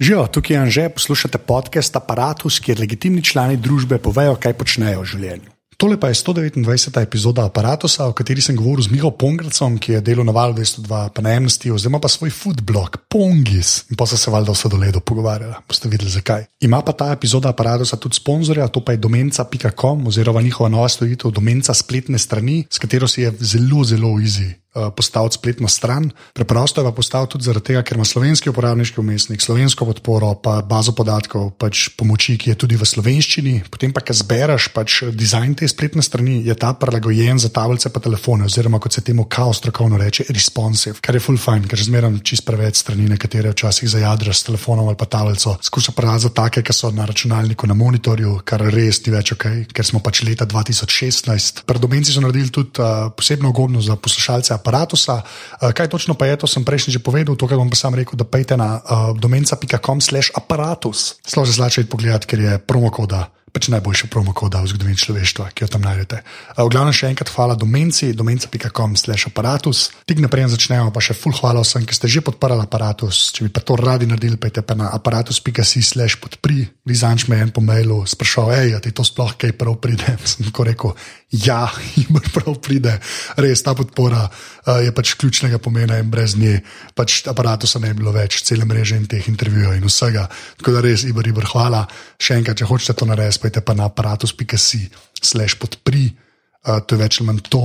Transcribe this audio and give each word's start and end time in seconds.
Živijo, 0.00 0.26
tukaj 0.26 0.54
je 0.56 0.60
Anže, 0.60 0.88
poslušate 0.88 1.38
podcast 1.38 1.96
Apparatus, 1.96 2.60
kjer 2.62 2.78
legitimni 2.78 3.22
člani 3.22 3.56
družbe 3.56 3.96
povejo, 3.98 4.36
kaj 4.38 4.52
počnejo 4.54 5.00
v 5.02 5.06
življenju. 5.10 5.50
Tole 5.78 5.96
pa 5.98 6.08
je 6.08 6.14
129. 6.14 7.00
epizoda 7.02 7.42
Apparatusa, 7.46 8.06
o 8.06 8.14
kateri 8.14 8.42
sem 8.42 8.54
govoril 8.54 8.86
z 8.86 8.92
Miho 8.94 9.10
Pongracom, 9.10 9.74
ki 9.78 9.96
je 9.96 10.02
delal 10.06 10.26
na 10.26 10.34
valu 10.34 10.54
202, 10.54 11.00
pa 11.14 11.22
na 11.22 11.32
Amnesty, 11.34 11.72
oziroma 11.74 11.98
pa 11.98 12.10
svoj 12.10 12.30
foodblog 12.30 13.00
Pongis. 13.10 13.90
In 13.90 13.98
pa 13.98 14.06
so 14.06 14.14
se 14.18 14.30
valjda 14.30 14.54
vse 14.54 14.70
do 14.70 14.78
ledu 14.78 15.02
pogovarjali, 15.02 15.58
boste 15.66 15.90
videli 15.90 16.14
zakaj. 16.14 16.46
Ima 16.62 16.78
pa 16.86 16.94
ta 16.94 17.10
epizoda 17.14 17.50
Apparatusa 17.50 17.98
tudi 17.98 18.22
sponzorja, 18.22 18.70
to 18.70 18.84
pa 18.84 18.94
je 18.94 19.02
domenca.com 19.02 20.06
oziroma 20.06 20.42
njihova 20.46 20.70
nova 20.70 20.88
storitev 20.88 21.34
domenca 21.34 21.74
spletne 21.74 22.22
strani, 22.22 22.64
s 22.70 22.78
katero 22.78 23.10
si 23.10 23.26
je 23.26 23.34
zelo, 23.40 23.82
zelo 23.82 24.14
easy 24.22 24.54
postaviti 24.96 25.38
spletno 25.38 25.68
stran. 25.68 26.10
Preprosto 26.32 26.80
je 26.80 26.88
pa 26.88 26.92
postaviti 26.92 27.32
tudi 27.32 27.44
zaradi 27.44 27.64
tega, 27.72 27.82
ker 27.82 27.98
ima 27.98 28.04
slovenski 28.04 28.50
uporabniški 28.50 29.00
umestnik, 29.00 29.42
slovensko 29.42 29.86
podporo, 29.88 30.34
pa 30.42 30.60
bazo 30.62 30.92
podatkov, 30.92 31.50
pač 31.58 31.88
pomoči, 31.98 32.38
ki 32.38 32.52
je 32.52 32.58
tudi 32.64 32.78
v 32.78 32.86
slovenščini. 32.86 33.54
Potem 33.70 33.92
pa, 33.94 34.02
ki 34.04 34.16
zbereš 34.16 34.70
pač 34.74 35.02
dizajn 35.12 35.58
te 35.58 35.68
spletne 35.68 36.02
strani, 36.04 36.40
je 36.46 36.54
ta 36.58 36.72
prilagojen 36.78 37.38
za 37.38 37.50
tablice 37.54 37.92
pa 37.92 38.02
telefone, 38.02 38.48
oziroma 38.48 38.80
kot 38.82 38.94
se 38.94 39.04
temu 39.04 39.24
kao 39.24 39.52
strokovno 39.54 39.98
reče, 40.00 40.28
responsive, 40.34 40.98
kar 41.04 41.16
je 41.16 41.22
full 41.24 41.40
fine, 41.40 41.68
ker 41.68 41.80
zmeram 41.82 42.20
čist 42.24 42.46
preveč 42.46 42.82
strani, 42.82 43.08
nekatere 43.10 43.52
včasih 43.52 43.90
zajadraš 43.90 44.42
s 44.42 44.48
telefonom 44.48 44.88
ali 44.88 44.98
pa 44.98 45.08
tablico. 45.10 45.56
Skuša 45.62 45.92
prazo 45.96 46.30
take, 46.34 46.62
ki 46.62 46.74
so 46.74 46.90
na 46.94 47.06
računalniku, 47.08 47.66
na 47.66 47.74
monitorju, 47.78 48.40
kar 48.44 48.62
res 48.74 49.02
ni 49.06 49.14
več 49.14 49.32
ok, 49.34 49.46
ker 49.74 49.86
smo 49.86 50.02
pač 50.04 50.22
leta 50.26 50.46
2016. 50.48 51.64
Predomenci 51.68 52.14
so 52.14 52.22
naredili 52.24 52.52
tudi 52.54 52.82
uh, 52.82 53.10
posebno 53.16 53.50
ugodno 53.52 53.82
za 53.84 53.96
poslušalce 53.96 54.54
aparatusa. 54.68 55.24
Uh, 55.24 55.72
kaj 55.72 55.88
točno 55.88 56.12
pa 56.12 56.28
je, 56.28 56.44
to 56.44 56.46
sem 56.46 56.60
prejšnji 56.60 57.00
že 57.00 57.00
povedal, 57.00 57.32
to, 57.40 57.48
bom 57.48 57.72
pa 57.72 57.76
sam 57.76 57.96
rekel, 57.96 58.20
da 58.20 58.28
pejte 58.28 58.60
na 58.60 58.76
uh, 58.84 59.16
domenca.com/slash 59.16 60.36
aparatus. 60.36 61.16
Sploh 61.24 61.48
že 61.48 61.56
zlačaj 61.56 61.88
pogledati, 61.88 62.28
ker 62.28 62.38
je 62.38 62.52
promokoda. 62.60 63.32
Pač 63.48 63.72
najboljša 63.72 64.12
promokoda 64.12 64.60
v 64.60 64.68
zgodovini 64.68 65.00
človeštva, 65.00 65.56
ki 65.56 65.64
jo 65.64 65.68
tam 65.72 65.80
najdete. 65.88 66.20
Uh, 66.20 66.68
v 66.68 66.76
glavnem 66.76 66.92
še 66.92 67.08
enkrat 67.08 67.32
hvala 67.32 67.56
domenci, 67.56 68.12
domenca.com/slash 68.12 69.32
aparatus. 69.32 69.88
Tik 70.04 70.20
naprej 70.20 70.52
začnemo, 70.52 70.92
pa 70.92 71.00
še 71.00 71.16
full 71.16 71.32
hvala 71.32 71.64
vsem, 71.64 71.88
ki 71.88 71.96
ste 71.96 72.12
že 72.12 72.20
podprli 72.20 72.60
aparatus. 72.60 73.32
Če 73.32 73.48
bi 73.48 73.50
pa 73.50 73.64
to 73.64 73.80
radi 73.80 74.04
naredili, 74.04 74.36
pejte 74.36 74.60
pa 74.60 74.76
na 74.76 74.92
aparatus.si/slash 74.92 76.20
podpri. 76.20 76.68
Lizanč 76.84 77.24
me 77.32 77.40
je 77.40 77.48
en 77.48 77.52
po 77.56 77.64
mailu 77.64 78.04
sprašal, 78.04 78.52
hej, 78.52 78.76
ti 78.84 78.92
to 78.92 79.00
sploh 79.00 79.32
kaj 79.32 79.56
prav 79.56 79.80
pride. 79.80 80.20
Sem 80.28 80.44
tako 80.44 80.68
rekel, 80.68 80.92
ja, 81.30 81.68
jim 81.96 82.20
prav 82.32 82.56
pride. 82.64 82.98
Res 83.36 83.62
ta 83.64 83.74
podpora 83.76 84.24
uh, 84.28 84.78
je 84.84 84.92
pač 84.94 85.14
ključnega 85.20 85.60
pomena 85.62 85.98
in 86.00 86.10
brez 86.10 86.36
nje 86.38 86.60
pač 86.96 87.20
aparatusa 87.28 87.80
ne 87.82 87.92
bi 87.92 88.02
bilo 88.02 88.14
več, 88.16 88.40
cele 88.46 88.64
mreže 88.68 88.96
in 88.96 89.08
teh 89.10 89.28
intervjujev 89.28 89.76
in 89.76 89.84
vsega. 89.88 90.28
Tako 90.60 90.78
da 90.78 90.84
res, 90.84 91.04
Ibor, 91.08 91.28
Ibor, 91.28 91.48
hvala. 91.52 91.84
Še 92.20 92.40
enkrat, 92.40 92.60
če 92.60 92.68
hočete 92.70 92.96
to 92.98 93.08
narediti 93.08 93.40
spajte 93.40 93.64
pa 93.64 93.76
na 93.76 93.90
aparatus.si, 93.90 94.82
slash 95.20 95.58
podpri, 95.60 96.08
uh, 96.08 96.80
to 96.80 96.96
je 96.96 97.02
več 97.04 97.20
ali 97.20 97.30
manj 97.30 97.44
to, 97.52 97.64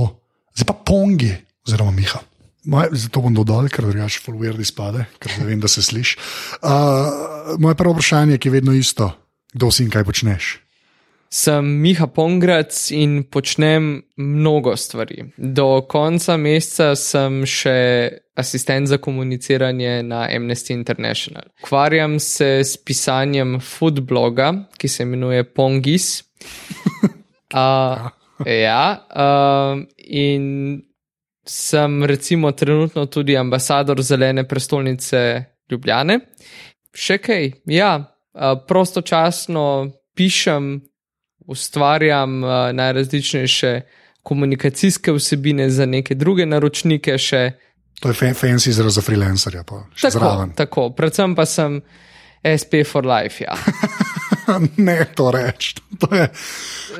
zdaj 0.54 0.70
pa 0.70 0.78
pongi, 0.92 1.32
oziroma 1.66 1.94
Miha. 1.94 2.20
Moj, 2.64 2.94
zato 2.96 3.20
bom 3.20 3.34
dodal, 3.36 3.68
ker 3.68 3.84
drugače 3.84 4.22
fulver 4.24 4.56
izpade, 4.60 5.04
ker 5.20 5.34
ne 5.36 5.50
vem, 5.50 5.60
da 5.60 5.68
se 5.68 5.84
sliši. 5.84 6.16
Uh, 6.64 7.56
moje 7.60 7.76
prvo 7.76 7.92
vprašanje, 7.92 8.40
ki 8.40 8.48
je 8.48 8.54
vedno 8.56 8.72
isto, 8.72 9.10
kdo 9.52 9.68
si 9.68 9.84
in 9.84 9.92
kaj 9.92 10.06
počneš. 10.08 10.63
Sem 11.34 11.66
Miha 11.82 12.06
Pongrac 12.06 12.76
in 12.94 13.24
počnem 13.30 14.02
mnogo 14.16 14.76
stvari. 14.76 15.24
Do 15.36 15.82
konca 15.90 16.36
meseca 16.38 16.92
sem 16.94 17.40
še 17.42 17.78
asistent 18.38 18.86
za 18.86 19.00
komuniciranje 19.02 20.04
na 20.06 20.28
Amnesty 20.30 20.76
International. 20.76 21.48
Ukvarjam 21.64 22.20
se 22.22 22.62
s 22.62 22.78
pisanjem 22.78 23.56
foodbloga, 23.58 24.52
ki 24.78 24.88
se 24.88 25.02
imenuje 25.02 25.44
Pongis. 25.44 26.22
Uh, 27.54 28.08
ja, 28.46 29.06
uh, 29.14 29.78
in 29.96 30.46
sem 31.46 32.04
recimo 32.04 32.50
trenutno 32.52 33.04
tudi 33.06 33.36
ambasador 33.36 34.02
zelene 34.02 34.42
prestolnice 34.48 35.20
Ljubljane. 35.70 36.16
Še 36.90 37.20
kaj, 37.22 37.52
ja, 37.70 37.92
uh, 38.00 38.56
prostočasno 38.66 39.68
pišem 40.18 40.72
ustvarjam 41.46 42.44
uh, 42.44 42.50
najrazličnejše 42.72 43.80
komunikacijske 44.22 45.12
vsebine 45.12 45.70
za 45.70 45.86
neke 45.86 46.14
druge 46.14 46.46
naročnike. 46.46 47.18
Še. 47.18 47.42
To 48.00 48.08
je 48.08 48.34
fancy 48.34 48.68
izraz 48.68 48.94
za 48.94 49.02
freelancerja. 49.02 49.62
Tako, 49.62 50.48
tako, 50.56 50.90
predvsem 50.96 51.34
pa 51.34 51.46
sem 51.46 51.82
SP 52.44 52.84
for 52.84 53.06
life. 53.06 53.44
Ja. 53.44 53.56
ne, 54.76 55.04
to 55.14 55.30
reči. 55.30 55.74
To 55.98 56.14
je 56.14 56.28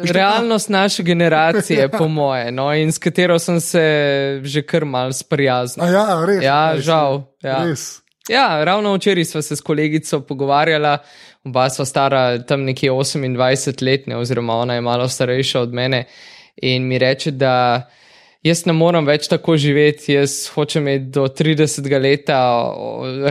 realnost 0.03 0.69
naše 0.69 1.03
generacije, 1.03 1.89
po 1.99 2.09
moje, 2.09 2.53
no, 2.53 2.73
in 2.75 2.93
s 2.93 2.99
katero 2.99 3.39
sem 3.39 3.61
se 3.61 3.85
že 4.43 4.63
kar 4.63 4.85
mal 4.85 5.13
sprijaznil. 5.13 5.93
Ja, 5.93 6.25
res. 6.27 6.43
Ja, 6.45 6.73
res, 6.73 6.85
žal. 6.85 7.23
Ja. 7.43 7.65
Res. 7.65 8.01
Ja, 8.29 8.65
ravno 8.65 8.95
včeraj 8.95 9.25
smo 9.25 9.43
se 9.43 9.57
s 9.57 9.61
kolegico 9.61 10.21
pogovarjala, 10.21 10.99
oba 11.45 11.69
sva 11.71 11.85
stara 11.85 12.39
tam 12.43 12.65
nekje 12.65 12.91
28 12.91 13.85
let, 13.85 14.07
ne, 14.07 14.17
oziroma 14.17 14.57
ona 14.57 14.75
je 14.75 14.81
malo 14.81 15.09
starejša 15.09 15.61
od 15.61 15.75
mene. 15.75 16.05
In 16.63 16.87
mi 16.89 16.99
reče, 16.99 17.31
da 17.31 17.91
jaz 18.45 18.65
ne 18.69 18.73
morem 18.77 19.07
več 19.07 19.29
tako 19.29 19.57
živeti, 19.61 20.15
jaz 20.15 20.37
hočem 20.55 20.87
imeti 20.87 21.11
do 21.17 21.27
30 21.29 21.89
leta 22.01 22.39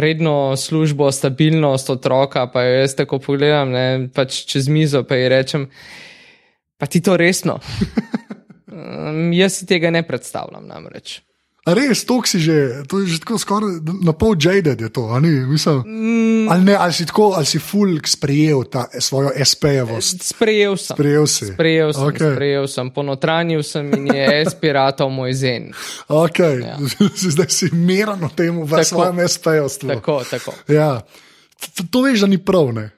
redno 0.01 0.55
službo, 0.57 1.11
stabilnost 1.11 1.89
otroka. 1.89 2.47
Pa 2.53 2.65
jo 2.67 2.79
jaz 2.81 2.95
tako 2.99 3.19
pogledam, 3.23 3.71
ne, 3.71 3.85
pač 4.13 4.43
čez 4.49 4.69
mizo, 4.69 5.03
pa 5.07 5.17
ji 5.17 5.29
rečem, 5.33 5.67
pa 6.77 6.85
ti 6.85 7.01
to 7.01 7.17
resno. 7.17 7.59
um, 8.73 9.31
jaz 9.33 9.61
si 9.61 9.69
tega 9.69 9.93
ne 9.93 10.03
predstavljam 10.07 10.67
namreč. 10.67 11.21
Res, 11.63 12.03
to 12.03 12.19
si 12.27 12.43
že, 12.43 12.83
to 12.91 12.99
je 12.99 13.15
že 13.15 13.23
tako 13.23 13.39
skoraj 13.39 13.79
na 14.03 14.11
pol 14.11 14.35
jaded, 14.35 14.75
je 14.75 14.89
to, 14.91 15.07
ali, 15.15 15.47
Mislim, 15.47 15.79
mm. 15.87 16.51
ali, 16.51 16.63
ne, 16.67 16.75
ali 16.75 16.91
si 16.91 17.07
tako, 17.07 17.39
ali 17.39 17.47
si 17.47 17.55
fulk 17.55 18.03
sprejel 18.03 18.67
ta 18.67 18.91
svojo 18.99 19.31
SP-jevost. 19.31 20.27
Sprejel 20.27 20.75
sem. 20.75 20.91
Sprejel 20.91 21.23
si. 21.23 21.45
Sprejel 21.55 21.93
sem, 21.95 22.03
okay. 22.03 22.35
sprejel 22.35 22.67
sem, 22.67 22.91
ponotranil 22.91 23.63
sem 23.63 23.87
in 23.95 24.11
je 24.11 24.27
SP-ratov 24.51 25.07
moj 25.07 25.31
zen. 25.31 25.71
Okay. 26.11 26.67
Ja. 26.67 26.75
Zdaj 27.31 27.47
si 27.47 27.71
miren 27.71 28.19
o 28.19 28.27
tem 28.27 28.59
v 28.59 28.71
svojem 28.83 29.23
SP-jevstvu. 29.23 29.87
Tako, 29.87 30.19
tako. 30.27 30.51
Ja. 30.67 30.99
To 31.87 32.03
veš, 32.03 32.27
da 32.27 32.27
ni 32.27 32.43
prav, 32.43 32.75
ne? 32.75 32.91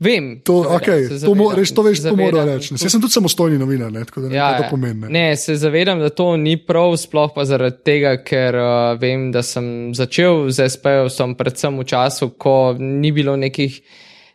Vem, 0.00 0.40
to, 0.44 0.62
seveda, 0.62 0.76
okay, 0.76 1.08
se 1.08 1.26
to, 1.26 1.34
mo, 1.34 1.44
zavedam, 1.50 1.58
res, 1.60 1.72
to 1.74 1.82
veš, 1.82 2.00
se 2.02 2.08
to 2.08 2.16
mora 2.16 2.36
zavedam. 2.36 2.58
reči. 2.58 2.74
Jaz 2.74 2.92
sem 2.92 3.00
tudi 3.00 3.12
samostojni 3.12 3.58
novinar, 3.58 3.92
ne, 3.92 4.04
tako 4.04 4.24
da 4.24 4.28
ne 4.28 4.36
Ja, 4.36 4.50
ja, 4.50 4.56
to 4.58 4.64
ja. 4.66 4.70
pomeni. 4.70 5.00
Ne. 5.00 5.10
Ne, 5.10 5.36
se 5.36 5.56
zavedam, 5.56 6.00
da 6.00 6.10
to 6.10 6.36
ni 6.36 6.56
prav, 6.56 6.96
sploh 7.00 7.30
pa 7.34 7.44
zaradi 7.48 7.82
tega, 7.84 8.16
ker 8.24 8.58
uh, 8.58 9.00
vem, 9.00 9.30
da 9.34 9.42
sem 9.46 9.92
začel 9.94 10.48
z 10.50 10.68
SP-jem 10.72 11.36
predvsem 11.38 11.78
v 11.78 11.84
času, 11.84 12.32
ko 12.38 12.74
ni 12.78 13.12
bilo 13.12 13.36
nekih 13.36 13.80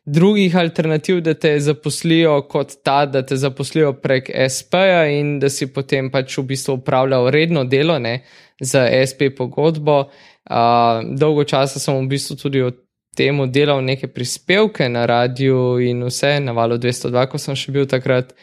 drugih 0.08 0.56
alternativ, 0.56 1.20
da 1.22 1.34
te 1.34 1.60
zaposlijo 1.60 2.42
kot 2.48 2.78
ta, 2.84 3.06
da 3.06 3.26
te 3.26 3.36
zaposlijo 3.36 3.92
prek 3.94 4.32
SP-ja 4.32 5.04
in 5.12 5.40
da 5.40 5.50
si 5.52 5.68
potem 5.68 6.08
pač 6.12 6.38
v 6.38 6.46
bistvu 6.54 6.80
upravljal 6.80 7.28
redno 7.30 7.66
delo 7.68 8.00
ne, 8.00 8.22
za 8.60 8.88
SP 9.10 9.36
pogodbo. 9.38 10.08
Uh, 10.48 11.04
dolgo 11.20 11.44
časa 11.44 11.80
sem 11.80 11.98
v 12.00 12.08
bistvu 12.08 12.40
tudi 12.40 12.62
od 12.64 12.87
temu 13.18 13.48
delal 13.50 13.82
neke 13.84 14.08
prispevke 14.08 14.90
na 14.90 15.06
radiju 15.10 15.80
in 15.82 16.06
vse, 16.06 16.38
na 16.40 16.54
valu 16.54 16.78
202, 16.78 17.26
ko 17.32 17.42
sem 17.42 17.58
še 17.58 17.74
bil 17.74 17.90
takrat. 17.90 18.34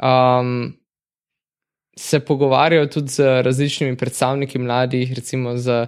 Um, 0.00 0.72
se 2.00 2.20
pogovarjal 2.24 2.88
tudi 2.88 3.12
z 3.12 3.42
različnimi 3.44 3.96
predstavniki 3.96 4.58
mladih, 4.58 5.12
recimo 5.14 5.56
z 5.56 5.86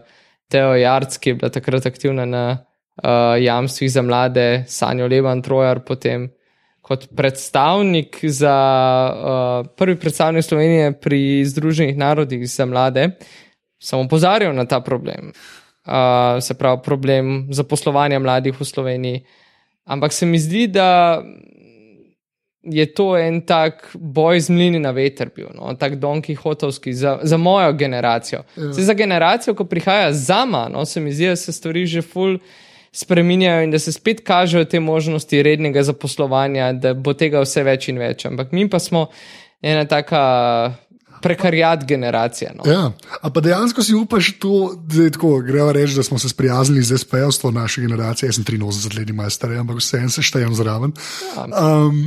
Teo 0.53 0.75
Jarc, 0.77 1.17
ki 1.17 1.31
je 1.31 1.39
bila 1.41 1.51
takrat 1.51 1.87
aktivna 1.89 2.27
na 2.29 2.45
uh, 2.53 3.41
jamstvih 3.41 3.91
za 3.93 4.03
mlade, 4.03 4.65
Sanjo 4.69 5.09
Levan 5.09 5.43
Trojar, 5.43 5.81
potem 5.85 6.29
kot 6.83 7.07
predstavnik 7.17 8.19
za 8.23 8.57
uh, 9.15 9.71
prvi 9.79 9.97
predstavnik 9.97 10.45
Slovenije 10.45 10.93
pri 11.01 11.45
Združenih 11.47 11.97
narodih 11.97 12.45
za 12.51 12.67
mlade, 12.67 13.09
sem 13.81 13.99
opozarjal 13.99 14.55
na 14.55 14.67
ta 14.67 14.81
problem. 14.81 15.33
Uh, 15.83 16.39
se 16.41 16.55
pravi, 16.55 16.79
problem 16.85 17.47
zaposlovanja 17.51 18.19
mladih 18.19 18.61
v 18.61 18.65
Sloveniji. 18.65 19.25
Ampak 19.85 20.13
se 20.13 20.27
mi 20.27 20.39
zdi, 20.39 20.67
da 20.67 21.23
je 22.63 22.87
to 22.95 23.17
en 23.19 23.41
tak 23.43 23.91
boj 23.95 24.41
z 24.41 24.51
mlini 24.51 24.79
na 24.79 24.91
veter 24.95 25.31
bil, 25.35 25.51
no? 25.55 25.75
tak 25.75 25.99
Don 25.99 26.23
Quixotovski 26.23 26.93
za, 26.93 27.19
za 27.23 27.37
mojo 27.37 27.73
generacijo. 27.73 28.45
Ja. 28.57 28.65
Ja. 28.65 28.73
Za 28.73 28.95
generacijo, 28.95 29.55
ko 29.55 29.65
prihaja 29.65 30.13
za 30.13 30.45
mano, 30.47 30.85
se 30.85 31.01
mi 31.01 31.13
zdi, 31.13 31.27
da 31.27 31.37
se 31.37 31.53
stvari 31.53 31.87
že 31.87 32.03
ful 32.03 32.39
spreminjajo 32.93 33.63
in 33.65 33.71
da 33.71 33.79
se 33.79 33.93
spet 33.93 34.21
kažejo 34.21 34.65
te 34.65 34.81
možnosti 34.81 35.43
rednega 35.43 35.83
zaposlovanja, 35.83 36.73
da 36.73 36.95
bo 36.95 37.15
tega 37.15 37.41
vse 37.41 37.65
več 37.65 37.89
in 37.89 37.99
več. 37.99 38.27
Ampak 38.29 38.53
mi 38.53 38.69
pa 38.71 38.79
smo 38.79 39.09
ena 39.63 39.85
taka 39.85 40.23
Prekarjat 41.23 41.85
generacija. 41.89 42.53
No. 42.57 42.73
Ja, 42.73 42.91
a 43.21 43.31
pa 43.31 43.41
dejansko 43.41 43.83
si 43.83 43.95
upaš 43.95 44.33
to, 44.39 44.75
da 44.77 45.03
je 45.03 45.15
tako, 45.15 45.39
greva 45.47 45.73
reči, 45.73 45.97
da 45.97 46.03
smo 46.03 46.19
se 46.19 46.29
sprijaznili 46.29 46.83
z 46.83 46.99
SP-ovstvom 46.99 47.55
naše 47.55 47.81
generacije. 47.81 48.29
Jaz 48.29 48.41
sem 48.41 48.45
83 48.45 48.99
let 48.99 49.11
imel 49.11 49.31
star, 49.31 49.53
ampak 49.53 49.79
vse 49.81 49.99
en 49.99 50.11
se 50.11 50.23
štejem 50.23 50.55
zraven. 50.55 50.93
Um, 51.37 52.03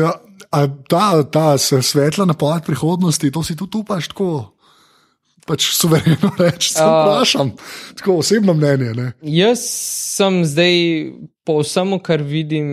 ja, 0.00 0.12
a 0.50 0.66
ta, 0.88 1.22
ta 1.22 1.58
svetla 1.58 2.24
napoved 2.24 2.64
prihodnosti, 2.64 3.30
to 3.30 3.42
si 3.42 3.56
tudi 3.56 3.78
upaš 3.78 4.08
tako. 4.08 4.55
Pač 5.46 5.68
suvereno 5.78 6.32
reči, 6.42 6.72
se 6.74 6.82
vprašam, 6.82 7.52
uh, 7.54 7.76
tako 7.98 8.18
osebno 8.22 8.54
mnenje. 8.54 8.92
Ne? 8.96 9.12
Jaz 9.22 9.62
sem 10.16 10.42
zdaj 10.44 10.76
po 11.46 11.60
vsemu, 11.60 12.00
kar 12.02 12.22
vidim, 12.26 12.68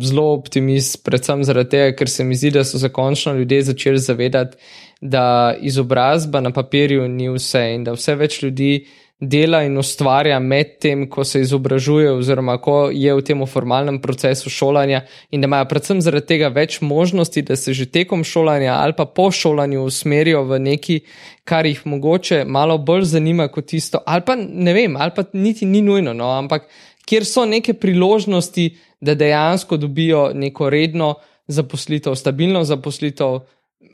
zelo 0.00 0.30
optimist, 0.32 1.02
predvsem 1.04 1.44
zaradi 1.44 1.74
tega, 1.76 1.92
ker 1.98 2.08
se 2.08 2.24
mi 2.24 2.36
zdi, 2.38 2.54
da 2.56 2.64
so 2.64 2.80
se 2.80 2.88
končno 2.88 3.34
ljudje 3.36 3.62
začeli 3.68 4.00
zavedati, 4.00 4.56
da 5.00 5.54
izobrazba 5.60 6.40
na 6.40 6.52
papirju 6.52 7.08
ni 7.08 7.28
vse 7.28 7.66
in 7.74 7.84
da 7.84 7.92
vse 7.92 8.14
več 8.16 8.40
ljudi 8.42 8.86
dela 9.28 9.62
in 9.64 9.78
ustvarja 9.78 10.38
med 10.40 10.78
tem, 10.80 11.06
ko 11.10 11.24
se 11.24 11.40
izobražuje, 11.40 12.12
oziroma 12.12 12.56
ko 12.62 12.88
je 12.92 13.14
v 13.14 13.24
tem 13.24 13.44
formalnem 13.46 14.00
procesu 14.02 14.50
šolanja, 14.50 15.02
in 15.30 15.40
da 15.40 15.48
imajo 15.50 15.68
predvsem 15.70 16.00
zaradi 16.04 16.26
tega 16.26 16.48
več 16.54 16.80
možnosti, 16.80 17.42
da 17.42 17.56
se 17.56 17.74
že 17.74 17.86
tekom 17.86 18.24
šolanja 18.24 18.78
ali 18.80 18.96
pa 18.96 19.04
po 19.04 19.30
šolanju 19.30 19.84
usmerijo 19.84 20.44
v 20.44 20.58
neki, 20.58 21.00
kar 21.44 21.66
jih 21.66 21.82
mogoče 21.86 22.44
malo 22.44 22.78
bolj 22.78 23.04
zanima 23.16 23.48
kot 23.48 23.66
tisto, 23.72 24.00
ali 24.06 24.22
pa 24.26 24.36
ne 24.36 24.72
vem, 24.72 24.96
ali 24.96 25.12
pa 25.16 25.24
niti 25.32 25.66
ni 25.66 25.82
nujno, 25.82 26.12
no, 26.12 26.30
ampak 26.38 26.68
kjer 27.06 27.24
so 27.24 27.44
neke 27.44 27.74
priložnosti, 27.74 28.70
da 29.00 29.14
dejansko 29.14 29.76
dobijo 29.76 30.30
neko 30.34 30.70
redno 30.70 31.14
zaposlitev, 31.46 32.14
stabilno 32.16 32.64
zaposlitev 32.64 33.42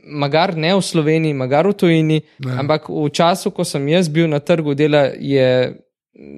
magar 0.05 0.56
ne 0.56 0.75
v 0.75 0.82
Sloveniji, 0.82 1.35
magar 1.35 1.69
v 1.69 1.75
tujini, 1.75 2.20
ne. 2.38 2.56
ampak 2.58 2.88
v 2.88 3.08
času, 3.12 3.50
ko 3.50 3.64
sem 3.64 3.88
jaz 3.88 4.08
bil 4.08 4.29
na 4.29 4.41
trgu 4.41 4.75
dela, 4.75 5.08
je 5.14 5.76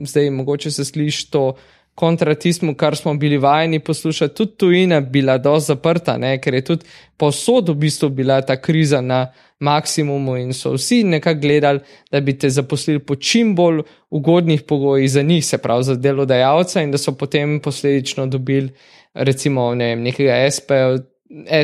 zdaj 0.04 0.30
mogoče 0.30 0.70
se 0.70 0.84
sliši 0.84 1.30
to 1.30 1.54
kontra 1.94 2.34
tistmu, 2.34 2.74
kar 2.74 2.96
smo 2.96 3.14
bili 3.14 3.38
vajeni 3.38 3.78
poslušati. 3.78 4.34
Tudi 4.34 4.52
tujina 4.56 5.00
bila 5.00 5.38
dosti 5.38 5.66
zaprta, 5.66 6.16
ne? 6.18 6.38
ker 6.40 6.54
je 6.54 6.64
tudi 6.64 6.84
posod 7.16 7.68
v 7.68 7.74
bistvu 7.74 8.08
bila 8.08 8.40
ta 8.40 8.56
kriza 8.56 9.00
na 9.00 9.26
maksimumu 9.60 10.36
in 10.36 10.52
so 10.52 10.72
vsi 10.72 11.02
nekako 11.04 11.40
gledali, 11.40 11.80
da 12.10 12.20
bi 12.20 12.38
te 12.38 12.50
zaposlili 12.50 12.98
po 12.98 13.14
čim 13.16 13.54
bolj 13.54 13.82
ugodnih 14.10 14.62
pogojih 14.62 15.10
za 15.10 15.22
njih, 15.22 15.44
se 15.46 15.58
pravi 15.58 15.84
za 15.84 15.94
delodajalca, 15.94 16.82
in 16.82 16.90
da 16.90 16.98
so 16.98 17.12
potem 17.12 17.60
posledično 17.60 18.26
dobili. 18.26 18.72
Recimo 19.14 19.74
ne 19.74 19.86
vem, 19.86 20.02
nekega 20.02 20.50
SP-ja, 20.50 20.96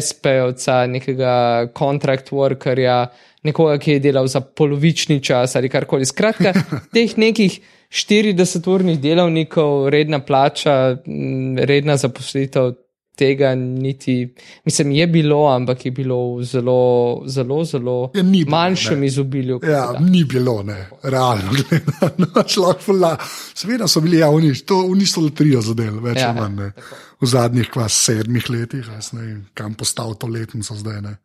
SP-ovca, 0.01 0.87
nekega 0.89 1.33
kontrakt 1.77 2.33
workerja, 2.33 3.07
nekoga, 3.45 3.79
ki 3.79 3.99
je 3.99 4.05
delal 4.09 4.29
za 4.31 4.41
polovični 4.41 5.21
čas 5.25 5.57
ali 5.57 5.69
karkoli. 5.69 6.07
Skratka, 6.09 6.55
teh 6.95 7.17
nekih 7.19 7.61
40-urnih 7.89 9.01
delavnikov, 9.01 9.89
redna 9.89 10.21
plača, 10.25 10.97
redna 11.65 11.97
zaposlitev. 11.97 12.75
Tega 13.19 13.49
niti, 13.55 14.35
mislim, 14.65 14.93
je 14.95 15.07
bilo, 15.11 15.41
ampak 15.51 15.87
je 15.87 15.91
bilo 15.91 16.37
v 16.37 16.45
zelo, 16.47 17.23
zelo, 17.27 17.65
zelo 17.65 17.97
ja, 18.15 18.23
bilo, 18.23 18.51
manjšem 18.51 19.01
ne. 19.01 19.07
izobilju. 19.07 19.59
Ja, 19.67 19.89
ni 20.01 20.23
bilo, 20.25 20.63
ne, 20.63 20.87
realno. 21.03 21.51
no, 22.17 23.17
Seveda 23.55 23.89
so 23.89 24.01
bili 24.01 24.19
javni, 24.19 24.55
to 24.63 24.95
niso 24.95 25.21
le 25.21 25.35
trijo 25.35 25.61
zadev, 25.67 25.99
več 25.99 26.23
ali 26.23 26.23
ja, 26.23 26.33
manj. 26.33 26.71
V 27.19 27.27
zadnjih 27.27 27.71
kva, 27.73 27.89
sedmih 27.91 28.47
letih, 28.51 28.87
ne, 29.13 29.41
kam 29.59 29.75
postal 29.75 30.15
to 30.15 30.31
letnico 30.31 30.77
zdaj. 30.79 31.01
Ne. 31.03 31.17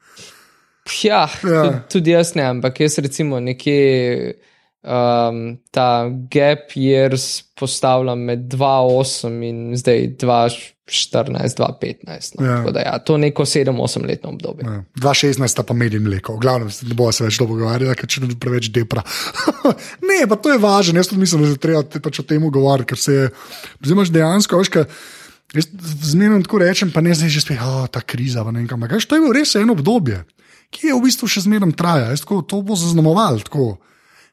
Ja, 1.04 1.28
ja. 1.44 1.64
Tudi, 1.64 1.78
tudi 1.92 2.16
jaz 2.16 2.34
ne, 2.36 2.48
ampak 2.56 2.82
jaz 2.84 2.98
recimo 3.00 3.40
nekje 3.40 4.34
um, 4.84 5.58
ta 5.72 6.10
gap 6.32 6.76
years 6.76 7.44
postavljam 7.56 8.20
med 8.20 8.40
2,8 8.40 9.50
in 9.50 9.78
zdaj 9.78 10.08
2,14, 10.20 11.58
2,15. 11.58 12.36
No. 12.40 12.46
Ja. 12.46 12.84
Ja, 12.86 12.98
to 13.00 13.16
je 13.16 13.24
neko 13.28 13.46
7-8 13.46 14.08
letno 14.08 14.30
obdobje. 14.30 14.66
Ja. 14.66 14.84
2,16 14.96 15.64
pa 15.64 15.74
medij 15.74 16.00
mleko, 16.04 16.36
v 16.36 16.44
glavnem 16.44 16.70
ne 16.90 17.00
bo 17.00 17.12
se 17.12 17.24
več 17.24 17.40
to 17.40 17.48
pogovarjala, 17.48 17.96
ker 17.96 18.10
če 18.10 18.26
ne 18.26 18.36
preveč 18.40 18.70
depra. 18.76 19.06
ne, 20.10 20.24
pa 20.30 20.36
to 20.36 20.52
je 20.52 20.62
važno, 20.62 21.00
jaz 21.00 21.12
tudi 21.12 21.24
mislim, 21.24 21.46
da 21.46 21.54
je 21.54 21.64
treba 21.64 21.84
pač 22.04 22.20
o 22.20 22.28
tem 22.28 22.44
govoriti, 22.50 22.92
ker 22.92 23.00
se 23.00 23.20
je, 23.20 23.28
zdaj 23.80 24.00
imaš 24.00 24.16
dejansko, 24.16 24.64
veš, 24.64 24.74
kaj. 24.78 24.90
Jaz 25.54 25.68
zmerno 26.02 26.42
tako 26.42 26.64
rečem, 26.64 26.92
pa 26.92 27.02
ne 27.06 27.14
zdaj 27.14 27.30
že 27.30 27.42
spet, 27.44 27.62
oh, 27.62 27.86
ta 27.86 28.02
kriza. 28.02 28.42
Kaj, 28.42 29.06
to 29.06 29.16
je 29.16 29.22
bilo 29.22 29.34
res 29.34 29.54
eno 29.56 29.78
obdobje, 29.78 30.24
ki 30.74 30.90
je 30.90 30.98
v 30.98 31.04
bistvu 31.06 31.30
še 31.30 31.46
zmerno 31.46 31.70
traja. 31.78 32.10
Tako, 32.18 32.42
to 32.42 32.64
bo 32.66 32.78
zaznamoval, 32.78 33.38
tako, 33.46 33.78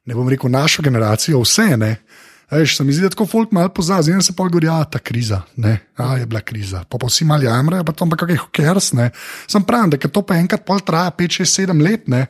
ne 0.09 0.17
bom 0.17 0.29
rekel, 0.29 0.49
našo 0.49 0.83
generacijo, 0.83 1.43
vse 1.45 1.77
ne. 1.77 1.99
Veš, 2.51 2.81
se 2.81 2.85
mi 2.85 2.93
zdi, 2.93 3.05
da 3.07 3.13
tako 3.13 3.29
folk 3.31 3.53
malo 3.55 3.69
pozabi, 3.69 4.09
zdaj 4.09 4.25
se 4.27 4.33
pa 4.35 4.49
govori, 4.49 4.67
da 4.67 4.81
je 4.81 4.89
ta 4.97 4.99
kriza, 4.99 5.43
ne, 5.57 5.77
a 5.97 6.17
je 6.19 6.27
bila 6.27 6.41
kriza. 6.41 6.83
Pa 6.89 6.99
pa 6.99 7.07
vsi 7.07 7.25
mali 7.25 7.47
jamrajo, 7.47 7.85
pa 7.87 7.93
to 7.95 8.09
pa 8.11 8.19
kakšne 8.19 8.41
hokers, 8.41 8.91
ne. 8.99 9.11
Sam 9.47 9.63
pravim, 9.63 9.93
da 9.93 10.09
to 10.09 10.25
pa 10.27 10.41
enkrat 10.41 10.65
pol 10.67 10.83
traja 10.83 11.13
5, 11.15 11.45
6, 11.45 11.71
7 11.71 11.85
let, 11.85 12.09
ne. 12.09 12.27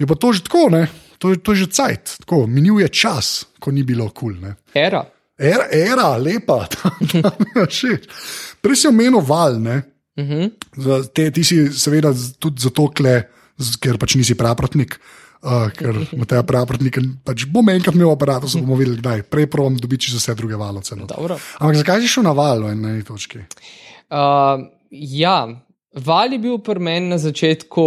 Je 0.00 0.08
pa 0.08 0.16
to 0.16 0.32
že 0.32 0.46
tako, 0.46 0.70
ne, 0.72 0.86
to, 1.18 1.34
to 1.36 1.52
je 1.52 1.66
že 1.66 1.72
cajt, 1.76 2.14
tako, 2.24 2.46
minil 2.48 2.80
je 2.80 2.88
čas, 2.88 3.50
ko 3.60 3.74
ni 3.74 3.84
bilo 3.84 4.08
kul, 4.08 4.32
cool, 4.32 4.40
ne. 4.40 4.56
Era. 4.72 5.04
Era, 5.40 5.66
era 5.72 6.16
lepa, 6.16 6.66
da 7.12 7.32
mi 7.38 7.60
je 7.60 7.66
všeč. 7.66 8.08
Prej 8.60 8.76
si 8.76 8.88
omenil 8.90 9.24
val. 9.24 9.56
Uh 9.56 10.24
mhm. 10.24 10.50
-huh. 10.76 11.08
te, 11.14 11.30
ti 11.30 11.44
si 11.44 11.72
seveda 11.72 12.12
tudi 12.38 12.60
zato, 12.60 12.88
kle, 12.88 13.22
ker 13.80 13.98
pač 13.98 14.14
nisi 14.14 14.34
pravrotnik. 14.34 15.00
Uh, 15.40 15.70
ker 15.72 15.96
ima 16.12 16.26
ta 16.28 16.42
pravrotnik, 16.42 16.98
pač 17.24 17.46
bom 17.48 17.68
enkrat 17.68 17.94
imel 17.94 18.10
aparat, 18.12 18.44
so 18.44 18.60
bomo 18.60 18.76
videli, 18.76 19.00
kdaj. 19.00 19.22
Prej 19.22 19.46
provam 19.46 19.76
dobiti 19.76 20.12
za 20.12 20.18
vse 20.18 20.34
druge 20.34 20.56
valovce. 20.56 20.96
No. 20.96 21.06
Ampak 21.58 21.76
zakaj 21.76 22.00
si 22.00 22.08
šel 22.08 22.22
na 22.22 22.32
val 22.32 22.60
na 22.60 22.90
eni 22.92 23.04
točki? 23.04 23.38
Uh, 24.10 24.68
ja, 24.90 25.48
val 25.94 26.32
je 26.32 26.38
bil 26.38 26.58
pri 26.58 26.78
meni 26.78 27.08
na 27.08 27.18
začetku 27.18 27.84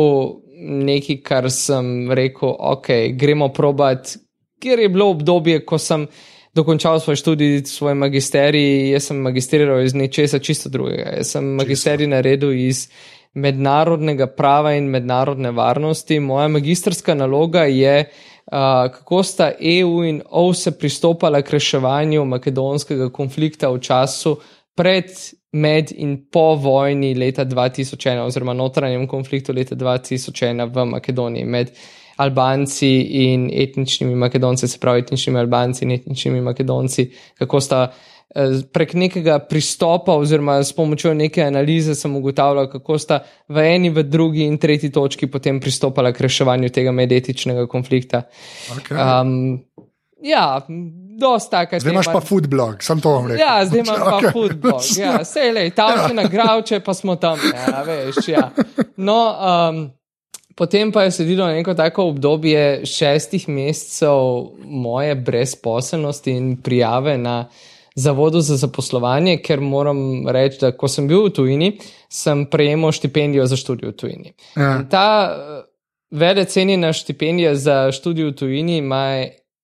nekaj, 0.63 1.21
kar 1.21 1.51
sem 1.51 2.11
rekel, 2.11 2.50
ok, 2.50 2.89
gremo 3.19 3.50
probat, 3.53 4.15
ker 4.61 4.79
je 4.79 4.89
bilo 4.89 5.09
obdobje, 5.13 5.65
ko 5.65 5.77
sem 5.77 6.07
dokončal 6.53 7.00
svoj 7.00 7.15
študij, 7.15 7.61
svoj 7.65 7.94
magisterij, 7.94 8.91
jaz 8.94 9.09
sem 9.09 9.17
magistriral 9.17 9.81
iz 9.81 9.94
nečesa 9.94 10.39
čisto 10.39 10.69
drugega. 10.69 11.17
Jaz 11.17 11.33
sem 11.33 11.45
magisterij 11.57 12.07
naredil 12.07 12.53
iz 12.53 12.88
mednarodnega 13.33 14.27
prava 14.27 14.75
in 14.77 14.89
mednarodne 14.94 15.51
varnosti. 15.51 16.19
Moja 16.19 16.47
magistrska 16.47 17.13
naloga 17.13 17.63
je, 17.63 18.05
uh, 18.05 18.91
kako 18.94 19.23
sta 19.23 19.51
EU 19.59 20.03
in 20.03 20.21
OVSE 20.29 20.77
pristopala 20.77 21.41
k 21.41 21.55
reševanju 21.57 22.25
makedonskega 22.25 23.09
konflikta 23.09 23.69
v 23.69 23.79
času 23.79 24.38
pred, 24.75 25.09
med 25.53 25.91
in 25.91 26.17
po 26.31 26.55
vojni 26.55 27.13
leta 27.13 27.45
2001, 27.45 28.22
oziroma 28.25 28.53
notranjem 28.53 29.07
konfliktu 29.07 29.53
leta 29.53 29.75
2001 29.75 30.69
v 30.74 30.86
Makedoniji. 30.86 31.45
Med, 31.45 31.74
Albanci 32.15 33.01
in 33.01 33.50
etničnimi 33.53 34.15
Makedonci, 34.15 34.67
se 34.67 34.79
pravi 34.79 35.00
etničnimi 35.00 35.39
Albanci 35.39 35.86
in 35.86 35.91
etničnimi 35.91 36.41
Makedonci, 36.41 37.10
kako 37.39 37.62
sta 37.62 37.82
eh, 38.36 38.60
prek 38.74 38.93
nekega 38.93 39.39
pristopa 39.39 40.13
oziroma 40.13 40.60
s 40.63 40.74
pomočjo 40.74 41.13
neke 41.13 41.43
analize 41.43 41.96
sem 41.96 42.15
ugotavljal, 42.15 42.70
kako 42.70 42.98
sta 42.98 43.20
v 43.48 43.65
eni, 43.75 43.89
v 43.89 44.03
drugi 44.03 44.46
in 44.46 44.58
tretji 44.58 44.91
točki 44.91 45.27
potem 45.27 45.60
pristopala 45.60 46.13
k 46.13 46.22
reševanju 46.27 46.70
tega 46.70 46.91
medetičnega 46.91 47.67
konflikta. 47.67 48.24
Okay. 48.77 49.22
Um, 49.22 49.63
ja, 50.22 50.62
dosta 51.20 51.63
takega. 51.63 51.79
Zdaj 51.79 51.93
imaš 51.93 52.12
pa 52.13 52.22
foodblog, 52.22 52.84
sem 52.84 53.01
to 53.01 53.12
vam 53.12 53.27
rekel. 53.27 53.41
Ja, 53.46 53.65
zdaj 53.65 53.79
imam 53.79 54.01
okay. 54.01 54.29
pa 54.29 54.32
foodblog. 54.38 54.82
Ja, 54.98 55.17
sej 55.25 55.51
le, 55.51 55.65
tam 55.75 55.98
ja. 55.98 56.13
na 56.13 56.29
gravče, 56.29 56.79
pa 56.79 56.93
smo 56.93 57.15
tam. 57.15 57.39
Ja, 57.53 57.84
veš, 57.88 58.27
ja. 58.27 58.50
No, 58.98 59.20
um, 59.34 59.84
Potem 60.55 60.91
pa 60.91 61.03
je 61.03 61.12
sedelo 61.12 61.48
neko 61.48 61.74
tako 61.74 62.07
obdobje 62.12 62.86
šestih 62.86 63.50
mesecev 63.50 64.53
moje 64.65 65.15
brezposelnosti 65.15 66.31
in 66.31 66.57
prijave 66.62 67.17
na 67.17 67.45
Zavodu 67.95 68.41
za 68.41 68.55
zaposlovanje, 68.57 69.38
ker 69.38 69.62
moram 69.62 70.27
reči, 70.27 70.57
da 70.62 70.72
ko 70.74 70.88
sem 70.89 71.05
bil 71.07 71.27
v 71.27 71.33
tujini, 71.33 71.67
sem 72.10 72.45
prejemal 72.50 72.91
štipendijo 72.91 73.45
za 73.45 73.57
študij 73.57 73.91
v 73.91 73.93
tujini. 73.93 74.33
Ja. 74.57 74.79
Ta 74.89 75.05
eh, 75.29 75.60
vele 76.17 76.45
cenjena 76.45 76.93
štipendija 76.93 77.55
za 77.55 77.91
študij 77.93 78.31
v 78.31 78.33
tujini 78.38 78.77
ima, 78.77 79.03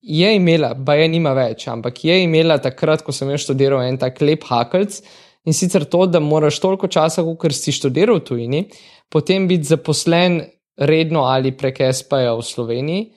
je 0.01 0.35
imela, 0.35 0.75
pa 0.85 0.95
je 0.95 1.07
nima 1.09 1.33
več, 1.33 1.65
ampak 1.67 2.03
je 2.05 2.21
imela 2.23 2.59
takrat, 2.61 3.01
ko 3.01 3.11
sem 3.11 3.33
jaz 3.33 3.47
študiral 3.47 3.81
en 3.87 3.97
tak 3.97 4.21
lep 4.21 4.45
hakelc 4.45 5.01
in 5.45 5.53
sicer 5.53 5.87
to, 5.89 6.05
da 6.05 6.21
moraš 6.21 6.59
toliko 6.61 6.87
časa, 6.87 7.25
kot 7.25 7.55
si 7.57 7.73
študiral 7.73 8.21
v 8.21 8.25
tujini, 8.29 8.63
potem 9.09 9.47
biti 9.49 9.73
zaposlen 9.73 10.43
redno 10.79 11.27
ali 11.27 11.51
prek 11.57 11.81
SP-ja 11.91 12.33
v 12.35 12.45
Sloveniji, 12.45 13.07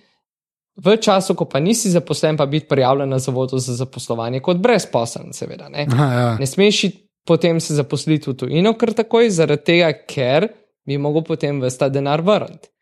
v 0.83 0.97
času, 0.97 1.37
ko 1.37 1.45
pa 1.45 1.61
nisi 1.61 1.91
zaposlen, 1.93 2.37
pa 2.37 2.47
biti 2.47 2.67
prijavljen 2.69 3.09
na 3.09 3.19
zavodu 3.21 3.59
za 3.61 3.75
zaposlovanje 3.77 4.41
kot 4.41 4.57
brezposeln, 4.57 5.33
seveda. 5.37 5.69
Ne, 5.69 5.87
Aha, 5.93 6.13
ja. 6.13 6.29
ne 6.41 6.49
smeš 6.49 6.85
potem 7.27 7.61
se 7.61 7.75
zaposliti 7.75 8.31
v 8.31 8.35
tujino, 8.35 8.75
ker 8.79 8.95
takoj, 8.99 9.31
zaradi 9.31 9.65
tega, 9.69 9.93
ker 10.09 10.49
bi 10.87 10.99
mogel 10.99 11.23
potem 11.27 11.61
vsta 11.63 11.89
denar 11.93 12.23
vrniti. 12.27 12.73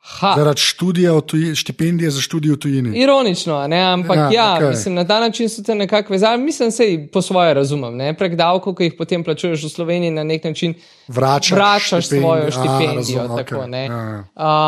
Ha. 0.00 0.34
Zaradi 0.36 0.60
študija, 0.60 1.20
tuji, 1.20 1.54
štipendije 1.54 2.10
za 2.10 2.20
študij 2.20 2.52
v 2.52 2.56
tujini. 2.56 2.98
Ironično, 2.98 3.54
a 3.54 3.66
ne? 3.66 3.80
ampak 3.80 4.16
Ja, 4.16 4.30
ja, 4.32 4.54
okej. 4.56 4.68
mislim, 4.68 4.94
na 4.94 5.04
ta 5.06 5.20
način 5.20 5.48
so 5.48 5.62
te 5.62 5.74
nekako 5.74 6.12
vezali. 6.12 6.42
Mislim, 6.42 6.70
da 6.70 7.10
po 7.12 7.22
svoje 7.22 7.54
razumem. 7.54 7.96
Ne? 7.96 8.14
Prek 8.14 8.34
davkov, 8.34 8.74
ki 8.74 8.84
jih 8.84 8.94
potem 8.98 9.24
plačuješ 9.24 9.64
v 9.64 9.68
Sloveniji, 9.68 10.10
na 10.10 10.24
nek 10.24 10.44
način 10.44 10.74
Vračaš, 11.08 11.50
vračaš 11.50 12.08
svojo 12.08 12.46
A, 12.46 12.50
štipendijo. 12.50 12.94
razumem, 12.96 13.36
tako, 13.36 13.56
okej. 13.56 13.70
ne. 13.70 13.84
Ja, 13.84 13.96
ja. 13.96 14.24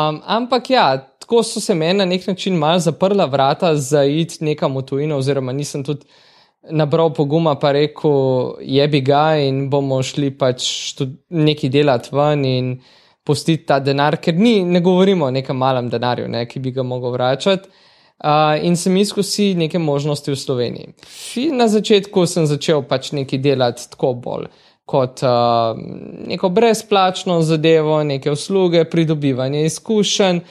um, 0.09 0.21
ampak 0.25 0.69
ja, 0.69 0.97
tako 1.19 1.43
so 1.43 1.59
se 1.59 1.75
meni 1.75 1.97
na 1.99 2.05
nek 2.05 2.27
način 2.27 2.55
mal 2.55 2.79
zaprla 2.79 3.25
vrata 3.25 3.75
za 3.75 4.03
iti 4.03 4.43
nekam 4.45 4.77
v 4.77 4.81
tujino, 4.81 5.17
oziroma 5.17 5.51
nisem 5.51 5.83
tudi 5.83 6.05
nabral 6.69 7.13
poguma, 7.13 7.55
pa 7.55 7.71
rekel, 7.71 8.11
jebi 8.61 9.01
ga 9.01 9.35
in 9.41 9.69
bomo 9.69 10.03
šli 10.03 10.31
pač 10.37 10.63
nekaj 11.29 11.69
delati 11.69 12.09
ven 12.15 12.45
in 12.45 12.75
pustiti 13.23 13.65
ta 13.65 13.79
denar, 13.79 14.17
ker 14.17 14.35
ni, 14.35 14.63
ne 14.65 14.81
govorimo 14.81 15.25
o 15.25 15.31
nekem 15.31 15.57
malem 15.57 15.89
denarju, 15.89 16.27
ne, 16.27 16.45
ki 16.49 16.59
bi 16.59 16.71
ga 16.71 16.83
mogel 16.83 17.13
vračati. 17.15 17.69
Uh, 18.21 18.53
in 18.61 18.75
sem 18.77 18.93
si 19.23 19.55
neke 19.57 19.79
možnosti 19.79 20.31
v 20.31 20.35
Sloveniji. 20.37 20.93
Fi- 21.05 21.51
Na 21.51 21.67
začetku 21.67 22.25
sem 22.29 22.45
začel 22.45 22.83
pač 22.85 23.11
nekaj 23.11 23.39
delati 23.41 23.89
tako 23.89 24.13
bolj 24.13 24.45
kot 24.85 25.23
uh, 25.23 25.77
neko 26.27 26.49
brezplačno 26.49 27.41
zadevo, 27.41 28.03
neke 28.03 28.31
usluge, 28.31 28.83
pridobivanje 28.83 29.65
izkušenj. 29.65 30.41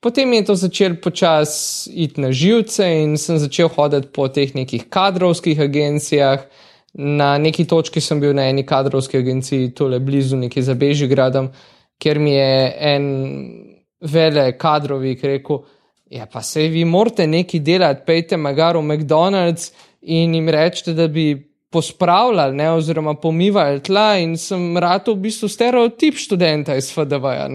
Potem 0.00 0.32
je 0.32 0.44
to 0.44 0.54
začel 0.54 0.94
počasi 1.02 1.90
iti 1.90 2.20
na 2.20 2.30
živce 2.32 2.86
in 3.02 3.16
sem 3.18 3.38
začel 3.42 3.68
hoditi 3.74 4.08
po 4.14 4.28
teh 4.28 4.54
nekih 4.54 4.86
kadrovskih 4.88 5.60
agencijah. 5.60 6.46
Na 6.94 7.38
neki 7.38 7.66
točki 7.66 8.00
sem 8.00 8.20
bil 8.20 8.32
na 8.34 8.46
eni 8.48 8.62
kadrovski 8.66 9.18
agenciji, 9.18 9.74
tole 9.74 9.98
blizu, 9.98 10.36
nekje 10.38 10.62
za 10.62 10.74
Bežigradom, 10.74 11.50
kjer 11.98 12.18
mi 12.18 12.32
je 12.32 12.74
en 12.92 13.08
vele 14.00 14.52
kadrovik 14.58 15.24
rekel: 15.24 15.64
Ja, 16.10 16.24
pa 16.26 16.40
se 16.42 16.68
vi 16.72 16.86
morate 16.88 17.26
nekaj 17.26 17.60
delati, 17.60 18.06
pejte 18.06 18.36
magar 18.40 18.78
v 18.78 18.82
McDonald's 18.86 19.72
in 20.00 20.34
jim 20.34 20.48
rečete, 20.48 20.94
da 20.96 21.08
bi 21.08 21.34
pospravljali, 21.70 22.56
ne, 22.56 22.70
oziroma 22.72 23.14
pomivali 23.14 23.82
tla. 23.84 24.16
In 24.18 24.36
sem 24.40 24.76
rado 24.80 25.12
v 25.12 25.26
bistvu 25.26 25.50
stereotip 25.52 26.16
študenta 26.16 26.76
iz 26.78 26.88
FDV-ja, 26.94 27.48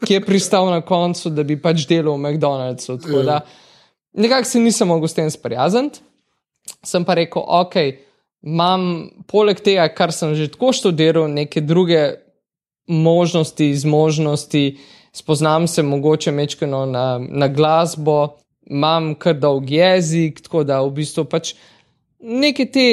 ki 0.00 0.14
je 0.14 0.22
pristal 0.24 0.70
na 0.72 0.80
koncu, 0.80 1.30
da 1.30 1.44
bi 1.44 1.58
pač 1.60 1.84
delal 1.88 2.16
v 2.16 2.24
McDonald'su. 2.24 2.96
Tako 3.02 3.24
da 3.26 3.40
nekako 4.16 4.48
se 4.48 4.60
nisem 4.64 4.88
mogel 4.88 5.08
s 5.08 5.18
tem 5.18 5.28
sprijazniti. 5.30 6.00
Sem 6.86 7.04
pa 7.04 7.18
rekel, 7.18 7.42
ok, 7.44 7.76
imam 8.46 9.10
poleg 9.28 9.60
tega, 9.60 9.88
kar 9.92 10.12
sem 10.12 10.32
že 10.34 10.48
tako 10.52 10.72
študiral, 10.72 11.28
neke 11.28 11.60
druge 11.60 12.29
možnosti, 12.90 13.74
zmožnosti, 13.74 14.64
spoznam 15.12 15.66
se 15.66 15.82
mogoče 15.82 16.32
mečkano 16.32 16.84
na, 16.86 17.18
na 17.18 17.48
glasbo, 17.48 18.36
imam 18.66 19.14
kar 19.14 19.38
dolg 19.38 19.70
jezik, 19.70 20.40
tako 20.40 20.64
da 20.64 20.80
v 20.82 20.90
bistvu 21.00 21.24
pač 21.24 21.54
neke 22.20 22.66
te 22.70 22.86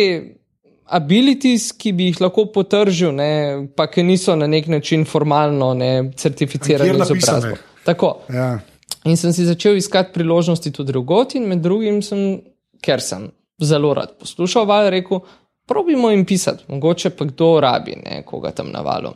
abilities, 0.88 1.72
ki 1.76 1.92
bi 1.94 2.12
jih 2.12 2.22
lahko 2.24 2.48
potržil, 2.54 3.12
ne, 3.16 3.32
pa 3.76 3.90
ki 3.92 4.06
niso 4.08 4.36
na 4.40 4.48
nek 4.48 4.70
način 4.72 5.06
formalno 5.06 5.74
ne, 5.74 6.12
certificirane 6.16 7.06
z 7.06 7.18
obrazbo. 7.18 7.58
Tako. 7.86 8.14
Ja. 8.34 8.60
In 9.08 9.18
sem 9.20 9.34
si 9.34 9.46
začel 9.48 9.78
iskati 9.80 10.14
priložnosti 10.14 10.72
tudi 10.72 10.92
drugot, 10.92 11.36
in 11.36 11.48
med 11.48 11.60
drugim 11.64 12.02
sem, 12.04 12.40
ker 12.84 13.04
sem 13.04 13.30
zelo 13.64 13.94
rad 13.96 14.16
poslušal, 14.20 14.66
val, 14.68 14.90
rekel: 14.92 15.22
probimo 15.68 16.12
jim 16.12 16.26
pisati, 16.26 16.64
mogoče 16.68 17.10
pa 17.16 17.28
kdo 17.28 17.60
rabi, 17.64 17.96
ne, 18.04 18.22
koga 18.26 18.52
tam 18.56 18.72
navalo. 18.72 19.14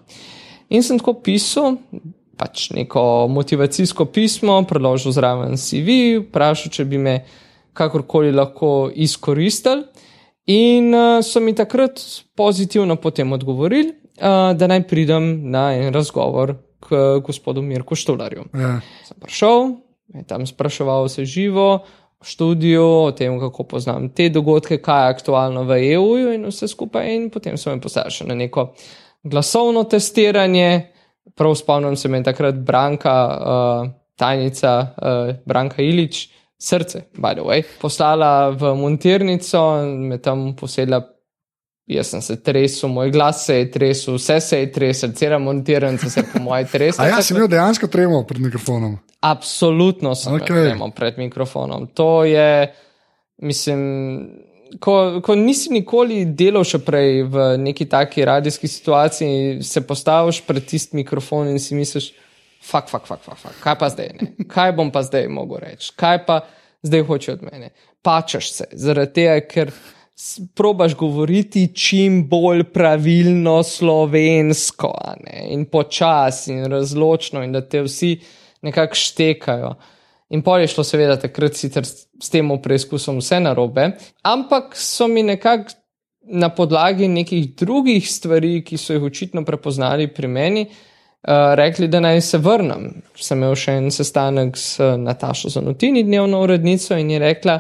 In 0.72 0.84
sem 0.84 1.00
tako 1.00 1.18
pisal, 1.20 1.78
pač 2.40 2.70
neko 2.74 3.28
motivacijsko 3.30 4.08
pismo, 4.14 4.56
preložil 4.68 5.14
zraven 5.14 5.60
CV, 5.60 6.22
vprašal, 6.24 6.72
če 6.74 6.86
bi 6.90 7.02
me 7.02 7.16
kakorkoli 7.78 8.32
lahko 8.34 8.90
izkoristili. 8.96 9.86
In 10.52 10.90
uh, 10.96 11.20
so 11.24 11.40
mi 11.44 11.54
takrat 11.56 12.02
pozitivno 12.36 12.96
potem 12.98 13.32
odgovorili, 13.32 13.92
uh, 13.94 14.52
da 14.58 14.68
naj 14.68 14.88
pridem 14.90 15.28
na 15.54 15.70
en 15.78 15.94
razgovor 15.94 16.56
k 16.82 17.20
gospodu 17.24 17.62
Mirku 17.62 17.96
Štolarju 17.96 18.48
Ja. 18.58 18.80
sem 19.06 19.20
prišel, 19.22 19.76
tam 20.28 20.48
spraševal 20.48 21.06
vse 21.06 21.26
živo, 21.26 21.84
o 22.22 22.26
študiju, 22.26 22.88
o 23.06 23.12
tem, 23.12 23.40
kako 23.40 23.64
poznam 23.64 24.10
te 24.10 24.30
dogodke, 24.30 24.78
kaj 24.78 25.06
je 25.06 25.14
aktualno 25.14 25.64
v 25.64 25.78
EU-ju 25.94 26.34
in 26.34 26.46
vse 26.46 26.68
skupaj. 26.68 27.16
In 27.16 27.30
potem 27.30 27.58
so 27.58 27.74
me 27.74 27.82
poslali 27.82 28.14
še 28.14 28.28
na 28.30 28.38
neko 28.38 28.72
glasovno 29.24 29.84
testiranje. 29.84 30.88
Prav 31.36 31.56
spomnim 31.56 31.96
se, 31.96 32.10
me 32.10 32.18
je 32.18 32.24
takrat 32.24 32.56
Branka, 32.56 33.16
uh, 33.28 33.90
tajnica 34.16 34.96
uh, 34.98 35.36
Branka 35.46 35.82
Ilič, 35.82 36.30
srce, 36.62 37.08
by 37.18 37.34
the 37.34 37.42
way, 37.42 37.64
poslala 37.82 38.50
v 38.50 38.76
montirnico 38.76 39.62
in 39.84 40.08
me 40.10 40.18
tam 40.22 40.56
posedla. 40.56 41.02
Jaz 41.92 42.12
sem 42.14 42.22
se 42.22 42.38
tresel, 42.44 42.90
moj 42.90 43.10
glas 43.12 43.46
se 43.46 43.56
je 43.58 43.72
tresel, 43.72 44.16
vse 44.16 44.40
se 44.40 44.60
je 44.60 44.72
tresel, 44.72 45.12
cela 45.12 45.40
montirnica 45.40 46.10
se 46.10 46.20
je 46.20 46.28
po 46.34 46.40
mojem 46.40 46.68
tresla. 46.68 47.04
A 47.04 47.08
ja, 47.08 47.22
si 47.22 47.34
imel 47.34 47.50
dejansko 47.52 47.88
tremo 47.88 48.22
pred 48.28 48.42
mikrofonom. 48.42 49.00
Absolutno 49.20 50.16
sem 50.16 50.34
okay. 50.34 50.94
pred 50.96 51.18
mikrofonom. 51.18 51.88
To 51.94 52.24
je, 52.24 52.74
mislim, 53.42 53.82
ko, 54.80 55.22
ko 55.24 55.36
nisi 55.36 55.72
nikoli 55.74 56.24
delal 56.26 56.66
še 56.68 56.80
prej 56.86 57.24
v 57.32 57.46
neki 57.62 57.88
taki 57.90 58.26
radijski 58.26 58.68
situaciji, 58.68 59.62
se 59.64 59.84
postaviš 59.88 60.42
pred 60.48 60.66
tisti 60.68 60.98
mikrofon 61.00 61.52
in 61.52 61.60
si 61.60 61.76
misliš, 61.76 62.12
fak, 62.62 62.90
fak, 62.90 63.08
fak, 63.08 63.24
fak, 63.26 63.38
fak. 63.38 63.56
kaj 63.64 63.78
pa 63.80 63.90
zdaj, 63.90 64.12
ne? 64.20 64.48
kaj 64.50 64.76
bom 64.78 64.92
pa 64.94 65.04
zdaj 65.06 65.28
mogel 65.32 65.64
reči, 65.66 65.94
kaj 65.96 66.26
pa 66.26 66.42
zdaj 66.86 67.08
hoče 67.08 67.34
od 67.34 67.48
mene. 67.48 67.74
Pačaš 68.02 68.52
se, 68.54 68.70
zaradi 68.74 69.14
tega, 69.22 69.40
ker 69.46 69.74
probaš 70.58 70.96
govoriti 70.98 71.68
čim 71.74 72.24
bolj 72.30 72.64
pravilno 72.74 73.64
slovensko 73.66 74.94
in 75.50 75.66
počasi 75.66 76.54
in 76.54 76.66
razločno, 76.70 77.44
in 77.44 77.52
da 77.52 77.62
te 77.62 77.82
vsi 77.82 78.16
nekako 78.62 78.96
štekajo. 78.96 79.74
In 80.32 80.42
pol 80.42 80.64
je 80.64 80.72
šlo, 80.72 80.84
seveda, 80.88 81.18
takrat 81.20 81.58
sicer 81.60 81.84
s 81.86 82.32
tem 82.32 82.48
preizkusom 82.64 83.20
vse 83.20 83.42
narobe, 83.44 83.90
ampak 84.24 84.78
so 84.80 85.10
mi 85.12 85.24
nekako 85.28 85.76
na 86.32 86.50
podlagi 86.56 87.08
nekih 87.08 87.56
drugih 87.60 88.06
stvari, 88.08 88.62
ki 88.64 88.78
so 88.78 88.94
jih 88.94 89.04
očitno 89.04 89.44
prepoznali 89.46 90.08
pri 90.14 90.28
meni, 90.28 90.66
uh, 90.70 91.54
rekli, 91.58 91.88
da 91.92 92.00
naj 92.00 92.22
se 92.22 92.38
vrnem. 92.38 92.88
Sem 93.18 93.42
imel 93.42 93.56
še 93.60 93.78
en 93.82 93.92
sestanek 93.92 94.58
s 94.58 94.80
Natašo 95.02 95.52
Zanotini, 95.52 96.06
dnevno 96.08 96.44
urednico, 96.46 96.96
in 96.96 97.12
je 97.12 97.20
rekla, 97.20 97.58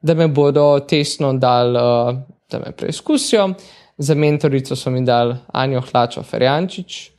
da 0.00 0.14
me 0.14 0.28
bodo 0.28 0.68
tesno 0.88 1.34
dal, 1.36 1.76
uh, 1.76 2.14
da 2.50 2.62
me 2.62 2.72
preizkusijo. 2.72 3.50
Za 3.98 4.14
mentorico 4.18 4.76
so 4.76 4.90
mi 4.90 5.04
dali 5.06 5.36
Anjo 5.52 5.82
Hlačo 5.84 6.22
Ferjančič, 6.22 7.13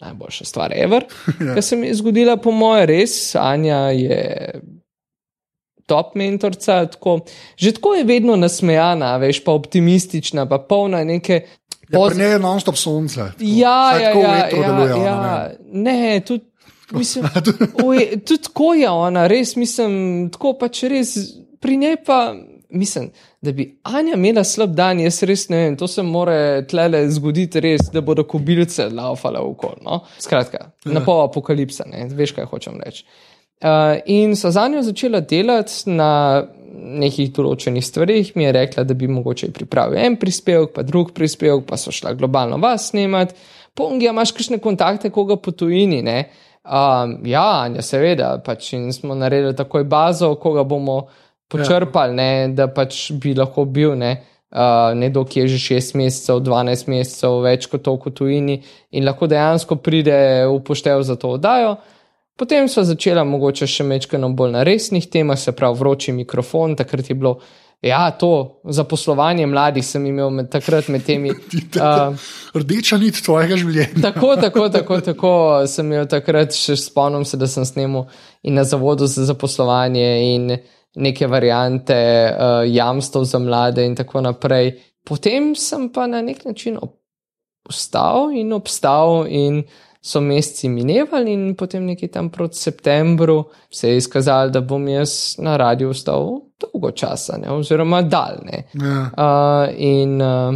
najboljša 0.00 0.44
stvar 0.44 0.72
ever, 0.76 1.04
ja. 1.40 1.54
kar 1.54 1.62
se 1.62 1.76
mi 1.76 1.86
je 1.86 1.94
zgodila, 1.94 2.36
po 2.36 2.50
moje, 2.50 2.86
res. 2.86 3.34
Anja 3.34 3.76
je 3.76 4.52
top 5.86 6.14
mentorica, 6.14 6.84
tako, 6.86 7.20
že 7.56 7.72
tako 7.72 7.94
je 7.94 8.04
vedno 8.04 8.36
nasmejana, 8.36 9.16
veš, 9.16 9.42
pa 9.44 9.52
optimistična, 9.52 10.46
pa 10.48 10.58
polna 10.58 11.04
neke. 11.04 11.42
Ja, 11.90 11.98
poz- 11.98 12.18
njej 12.18 12.30
je 12.32 12.38
non-stop 12.38 12.76
sonce. 12.76 13.14
tako. 13.16 13.34
Ja, 13.40 13.90
Vsaj 13.90 14.02
ja, 14.04 14.10
ja, 14.10 14.44
vetro 14.44 14.62
deluje 14.62 14.90
ja, 14.90 14.96
ona, 14.96 15.34
ja. 15.36 15.50
ne. 15.72 15.92
Ne, 15.92 16.20
tudi. 16.20 16.44
Mislim, 16.90 17.24
oj, 17.86 18.06
tudi 18.26 18.42
tako 18.42 18.74
je 18.74 18.88
ona, 18.90 19.26
res 19.26 19.56
mislim, 19.56 19.92
tako 20.32 20.56
pač 20.58 20.82
res 20.90 21.14
pri 21.60 21.76
njej 21.76 21.96
pa 22.06 22.34
mislim, 22.70 23.10
da 23.42 23.52
bi 23.52 23.66
Anja 23.82 24.14
imela 24.14 24.44
slab 24.44 24.74
dan, 24.74 25.00
jaz 25.00 25.22
res 25.22 25.48
ne 25.48 25.64
vem, 25.64 25.76
to 25.76 25.88
se 25.88 26.02
more 26.02 26.66
tlele 26.70 27.02
zgoditi 27.10 27.60
res, 27.60 27.88
da 27.92 28.00
bodo 28.00 28.24
kobilce 28.28 28.88
laufale 28.92 29.40
okoli. 29.40 29.82
No? 29.84 30.02
Skratka, 30.18 30.70
na 30.84 31.04
pol 31.04 31.24
apokalipsa, 31.24 31.88
ne? 31.90 32.06
veš 32.14 32.36
kaj 32.36 32.48
hočem 32.50 32.80
reči. 32.84 33.04
Uh, 33.60 33.98
in 34.08 34.36
so 34.36 34.50
za 34.50 34.68
njo 34.68 34.82
začela 34.82 35.20
delati 35.20 35.90
na 35.92 36.10
nekih 36.80 37.32
določenih 37.36 37.84
stvarih, 37.84 38.30
mi 38.38 38.46
je 38.46 38.52
rekla, 38.56 38.84
da 38.88 38.94
bi 38.96 39.08
mogoče 39.10 39.50
pripravil 39.52 39.98
en 40.00 40.16
prispevek, 40.20 40.72
pa 40.76 40.84
drug 40.86 41.10
prispevek, 41.16 41.66
pa 41.68 41.76
so 41.80 41.92
šla 41.92 42.14
globalno 42.16 42.56
vas 42.62 42.88
snemati. 42.92 43.36
Pongi, 43.76 44.08
imaš 44.10 44.32
kakšne 44.36 44.58
kontakte, 44.62 45.10
koga 45.14 45.36
po 45.36 45.52
tujini? 45.52 46.00
Ne? 46.02 46.22
Um, 46.64 47.18
ja, 47.28 47.44
Anja, 47.64 47.84
seveda, 47.84 48.34
pač 48.44 48.72
in 48.76 48.90
smo 48.92 49.16
naredili 49.16 49.56
takoj 49.56 49.84
bazo, 49.88 50.34
koga 50.40 50.64
bomo 50.68 51.02
počrpali, 51.50 52.14
ne, 52.16 52.30
da 52.54 52.68
pač 52.72 53.10
bi 53.12 53.34
lahko 53.34 53.66
bil 53.66 53.96
ne, 53.98 54.12
uh, 54.54 54.90
nekdo, 54.96 55.24
ki 55.26 55.44
je 55.44 55.56
že 55.56 55.62
6 55.76 55.96
mesecev, 56.00 56.42
12 56.46 56.90
mesecev, 56.90 57.40
več 57.44 57.66
kot 57.70 57.84
to 57.86 57.96
v 57.98 58.12
tujini 58.14 58.60
in 58.94 59.08
lahko 59.08 59.28
dejansko 59.30 59.80
pride 59.82 60.46
v 60.46 60.60
poštev 60.66 61.02
za 61.06 61.18
to 61.18 61.36
oddajo. 61.38 61.78
Potem 62.40 62.70
so 62.72 62.80
začela 62.86 63.24
mogoče 63.28 63.66
še 63.68 63.84
mečkano 63.84 64.30
bolj 64.32 64.54
na 64.54 64.62
resnih 64.64 65.10
temah, 65.12 65.36
se 65.36 65.52
pravi 65.52 65.76
vroči 65.76 66.14
mikrofon, 66.16 66.78
takrat 66.78 67.10
je 67.10 67.18
bilo 67.18 67.40
Ja, 67.80 68.10
to 68.10 68.60
zaposlovanje 68.64 69.46
mladih 69.46 69.84
sem 69.84 70.04
imel 70.06 70.30
med, 70.30 70.50
takrat 70.52 70.88
med 70.88 71.04
temi. 71.04 71.32
Uh, 71.80 72.16
Rdeča 72.52 72.98
nit 73.00 73.16
tvojega 73.24 73.56
življenja. 73.56 74.02
tako, 74.02 74.34
tako, 74.36 74.66
tako, 74.68 74.98
tako 75.00 75.30
sem 75.70 75.86
imel 75.88 76.04
takrat, 76.10 76.52
še 76.52 76.76
spomnim 76.76 77.24
se, 77.24 77.38
da 77.40 77.48
sem 77.48 77.64
snemal 77.64 78.10
in 78.44 78.58
na 78.58 78.66
zavodu 78.68 79.08
za 79.08 79.24
zaposlovanje 79.28 80.08
in 80.34 80.58
neke 80.96 81.26
variante 81.26 81.96
uh, 82.32 82.64
jamstv 82.66 83.22
za 83.22 83.38
mlade 83.38 83.84
in 83.86 83.94
tako 83.96 84.20
naprej. 84.20 84.72
Potem 85.04 85.54
sem 85.54 85.88
pa 85.92 86.06
na 86.06 86.22
nek 86.22 86.44
način 86.44 86.78
obstal 87.64 88.32
in 88.32 88.52
obstal 88.52 89.26
in 89.28 89.62
so 90.02 90.20
meseci 90.20 90.68
minevali 90.68 91.32
in 91.32 91.54
potem 91.54 91.84
nekje 91.84 92.08
tam 92.08 92.30
proti 92.30 92.56
septembru 92.56 93.44
se 93.70 93.90
je 93.90 93.96
izkazalo, 93.96 94.50
da 94.50 94.60
bom 94.60 94.88
jaz 94.88 95.36
na 95.38 95.56
radiju 95.56 95.90
ostal 95.90 96.40
dolgo 96.60 96.90
časa, 96.90 97.36
ne, 97.36 97.50
oziroma 97.50 98.02
daljne. 98.02 98.64
Ja. 98.72 99.10
Uh, 99.16 99.74
in 99.76 100.22
uh, 100.22 100.54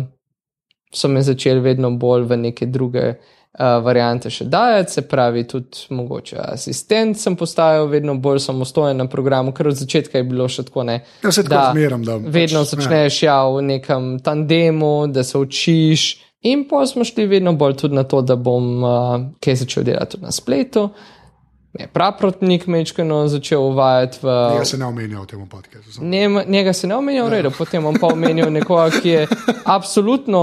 so 0.92 1.08
me 1.08 1.22
začeli 1.22 1.60
vedno 1.60 1.90
bolj 1.90 2.24
v 2.24 2.36
neke 2.36 2.66
druge 2.66 3.14
variante 3.58 4.30
še 4.30 4.44
dajati, 4.50 4.92
se 4.92 5.02
pravi, 5.08 5.44
tudi 5.46 5.87
mogoče 5.94 6.37
asistent 6.42 7.18
sem 7.20 7.37
postajal, 7.38 7.87
vedno 7.87 8.16
bolj 8.18 8.40
samostojen 8.49 8.99
na 8.99 9.06
programu, 9.06 9.52
ker 9.54 9.68
od 9.70 9.78
začetka 9.78 10.18
je 10.18 10.26
bilo 10.26 10.49
še 10.50 10.66
tako 10.66 10.82
ne. 10.88 11.00
Ja, 11.23 11.30
vse 11.30 11.44
tako 11.46 11.76
zmeram, 11.76 12.02
da 12.02 12.18
Vedno 12.18 12.64
pač, 12.64 12.75
začneš 12.75 13.23
ja, 13.23 13.38
v 13.46 13.62
nekem 13.68 14.14
tandemu, 14.25 14.94
da 15.14 15.23
se 15.25 15.38
učiš. 15.38 16.08
In 16.50 16.66
pa 16.68 16.82
smo 16.87 17.06
šli 17.06 17.28
vedno 17.30 17.54
bolj 17.56 17.78
tudi 17.84 17.96
na 17.96 18.02
to, 18.04 18.20
da 18.26 18.37
bom 18.37 18.66
uh, 18.84 19.14
kaj 19.40 19.62
začel 19.62 19.87
delati 19.87 20.18
na 20.20 20.34
spletu. 20.34 20.88
Je 21.78 21.86
praprotnik 21.90 22.66
mečkano 22.66 23.28
začel 23.28 23.62
uvajati 23.62 24.18
v. 24.22 24.26
Jaz 24.58 24.70
se 24.70 24.78
ne 24.78 24.86
omenjam 24.86 25.22
v 25.22 25.26
tem 25.26 25.46
podkastu. 25.46 26.04
njega 26.46 26.72
se 26.72 26.86
ne 26.86 26.96
omenja 26.96 27.24
v 27.24 27.28
redu, 27.28 27.50
potem 27.50 27.82
bom 27.82 27.98
pa 27.98 28.06
omenil 28.14 28.50
nekoga, 28.50 28.90
ki 29.02 29.08
je 29.08 29.26
absolutno 29.66 30.42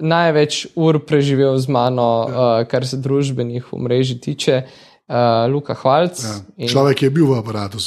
največ 0.00 0.66
ur 0.76 1.00
preživel 1.00 1.56
z 1.58 1.72
mano, 1.72 2.26
uh, 2.28 2.68
kar 2.68 2.86
se 2.86 3.00
družbenih 3.00 3.72
omrežij 3.72 4.20
tiče, 4.20 4.62
uh, 5.08 5.48
Luka 5.48 5.74
Hvalc. 5.74 6.20
Ja. 6.20 6.36
In, 6.56 6.68
Človek 6.68 7.02
je 7.02 7.10
bil 7.10 7.26
v 7.26 7.38
aparatu, 7.40 7.80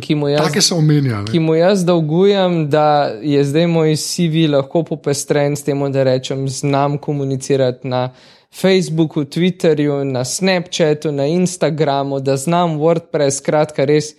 ki 0.00 0.16
jaz 0.32 0.40
Take 0.40 0.64
se 0.64 0.74
omenja. 0.74 1.24
ki 1.28 1.38
ne. 1.38 1.44
mu 1.44 1.54
jaz 1.54 1.84
dolgujem, 1.84 2.70
da 2.70 3.12
je 3.20 3.44
zdaj 3.44 3.66
moj 3.66 3.96
CV 4.00 4.48
lahko 4.48 4.82
popestren 4.82 5.56
s 5.56 5.62
tem, 5.62 5.76
da 5.92 6.08
rečem, 6.08 6.48
znam 6.48 6.96
komunicirati 6.98 7.88
na 7.88 8.10
Facebooku, 8.54 9.24
Twitterju, 9.24 10.04
na 10.04 10.24
Snapchatu, 10.24 11.12
na 11.12 11.26
Instagramu, 11.26 12.20
da 12.20 12.36
znam 12.36 12.78
WordPress, 12.78 13.36
skratka, 13.36 13.84
res. 13.84 14.14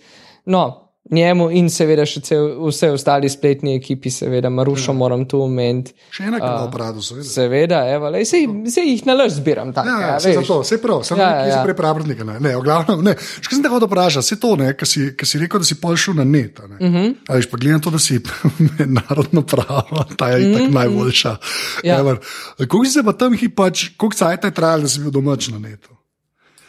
No, 0.46 0.91
njemu 1.10 1.50
in 1.50 1.70
seveda 1.70 2.04
še 2.06 2.20
cel, 2.20 2.44
vse 2.68 2.90
ostali 2.94 3.28
spletni 3.28 3.74
ekipi, 3.76 4.10
seveda, 4.10 4.50
Marušo 4.50 4.92
ja. 4.92 4.96
moram 4.96 5.24
tu 5.28 5.40
omeniti. 5.42 5.92
Še 6.10 6.22
enak 6.30 6.42
v 6.42 6.50
aparatu, 6.68 7.02
vidiš. 7.14 7.32
Seveda, 7.34 7.82
evo, 7.90 8.08
lej, 8.14 8.24
sej, 8.24 8.46
sej 8.70 8.86
jih 8.86 9.02
nalaž 9.06 9.32
zbiram 9.40 9.72
tako. 9.72 9.88
Ja, 9.88 10.00
ja, 10.00 10.12
ja, 10.20 10.34
zato, 10.40 10.60
vse 10.62 10.78
prav, 10.82 11.02
samo 11.04 11.20
Ja, 11.22 11.30
ja, 11.30 11.46
ja. 11.46 11.56
ja. 11.56 11.62
prej 11.64 11.74
pravrnika. 11.74 12.24
Ne, 12.24 12.38
ne, 12.40 12.56
v 12.56 12.62
glavnem, 12.62 13.02
ne. 13.02 13.16
Še 13.18 13.48
kaj 13.50 13.58
sem 13.58 13.70
hotel 13.74 13.88
vprašati, 13.90 14.26
vse 14.26 14.40
to, 14.40 14.52
ne, 14.56 14.70
kar 14.78 14.88
si, 14.88 15.08
kar 15.18 15.26
si 15.26 15.38
rekel, 15.42 15.64
da 15.64 15.66
si 15.68 15.78
pol 15.82 15.96
šel 15.96 16.14
na 16.22 16.24
net. 16.24 16.58
Uh 16.62 16.70
Mhm. 16.82 16.96
-huh. 16.96 17.14
Veš, 17.34 17.50
pa 17.50 17.56
gledam 17.56 17.80
to, 17.80 17.90
da 17.90 17.98
si 17.98 18.20
narodno 19.00 19.42
pravo, 19.42 20.04
ta 20.16 20.28
je 20.28 20.36
uh 20.38 20.42
-huh. 20.42 20.58
tako 20.58 20.72
najboljša. 20.78 21.32
Mhm. 21.32 21.86
Ja. 21.88 21.98
Ever. 22.00 22.16
Koliko 22.58 22.84
si 22.84 22.90
se 22.92 23.02
pa 23.02 23.12
tam 23.12 23.36
hip, 23.36 23.54
pač, 23.56 23.88
koliko 23.96 24.16
cajt 24.16 24.44
je 24.44 24.50
trajalo, 24.50 24.82
da 24.82 24.88
si 24.88 25.00
bil 25.00 25.10
domač 25.10 25.48
na 25.48 25.58
netu? 25.58 25.88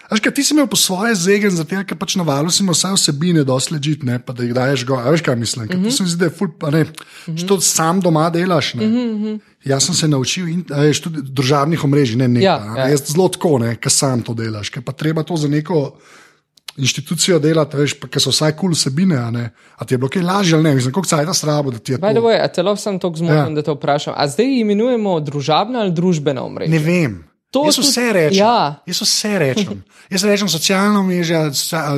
Veš, 0.10 0.19
kaj 0.19 0.33
ti 0.33 0.43
si 0.43 0.53
imel 0.53 0.67
po 0.67 0.75
svoje 0.75 1.15
zegen, 1.15 1.51
zato 1.51 1.83
ker 1.83 1.95
pač 1.95 2.15
na 2.15 2.24
valu 2.24 2.51
si 2.51 2.62
imel 2.62 2.74
vse 2.74 2.91
vsebine, 2.93 3.43
dosti 3.43 3.74
ležit, 3.74 4.03
ne, 4.03 4.19
pa 4.19 4.33
da 4.33 4.43
jih 4.43 4.53
daješ 4.53 4.83
go. 4.83 4.95
A 4.95 5.10
veš, 5.10 5.22
kaj 5.22 5.36
mislim? 5.36 5.67
Ker 5.67 5.77
Mhm. 5.77 5.86
to 5.86 5.91
se 5.91 6.03
mi 6.03 6.10
zdi, 6.10 6.19
da 6.19 6.25
je 6.25 6.31
ful, 6.31 6.48
pa 6.50 6.69
ne, 6.69 6.86
če 7.27 7.45
to 7.45 7.57
sam 7.60 8.01
doma 8.01 8.29
delaš. 8.29 8.74
Ne. 8.74 8.88
Mhm, 8.88 9.36
Jaz 9.63 9.83
sem 9.83 9.95
se 9.95 10.07
naučil 10.07 10.48
in, 10.48 10.65
veš, 10.67 11.00
tudi 11.00 11.22
državnih 11.24 11.79
omrežij, 11.81 12.17
ne 12.17 12.27
nekaj. 12.27 12.43
Ja, 12.43 12.74
ja. 12.77 12.89
Jaz 12.89 13.05
zelo 13.07 13.29
tako, 13.29 13.57
ne, 13.60 13.75
ker 13.75 13.89
sam 13.89 14.22
to 14.22 14.33
delaš, 14.33 14.69
ker 14.69 14.81
pa 14.81 14.91
treba 14.91 15.24
to 15.24 15.38
za 15.38 15.48
neko 15.48 15.95
inštitucijo 16.75 17.39
delati, 17.39 17.77
veš, 17.77 17.93
pa, 17.93 18.07
ker 18.07 18.19
so 18.19 18.29
vsaj 18.29 18.51
kul 18.51 18.60
cool 18.60 18.74
vsebine, 18.74 19.15
a, 19.15 19.31
ne. 19.31 19.45
a 19.77 19.86
ti 19.86 19.93
je 19.93 19.98
bilo 19.98 20.10
kaj 20.10 20.22
lažje 20.22 20.57
ne, 20.60 20.75
mislim, 20.75 20.91
koliko 20.91 21.07
cajt 21.07 21.29
strabo, 21.31 21.72
da 21.72 21.77
ti 21.77 21.91
je 21.91 21.98
By 21.98 22.10
the 22.10 22.15
to. 22.15 22.22
way, 22.22 22.39
a 22.39 22.48
telo 22.48 22.75
sem 22.75 23.00
tako 23.00 23.15
zmoten, 23.15 23.36
Ja. 23.36 23.43
ja. 23.43 23.50
da 23.51 23.62
te 23.62 23.72
vprašam. 23.72 24.13
A 24.17 24.27
zdaj 24.27 24.60
imenujemo 24.60 25.19
družabna 25.22 25.79
ali 25.79 25.91
družbena 25.91 26.41
omrežja? 26.41 26.72
Ne 26.72 26.79
vem. 26.79 27.24
To 27.53 27.62
Jaz 27.65 27.75
tudi- 27.75 27.88
vse 27.88 28.05
rečem. 28.13 28.38
ja. 28.39 28.81
Jaz 28.81 29.01
vse 29.01 29.31
rečem. 29.39 29.83
Jaz 30.10 30.24
rečem 30.24 30.50
socialno 30.50 31.03
mrežo, 31.03 31.42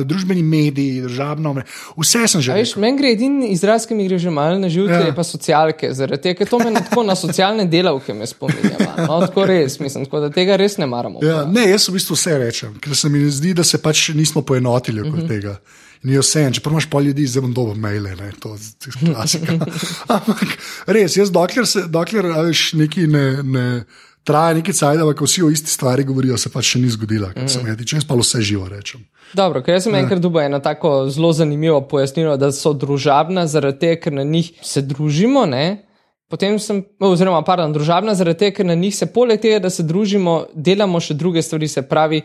družbeni 0.04 0.42
mediji, 0.42 1.00
državno 1.02 1.54
mrežo. 1.54 1.66
Vse 1.96 2.28
sem 2.28 2.40
že. 2.40 2.52
Veš, 2.52 2.74
meni 2.76 2.98
gre 2.98 3.10
edini 3.10 3.48
izraz, 3.50 3.86
ki 3.86 3.94
mi 3.94 4.04
gre 4.04 4.18
že 4.18 4.30
malo 4.30 4.58
na 4.58 4.68
živce, 4.68 4.92
Ja. 4.92 5.06
je 5.06 5.14
pa 5.14 5.24
socialke, 5.24 5.88
zaradi 5.90 6.22
tega, 6.22 6.38
ker 6.38 6.46
to 6.46 6.58
me 6.58 6.74
tako 6.74 7.02
na 7.02 7.16
socialne 7.16 7.64
delavke 7.66 8.12
me 8.12 8.26
spominja. 8.26 8.76
No, 8.98 9.20
tako 9.22 9.46
res, 9.46 9.80
mislim, 9.80 10.04
tako 10.04 10.20
da 10.20 10.30
tega 10.30 10.56
res 10.56 10.76
ne 10.76 10.86
maramo. 10.86 11.24
Ja, 11.24 11.44
ne, 11.44 11.64
jaz 11.66 11.88
v 11.88 11.92
bistvu 11.94 12.14
vse 12.14 12.38
rečem, 12.38 12.76
ker 12.76 12.92
se 12.94 13.08
mi 13.08 13.24
zdi, 13.30 13.54
da 13.54 13.64
se 13.64 13.78
pač 13.78 14.08
nismo 14.10 14.42
poenotili 14.42 15.00
okoli 15.00 15.12
Mhm. 15.12 15.18
uh 15.18 15.24
-huh. 15.24 15.28
tega. 15.28 15.56
Je 16.04 16.20
vse, 16.20 16.50
če 16.52 16.60
imaš 16.66 16.86
pol 16.86 17.02
ljudi, 17.02 17.26
zdaj 17.26 17.40
bom 17.42 17.52
dobil 17.54 17.74
maile, 17.74 18.12
ne, 18.12 18.30
to 18.40 18.54
je 18.54 18.60
klasika. 19.08 19.52
Ampak 20.08 20.44
res, 20.86 21.16
jaz 21.16 21.30
dokler, 21.30 21.66
se, 21.66 21.82
dokler 21.88 22.24
veš, 22.26 22.72
neki 22.74 23.06
ne, 23.06 23.42
ne 23.42 23.84
traja 24.26 24.56
neki 24.58 24.74
cajt, 24.74 25.00
ampak 25.00 25.22
vsi 25.22 25.44
o 25.46 25.50
isti 25.50 25.70
stvari 25.70 26.04
govorijo, 26.04 26.36
se 26.36 26.50
pač 26.50 26.72
še 26.74 26.82
ni 26.82 26.90
zgodila, 26.90 27.30
kar 27.32 27.44
Mhm. 27.44 27.48
se 27.48 27.62
mi 27.62 27.76
tiče, 27.76 27.96
jaz 27.96 28.04
pa 28.04 28.14
vse 28.14 28.42
živo 28.42 28.68
rečem. 28.68 29.04
Dobro, 29.34 29.62
ker 29.62 29.74
jaz 29.74 29.86
sem 29.86 29.94
ja. 29.94 30.00
enkrat 30.00 30.20
dobil 30.22 30.40
eno 30.44 30.58
tako 30.58 31.08
zelo 31.10 31.32
zanimivo 31.32 31.80
pojasnilo, 31.88 32.36
da 32.36 32.52
so 32.52 32.72
družabna 32.72 33.46
zaradi 33.46 33.78
tega, 33.78 34.00
ker 34.00 34.12
na 34.12 34.22
njih 34.24 34.52
se 34.62 34.82
družimo. 34.82 35.46
Ne? 35.46 35.82
Potem 36.28 36.58
sem, 36.58 36.80
oziroma, 37.00 37.42
pardon, 37.42 37.72
družabna 37.72 38.14
zaradi 38.14 38.38
tega, 38.38 38.56
ker 38.56 38.66
na 38.66 38.74
njih 38.74 38.96
se 38.96 39.06
poleg 39.06 39.40
tega, 39.40 39.58
da 39.58 39.70
se 39.70 39.82
družimo, 39.86 40.46
delamo 40.54 41.00
še 41.00 41.14
druge 41.14 41.42
stvari, 41.42 41.68
se 41.68 41.82
pravi. 41.82 42.22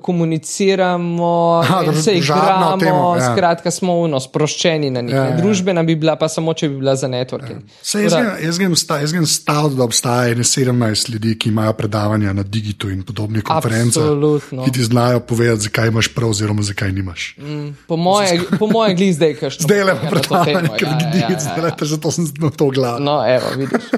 Komuniciramo, 0.00 1.60
Aha, 1.64 1.82
in 1.84 1.92
da 1.92 2.02
se 2.02 2.12
igramo, 2.12 2.76
tema, 2.78 3.16
ja. 3.18 3.32
skratka, 3.32 3.70
smo 3.70 3.94
uno, 3.94 4.20
sproščeni 4.20 4.90
na 4.90 5.00
njih. 5.00 5.14
Ja, 5.14 5.22
Ja, 5.22 5.24
ja. 5.24 5.30
ja. 5.30 5.36
Družbena 5.36 5.82
bi 5.82 5.96
bila 5.96 6.14
pa 6.16 6.28
samo, 6.28 6.54
če 6.54 6.68
bi 6.68 6.76
bila 6.78 6.94
za 6.96 7.08
networking. 7.08 7.66
Ja. 7.66 7.82
Se, 7.82 8.02
jaz, 8.02 8.14
grem, 8.14 8.30
jaz, 8.44 8.58
grem 9.12 9.26
staviti, 9.26 9.76
da 9.76 9.84
obstaja 9.84 10.34
ne 10.38 10.46
17 10.46 11.10
ljudi, 11.10 11.34
ki 11.38 11.48
imajo 11.48 11.72
predavanja 11.72 12.32
na 12.32 12.42
digitu 12.42 12.90
in 12.90 13.02
podobnih 13.02 13.42
konferencah, 13.42 14.02
ki 14.64 14.70
ti 14.72 14.84
znajo 14.84 15.20
povedati, 15.20 15.66
zakaj 15.66 15.88
imaš 15.88 16.12
prav, 16.14 16.30
oziroma 16.30 16.62
zakaj 16.62 16.92
nimaš. 16.92 17.34
Mm. 17.38 17.74
Po 17.86 17.96
moje, 17.96 18.40
po 18.58 18.66
moje 18.66 18.94
glih 18.94 19.14
zdaj, 19.14 19.34
še 19.50 19.66
Zdaj 19.66 19.84
le 19.84 19.98
predavanje, 20.06 20.72
ker 20.78 20.88
ja, 20.88 21.10
digit, 21.10 21.42
zdaj 21.42 21.60
le, 21.66 21.74
zato 21.96 22.14
sem 22.14 22.30
na 22.38 22.50
to 22.54 22.70
gledal. 22.70 23.02
No, 23.02 23.18
evo, 23.26 23.50
vidiš. 23.58 23.90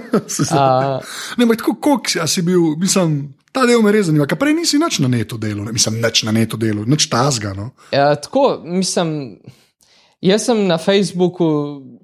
A, 0.56 1.00
Ne, 1.36 1.44
ampak 1.44 1.58
tako, 1.58 1.74
koliko 1.74 2.26
si 2.26 2.42
bil, 2.42 2.76
mislim, 2.80 3.33
ta 3.54 3.64
del 3.70 3.82
me 3.84 3.92
res 3.94 4.08
zanima, 4.10 4.26
ker 4.26 4.38
prej 4.40 4.56
nisi 4.56 4.80
nič 4.82 4.98
na 5.04 5.08
netu 5.12 5.38
delal, 5.38 5.68
ne, 5.68 5.74
mislim, 5.76 6.00
nič 6.02 6.24
na 6.26 6.34
netu 6.34 6.58
delal, 6.60 6.86
nič 6.90 7.06
tazga. 7.12 7.54
No. 7.54 7.70
Ja, 7.94 8.10
tako, 8.18 8.58
mislim, 8.66 9.38
jaz 10.24 10.48
sem 10.48 10.64
na 10.66 10.78
Facebooku 10.82 11.46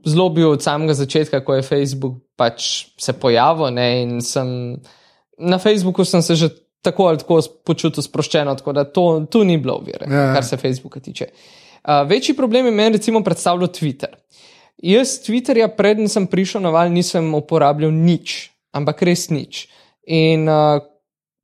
zelo 0.06 0.28
bil 0.34 0.54
od 0.54 0.62
samega 0.62 0.94
začetka, 0.94 1.42
ko 1.44 1.58
je 1.58 1.66
Facebook 1.66 2.20
pač 2.40 2.86
se 2.96 3.12
pojavil. 3.12 3.72
Ne, 3.74 3.88
in 4.04 4.20
sem, 4.24 4.78
na 5.38 5.58
Facebooku 5.58 6.06
sem 6.08 6.22
se 6.22 6.38
že 6.38 6.48
tako 6.80 7.10
ali 7.10 7.20
tako 7.20 7.40
počutil 7.66 8.02
sproščeno, 8.02 8.54
tako 8.56 8.72
da 8.72 8.86
to, 8.88 9.04
tu 9.28 9.44
ni 9.44 9.58
bilo 9.60 9.80
ovire, 9.82 10.06
Ja, 10.08 10.30
ja. 10.30 10.34
kar 10.38 10.46
se 10.46 10.56
Facebooka 10.56 11.00
tiče. 11.00 11.28
Uh, 11.80 12.06
večji 12.08 12.36
problem 12.36 12.66
je 12.66 12.72
meni 12.72 12.96
recimo 12.96 13.20
predstavljal 13.24 13.68
Twitter. 13.68 14.14
Jaz 14.80 15.18
Twitterja, 15.26 15.68
preden 15.76 16.08
sem 16.08 16.26
prišel 16.26 16.62
na 16.64 16.70
val, 16.72 16.88
nisem 16.92 17.34
uporabljal 17.36 17.92
nič, 17.92 18.48
ampak 18.72 19.02
res 19.04 19.28
nič. 19.28 19.66
In 20.08 20.48
uh, 20.48 20.80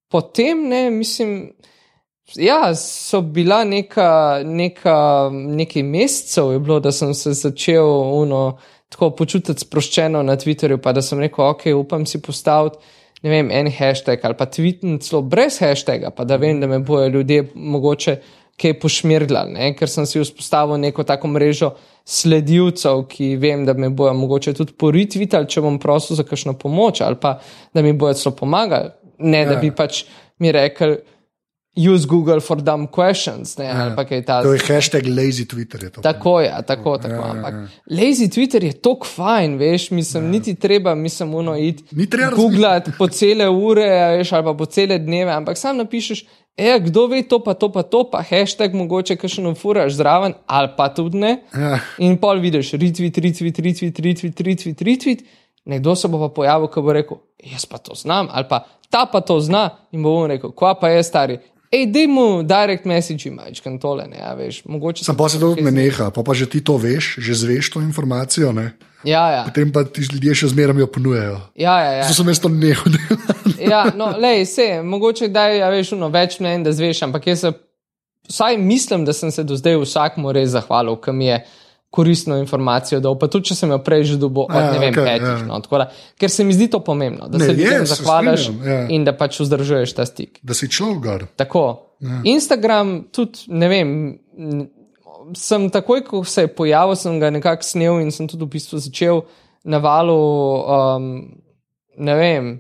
potem, 0.09 0.69
ne, 0.69 0.90
mislim, 0.90 1.53
ja, 2.35 2.75
so 2.75 3.21
bila 3.21 3.64
neka, 3.64 4.40
neka, 4.45 4.97
nekaj 5.33 5.83
mesecev, 5.83 6.53
je 6.53 6.59
bilo, 6.59 6.81
da 6.81 6.92
sem 6.92 7.14
se 7.14 7.33
začel 7.33 7.87
uno, 8.21 8.59
tako 8.88 9.11
počutiti 9.11 9.61
sproščeno 9.61 10.23
na 10.23 10.37
Twitterju, 10.37 10.79
pa 10.83 10.92
da 10.92 11.03
sem 11.03 11.21
rekel, 11.21 11.45
ok, 11.45 11.66
upam 11.77 12.07
si 12.07 12.23
postaviti. 12.23 12.79
Ne 13.23 13.31
vem, 13.33 13.49
en 13.51 13.71
hashtag 13.73 14.21
ali 14.23 14.37
pa 14.37 14.45
tweetni 14.47 14.99
celo 15.03 15.23
brez 15.25 15.57
hashtaga, 15.59 16.11
pa 16.14 16.25
da 16.29 16.37
vem, 16.37 16.61
da 16.61 16.66
me 16.69 16.79
bojo 16.79 17.09
ljudje 17.09 17.47
mogoče 17.55 18.16
kaj 18.61 18.75
pošmirgljali, 18.81 19.53
ne? 19.53 19.71
ker 19.77 19.88
sem 19.88 20.07
si 20.07 20.21
vzpostavil 20.21 20.79
neko 20.81 21.05
tako 21.05 21.29
mrežo 21.29 21.73
sledilcev, 22.05 23.03
ki 23.11 23.35
vem, 23.40 23.64
da 23.66 23.75
me 23.75 23.90
bojo 23.90 24.14
mogoče 24.16 24.55
tudi 24.57 24.77
poritvitali, 24.79 25.49
če 25.49 25.64
bom 25.64 25.81
prosil 25.81 26.16
za 26.16 26.25
kakšno 26.29 26.55
pomoč, 26.61 27.01
ali 27.05 27.19
pa 27.21 27.38
da 27.75 27.83
mi 27.83 27.92
bojo 27.92 28.14
celo 28.16 28.35
pomagali, 28.37 28.92
ne 29.18 29.44
da 29.44 29.52
Ja. 29.52 29.61
bi 29.61 29.70
pač 29.70 30.05
mi 30.38 30.52
rekli, 30.52 30.96
use 31.76 32.07
Google 32.09 32.40
for 32.40 32.57
dumb 32.57 32.88
questions, 32.88 33.59
ne, 33.59 33.68
pa 33.96 34.05
kaj 34.05 34.24
To 34.24 34.52
je 34.52 34.61
hashtag 34.64 35.07
lazy 35.07 35.44
Twitter. 35.44 35.83
Je 35.83 35.90
to. 35.90 36.00
Tako 36.00 36.40
je, 36.40 36.52
tako, 36.66 36.96
tako. 36.98 37.14
Ja, 37.14 37.31
ampak 37.31 37.55
lazy 37.90 38.31
Twitter 38.33 38.64
je 38.64 38.72
tako 38.72 39.07
fajn, 39.07 39.59
veš, 39.59 39.90
mislim, 39.90 40.24
ja. 40.24 40.31
niti 40.31 40.55
treba, 40.55 40.94
mislim, 40.94 41.35
uno 41.35 41.57
iti. 41.57 41.85
Ni 41.90 42.07
treba 42.11 42.37
Googlati 42.37 42.92
po 42.98 43.09
cele 43.09 43.48
ure, 43.48 44.16
veš, 44.16 44.33
ali 44.33 44.44
pa 44.44 44.55
po 44.55 44.66
cele 44.66 44.98
dneve, 44.98 45.33
ampak 45.33 45.59
sam 45.59 45.76
napišeš 45.76 46.24
E, 46.57 46.81
kdo 46.81 47.07
ve 47.07 47.20
to, 47.22 47.37
pa 47.44 47.52
to, 47.55 47.68
pa 47.68 47.83
to, 47.83 48.07
pa 48.09 48.22
hashtag 48.24 48.72
mogoče 48.72 49.18
kakšno 49.20 49.52
furaš 49.55 49.92
zraven, 49.98 50.33
ali 50.46 50.70
pa 50.76 50.88
tudi 50.88 51.20
ne. 51.20 51.33
Ja. 51.52 51.81
In 52.00 52.16
pol 52.16 52.40
vidiš, 52.40 52.72
retweet, 52.81 53.20
retweet, 53.20 53.61
retweet, 53.61 54.00
retweet, 54.00 54.40
retweet, 54.40 54.81
retweet. 54.81 55.26
Nekdo 55.68 55.92
se 55.96 56.09
bo 56.09 56.20
pa 56.22 56.31
pojavil, 56.33 56.70
ki 56.72 56.81
bo 56.81 56.94
rekel, 56.96 57.20
jaz 57.44 57.66
pa 57.68 57.76
to 57.76 57.94
znam, 57.98 58.31
ali 58.33 58.48
pa 58.48 58.62
ta 58.90 59.07
pa 59.11 59.20
to 59.20 59.40
zna. 59.40 59.68
In 59.92 60.03
bo 60.03 60.14
on 60.22 60.31
rekel, 60.31 60.53
kva 60.57 60.75
pa 60.79 60.92
je 60.94 61.05
stari. 61.07 61.38
Ej, 61.72 61.87
dej 61.90 62.07
mu 62.07 62.42
direct 62.46 62.87
message, 62.87 63.27
imaš 63.27 63.61
kan 63.61 63.75
tole, 63.79 64.07
ne, 64.07 64.20
ja, 64.20 64.33
veš, 64.38 64.62
mogoče. 64.70 65.05
Sam 65.05 65.16
pa 65.18 65.29
se 65.29 65.40
to 65.42 65.51
ne 65.59 65.70
neha, 65.75 66.11
pa, 66.14 66.22
pa 66.22 66.35
že 66.35 66.46
ti 66.46 66.62
to 66.64 66.77
veš, 66.79 67.16
že 67.18 67.35
zveš 67.35 67.70
to 67.75 67.83
informacijo, 67.83 68.53
ne? 68.55 68.70
Ja, 69.05 69.31
ja. 69.31 69.42
potem 69.44 69.72
pa 69.75 69.83
ti 69.85 70.07
ljudje 70.07 70.35
še 70.35 70.53
zmeraj 70.55 70.79
jo 70.83 70.87
ponujajo. 70.87 71.37
Ja, 71.59 71.75
ja, 71.83 71.90
ja. 71.99 72.07
Zato 72.07 72.22
sem 72.22 72.31
jaz 72.31 72.40
to 72.42 72.51
nehal 72.51 72.94
delati. 72.94 73.55
ja, 73.72 73.83
no, 73.99 74.12
lej, 74.18 74.46
se, 74.46 74.68
mogoče 74.83 75.29
da 75.29 75.49
je 75.51 75.59
ja, 75.59 75.68
veš, 75.75 75.92
no, 75.99 76.09
več 76.14 76.38
mnen, 76.40 76.64
da 76.66 76.72
zveš, 76.75 77.03
ampak 77.07 77.27
jaz 77.33 77.44
se, 77.44 77.53
vsaj 78.31 78.59
mislim, 78.62 79.05
da 79.07 79.14
sem 79.14 79.35
se 79.35 79.44
do 79.46 79.59
zdaj 79.59 79.81
vsakmu 79.83 80.35
res 80.38 80.55
zahvalil, 80.55 80.99
ki 81.03 81.14
mi 81.14 81.33
je 81.33 81.42
koristno 81.96 82.37
informacijo 82.37 83.00
dal, 83.00 83.16
pa 83.18 83.28
tudi 83.32 83.48
če 83.50 83.56
sem 83.56 83.72
jo 83.72 83.78
prej 83.85 84.04
že 84.12 84.18
dobil, 84.20 84.44
od 84.44 84.54
Ja, 84.54 84.72
ne 84.74 84.82
vem, 84.82 84.92
okej, 84.92 85.06
petih. 85.09 85.28
ja. 85.28 85.46
No, 85.48 85.61
da, 85.64 85.88
ker 86.20 86.32
se 86.32 86.44
mi 86.44 86.52
zdi 86.56 86.68
to 86.72 86.82
pomembno, 86.85 87.30
da 87.32 87.40
Ne, 87.40 87.48
se 87.48 87.54
ljudem 87.56 87.80
je, 87.80 87.87
se 87.87 87.94
zahvališ 87.94 88.48
ja. 88.66 88.78
in 88.92 89.06
da 89.09 89.14
pač 89.16 89.40
vzdržuješ 89.40 89.96
ta 89.96 90.04
stik. 90.09 90.40
Da 90.44 90.54
si 90.54 90.68
človek. 90.68 91.30
Tako. 91.40 91.64
Ja. 92.04 92.20
Instagram, 92.28 93.06
tudi 93.16 93.48
ne 93.48 93.70
vem. 93.72 93.94
Sem 95.35 95.70
takoj, 95.74 96.04
ko 96.06 96.20
se 96.28 96.44
je 96.44 96.52
pojavil, 96.52 96.94
sem 97.00 97.16
ga 97.18 97.32
nekako 97.35 97.66
snel 97.66 97.98
in 98.04 98.12
sem 98.14 98.28
tudi 98.30 98.44
v 98.44 98.52
bistvu 98.52 98.78
začel 98.78 99.24
na 99.66 99.80
valu, 99.82 100.20
um, 100.62 101.09
ne 101.98 102.14
vem, 102.14 102.52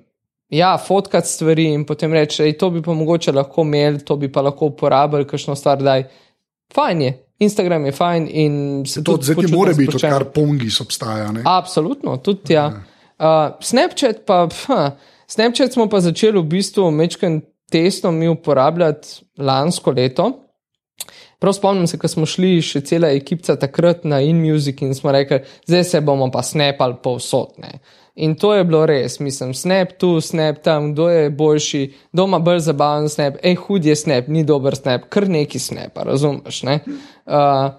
ja, 0.50 0.72
fotkati 0.78 1.28
stvari 1.28 1.68
in 1.74 1.84
potem 1.86 2.12
reči, 2.16 2.42
da 2.42 2.58
to 2.58 2.70
bi 2.74 2.82
pa 2.82 2.96
mogoče 2.96 3.36
lahko 3.36 3.62
imeli, 3.62 4.02
to 4.04 4.16
bi 4.16 4.32
pa 4.32 4.42
lahko 4.42 4.72
uporabili, 4.72 5.28
kakšno 5.28 5.54
stvar 5.54 5.82
daj. 5.82 6.08
Fajn 6.74 7.02
je, 7.02 7.12
Instagram 7.38 7.84
je 7.84 7.92
fajn 7.92 8.28
in 8.30 8.84
se 8.86 9.04
To 9.04 9.12
tudi 9.12 9.24
zdaj 9.24 9.34
počutim 9.34 9.58
mora 9.58 9.72
biti, 9.72 9.90
sproščeno. 9.90 10.12
kar 10.12 10.24
pongis 10.32 10.80
obstaja. 10.80 11.32
Ne? 11.32 11.42
Absolutno, 11.44 12.16
tudi 12.16 12.54
ja. 12.54 12.66
Uh, 13.18 13.56
Snapchat 13.60 14.24
pa, 14.26 14.48
ha, 14.66 14.96
Snapchat 15.26 15.72
smo 15.72 15.88
pa 15.88 16.00
začeli 16.00 16.40
v 16.40 16.48
bistvu 16.56 16.90
mečken 16.90 17.40
testno 17.70 18.10
mi 18.10 18.28
uporabljati 18.28 19.08
lansko 19.38 19.90
leto. 19.90 20.32
Prav 21.38 21.52
spomnim 21.52 21.86
se, 21.86 21.98
ko 21.98 22.08
smo 22.08 22.26
šli 22.26 22.62
še 22.64 22.80
cela 22.80 23.10
ekipa 23.12 23.58
takrat 23.60 24.06
na 24.08 24.22
InMusic 24.24 24.80
in 24.82 24.94
smo 24.96 25.12
rekli, 25.12 25.42
zdaj 25.68 25.84
se 25.84 26.00
bomo 26.00 26.30
pa 26.32 26.42
snapali 26.42 26.96
povsod. 27.02 27.58
Ne. 27.60 27.80
In 28.16 28.32
to 28.40 28.54
je 28.54 28.64
bilo 28.64 28.86
res, 28.88 29.18
mislim, 29.20 29.52
snap 29.54 29.98
tu, 30.00 30.14
snap 30.24 30.62
tam, 30.64 30.94
kdo 30.94 31.10
je 31.12 31.30
boljši, 31.30 31.82
kdo 32.12 32.24
ima 32.24 32.38
bolj 32.40 32.62
zabaven 32.64 33.10
snap, 33.12 33.36
hej, 33.42 33.58
hud 33.66 33.84
je 33.84 33.96
snap, 33.96 34.30
ni 34.32 34.44
dober 34.48 34.76
snap, 34.76 35.04
kar 35.12 35.28
neki 35.28 35.60
snap, 35.60 36.00
razumeš? 36.00 36.62
Ne? 36.64 36.78
Uh, 37.26 37.74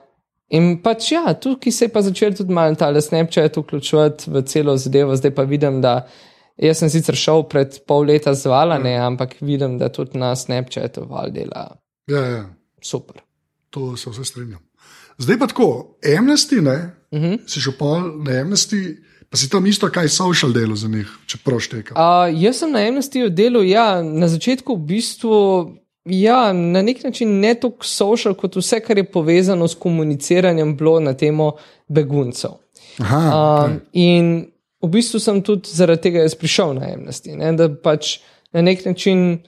In 0.49 0.77
pač 0.79 1.10
ja, 1.12 1.33
tukaj 1.36 1.71
se 1.75 1.86
je 1.86 1.91
pa 1.91 1.99
začel 2.01 2.31
tudi 2.33 2.53
malo 2.55 2.75
ta 2.79 2.88
Snapchat 3.01 3.57
vključevati 3.57 4.29
v 4.31 4.41
celo 4.47 4.77
zadevo, 4.77 5.15
zdaj 5.15 5.33
pa 5.36 5.43
vidim, 5.43 5.81
da 5.81 6.07
jaz 6.57 6.77
sem 6.79 6.89
sicer 6.89 7.15
šel 7.19 7.43
pred 7.51 7.75
pol 7.88 8.05
leta 8.07 8.31
zvala, 8.33 8.77
ne, 8.79 8.93
ampak 8.95 9.36
vidim, 9.41 9.75
da 9.77 9.89
tudi 9.91 10.15
na 10.17 10.36
Snapchatu 10.36 11.03
val 11.10 11.31
dela 11.36 11.75
Ja, 12.07 12.19
ja, 12.25 12.45
super. 12.81 13.19
to 13.69 13.97
se 13.97 14.10
vse 14.10 14.23
strinjam. 14.23 14.60
Zdaj 15.17 15.39
pa 15.39 15.47
tako, 15.47 15.97
Amnesty, 16.17 16.62
ne, 16.62 16.95
uh 17.12 17.19
Mhm. 17.19 17.25
-huh. 17.25 17.39
si 17.47 17.60
že 17.60 17.71
pol 17.71 18.23
na 18.23 18.31
Amnesty, 18.41 18.97
pa 19.29 19.38
si 19.38 19.49
tam 19.49 19.65
isto 19.67 19.89
kaj 19.91 20.07
social 20.10 20.53
delo 20.53 20.75
za 20.75 20.88
njih, 20.88 21.07
če 21.27 21.38
prošteka. 21.43 21.93
Uh, 21.93 22.41
jaz 22.43 22.55
sem 22.60 22.71
na 22.71 22.79
Amnestyju 22.88 23.29
delal, 23.29 23.63
ja, 23.65 24.01
na 24.01 24.27
začetku 24.27 24.75
v 24.75 24.79
bistvu. 24.86 25.75
Ja, 26.09 26.53
na 26.53 26.81
nek 26.81 27.03
način 27.03 27.39
ne 27.39 27.53
toliko 27.55 27.85
social, 27.85 28.33
kot 28.35 28.55
vse, 28.55 28.79
kar 28.79 28.97
je 28.97 29.03
povezano 29.03 29.67
s 29.67 29.75
komuniciranjem, 29.75 30.75
bilo 30.77 30.99
na 30.99 31.13
temo 31.13 31.51
beguncev. 31.87 32.51
Aha, 32.99 33.65
Um, 33.65 33.79
in 33.93 34.45
v 34.81 34.87
bistvu 34.89 35.19
sem 35.19 35.41
tudi 35.41 35.69
zaradi 35.69 36.01
tega 36.01 36.23
jaz 36.23 36.35
prišel 36.35 36.73
na 36.73 36.87
Amnesty, 36.95 37.35
ne, 37.37 37.51
da 37.53 37.67
pač 37.69 38.19
na 38.53 38.61
nek 38.61 38.85
način 38.85 39.39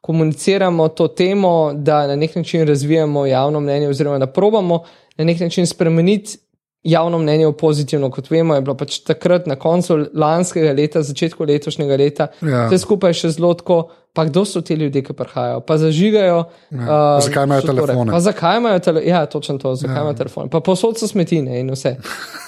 komuniciramo 0.00 0.88
to 0.88 1.08
temo, 1.08 1.72
da 1.74 2.06
na 2.06 2.16
nek 2.16 2.36
način 2.36 2.66
razvijamo 2.68 3.26
javno 3.26 3.60
mnenje, 3.60 3.88
oziroma 3.88 4.18
da 4.18 4.26
probamo 4.26 4.82
na 5.16 5.24
nek 5.24 5.40
način 5.40 5.66
spremeniti 5.66 6.38
javno 6.82 7.18
mnenje 7.18 7.46
v 7.46 7.52
pozitivno. 7.52 8.10
Kot 8.10 8.30
vemo, 8.30 8.54
je 8.54 8.60
bilo 8.60 8.74
pač 8.76 8.98
takrat 8.98 9.46
na 9.46 9.56
koncu 9.56 10.06
lanskega 10.14 10.72
leta, 10.72 11.02
začetku 11.02 11.44
letošnjega 11.44 11.96
leta, 11.96 12.26
Ja. 12.42 12.66
vse 12.68 12.78
skupaj 12.78 13.12
še 13.12 13.30
zelo 13.30 13.54
tako. 13.54 13.88
Pa 14.14 14.24
kdo 14.24 14.44
so 14.46 14.60
ti 14.62 14.74
ljudje, 14.74 15.02
ki 15.02 15.12
prihajajo, 15.12 15.60
pa 15.66 15.74
zažigajo? 15.78 16.44
Ja. 16.70 17.16
uh, 17.16 17.24
Zakaj 17.24 17.44
imajo 17.44 17.60
so 17.60 17.66
torej- 17.66 17.86
telefone? 17.86 18.12
Pa 18.12 18.20
zakaj 18.20 18.58
imajo 18.58 18.78
telefone? 18.78 19.10
Ja, 19.10 19.26
točno 19.26 19.58
to, 19.58 19.74
zakaj 19.74 19.96
ja. 19.96 20.00
imajo 20.00 20.14
telefone. 20.14 20.50
Pa 20.50 20.60
posod 20.60 20.98
so 20.98 21.08
smetine 21.10 21.58
in 21.60 21.72
vse. 21.74 21.96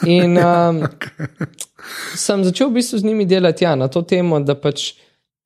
In 0.07 0.39
um, 0.47 0.79
sem 2.15 2.45
začel 2.45 2.71
v 2.71 2.79
bistvu 2.79 2.99
z 2.99 3.05
njimi 3.05 3.27
delati 3.27 3.65
ja, 3.67 3.75
na 3.75 3.89
to 3.89 4.03
temo, 4.03 4.39
da 4.41 4.55
pač 4.55 4.93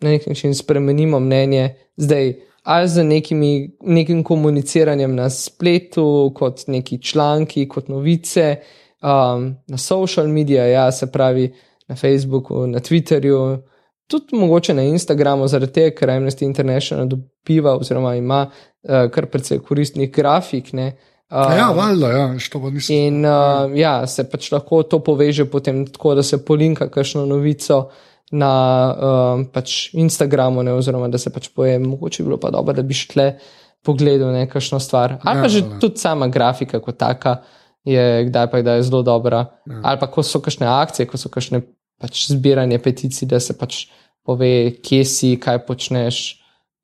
na 0.00 0.10
nek 0.10 0.26
način 0.26 0.54
spremenimo 0.54 1.20
mnenje 1.20 1.74
zdaj. 1.96 2.34
Ali 2.62 2.88
z 2.88 3.04
nekimi, 3.04 3.76
nekim 3.80 4.20
komuniciranjem 4.24 5.14
na 5.16 5.30
spletu, 5.30 6.32
kot 6.36 6.66
neki 6.68 6.98
članki, 7.02 7.64
kot 7.68 7.88
novice, 7.88 8.56
um, 9.02 9.56
na 9.66 9.78
social 9.78 10.28
medijih, 10.28 10.68
ja, 10.72 10.92
se 10.92 11.08
pravi 11.12 11.48
na 11.88 11.96
Facebooku, 11.96 12.66
na 12.66 12.78
Twitterju, 12.78 13.58
tudi 14.10 14.36
mogoče 14.36 14.74
na 14.74 14.82
Instagramu, 14.90 15.46
zaradi 15.48 15.72
tega, 15.78 15.94
ker 15.96 16.10
Amnesty 16.10 16.46
International 16.48 17.06
dobiva 17.10 17.76
oziroma 17.78 18.16
ima 18.18 18.42
uh, 18.50 19.06
kar 19.14 19.30
precej 19.30 19.62
koristnih 19.64 20.10
grafik. 20.12 20.72
Ne, 20.76 20.92
A 21.30 21.54
ja, 21.54 21.70
valjda, 21.70 22.08
ja, 22.10 22.38
što 22.38 22.60
pa 22.62 22.70
nisem. 22.70 22.96
In 22.96 23.24
uh, 23.24 23.70
ja, 23.78 24.06
se 24.06 24.24
pač 24.30 24.50
lahko 24.52 24.82
to 24.82 24.98
poveže 24.98 25.46
potem 25.46 25.84
tako, 25.86 26.16
da 26.18 26.22
se 26.26 26.40
polinka 26.44 26.88
kakšno 26.90 27.22
novico 27.26 27.84
na 28.34 28.50
um, 28.90 29.44
pač 29.50 29.94
Instagramu, 29.94 30.62
ne, 30.66 30.74
oziroma 30.74 31.08
da 31.08 31.18
se 31.18 31.30
pač 31.30 31.48
poje, 31.54 31.78
mogoče 31.78 32.22
bi 32.22 32.28
bilo 32.28 32.38
pa 32.42 32.50
dobro, 32.50 32.74
da 32.74 32.82
bi 32.82 32.94
šle 32.94 33.32
pogledal 33.86 34.32
nekakšno 34.34 34.80
stvar. 34.82 35.18
Ali 35.22 35.38
Ja, 35.38 35.42
pa 35.42 35.48
že 35.48 35.62
ja. 35.62 35.78
tudi 35.80 36.02
sama 36.02 36.28
grafika 36.28 36.80
kot 36.82 36.98
taka 36.98 37.40
je 37.84 38.24
kdaj 38.28 38.50
pa 38.50 38.60
kdaj 38.60 38.82
zelo 38.82 39.02
dobra. 39.02 39.46
Ali 39.82 40.00
pa 40.00 40.10
ko 40.10 40.22
so 40.22 40.42
kakšne 40.42 40.66
akcije, 40.66 41.06
ko 41.06 41.18
so 41.18 41.30
kakšne 41.32 41.62
pač 42.00 42.26
zbiranje 42.32 42.78
peticij, 42.82 43.28
da 43.28 43.40
se 43.40 43.56
pač 43.58 43.84
pove, 44.26 44.72
kje 44.82 45.04
si, 45.04 45.34
kaj 45.40 45.64
počneš. 45.68 46.20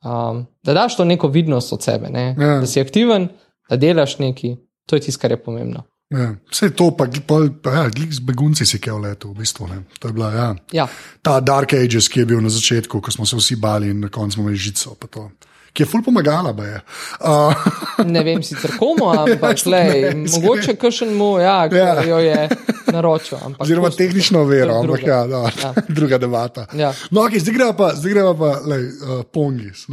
Um, 0.06 0.44
da 0.62 0.74
daš 0.76 0.96
to 0.96 1.04
neko 1.08 1.28
vidnost 1.32 1.72
od 1.72 1.82
sebe, 1.82 2.10
ne? 2.12 2.28
Ja. 2.38 2.58
da 2.62 2.66
si 2.68 2.80
aktiven, 2.80 3.28
da 3.70 3.76
delaš 3.80 4.18
nekaj, 4.22 4.54
to 4.86 4.96
je 4.96 5.06
tisto, 5.08 5.20
kar 5.24 5.34
je 5.34 5.40
pomembno. 5.42 5.82
Ja, 6.14 6.36
vse 6.52 6.68
to, 6.70 6.92
pa, 6.94 7.08
pol- 7.26 7.50
pa 7.62 7.72
ja, 7.74 7.86
z 7.90 8.22
begunci 8.22 8.66
si 8.66 8.78
kaj 8.78 9.00
letu, 9.02 9.32
v 9.32 9.40
bistvu. 9.42 9.66
Ne. 9.66 9.80
To 9.98 10.08
je 10.08 10.14
bila 10.14 10.28
ja. 10.30 10.48
Ja, 10.72 10.86
ta 11.22 11.40
Dark 11.42 11.74
Ages, 11.74 12.06
ki 12.08 12.22
je 12.22 12.26
bil 12.30 12.40
na 12.44 12.52
začetku, 12.52 13.00
ko 13.02 13.10
smo 13.10 13.26
se 13.26 13.36
vsi 13.36 13.56
bali 13.58 13.90
in 13.90 14.04
na 14.04 14.08
koncu 14.08 14.38
smo 14.38 14.46
imeli 14.46 14.60
žico. 14.68 14.94
pa 14.94 15.10
to. 15.10 15.30
Ki 15.76 15.82
je 15.82 15.86
ful 15.86 16.00
pomagala. 16.00 16.54
Uh, 16.56 17.52
ne 18.14 18.22
vem 18.24 18.40
sicer 18.42 18.72
komu, 18.80 19.10
ampak 19.12 19.60
lej, 19.68 20.14
mogoče 20.24 20.72
kakšnemu, 20.80 21.28
ja, 21.44 21.56
ki 21.68 21.76
Ja. 21.76 22.02
jo 22.02 22.18
je 22.18 22.48
naročil. 22.92 23.38
oziroma 23.60 23.90
tehnično 23.92 24.44
vero, 24.48 24.78
ampak 24.80 25.04
druga. 25.04 25.12
ja, 25.12 25.26
no, 25.26 25.42
Ja. 25.62 25.72
druga 26.00 26.18
debata. 26.18 26.64
Ja. 26.72 26.94
No, 27.10 27.20
okay, 27.20 27.38
zdaj 27.38 27.54
greva 27.54 27.76
pa, 27.76 27.92
zdaj 27.94 28.12
greva 28.12 28.32
pa 28.34 28.54
lej, 28.64 28.88
uh, 28.88 29.20
pongis. 29.28 29.84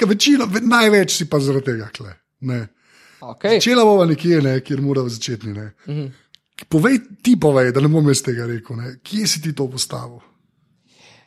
Večino, 0.00 0.46
ve- 0.46 0.62
največ 0.62 1.16
si 1.16 1.26
pa 1.28 1.42
zaradi 1.42 1.64
tega. 1.74 1.90
Kle, 1.90 2.14
ne. 2.40 2.68
Okay. 3.20 3.58
Začela 3.58 3.84
bova 3.84 4.06
nekje, 4.06 4.38
ne, 4.42 4.60
kjer 4.60 4.80
mora 4.80 5.02
začeti. 5.08 5.50
Ne. 5.52 5.72
Mm. 5.86 5.92
-hmm. 5.92 6.10
Povej 6.68 6.98
ti, 7.22 7.34
povej, 7.40 7.72
da 7.72 7.80
ne 7.80 7.88
bom 7.88 8.08
jaz 8.08 8.22
tega 8.22 8.46
rekel. 8.46 8.76
Ne. 8.76 8.94
Kje 9.02 9.26
si 9.26 9.42
ti 9.42 9.52
to 9.52 9.66
postavil? 9.70 10.20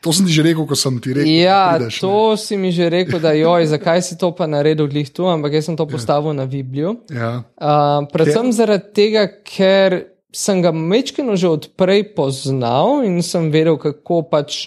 To 0.04 0.12
sem 0.12 0.26
ti 0.28 0.32
že 0.36 0.42
rekel, 0.44 0.66
ko 0.68 0.76
sem 0.76 0.98
ti 1.00 1.14
rekel. 1.16 1.24
da 1.24 1.32
Ja, 1.32 1.60
prideš, 1.78 1.96
ne. 1.96 2.00
to 2.04 2.36
si 2.36 2.56
mi 2.60 2.70
že 2.76 2.90
rekel, 2.92 3.16
da 3.24 3.32
joj, 3.32 3.66
zakaj 3.72 4.02
si 4.04 4.18
to 4.20 4.28
pa 4.36 4.44
naredil 4.46 4.84
glih 4.92 5.08
tu, 5.08 5.24
ampak 5.24 5.56
jaz 5.56 5.64
sem 5.70 5.76
to 5.80 5.86
postavil 5.88 6.36
na 6.36 6.44
Biblijo. 6.44 6.98
Ja. 7.08 7.40
Uh, 7.56 8.04
predvsem 8.12 8.52
zaradi 8.52 8.92
tega, 8.92 9.24
ker 9.42 10.02
sem 10.34 10.60
ga 10.60 10.74
mečkino 10.76 11.38
že 11.40 11.48
odprej 11.48 12.12
poznal 12.12 13.00
in 13.08 13.22
sem 13.24 13.48
vedel, 13.48 13.80
kako 13.80 14.22
pač 14.28 14.66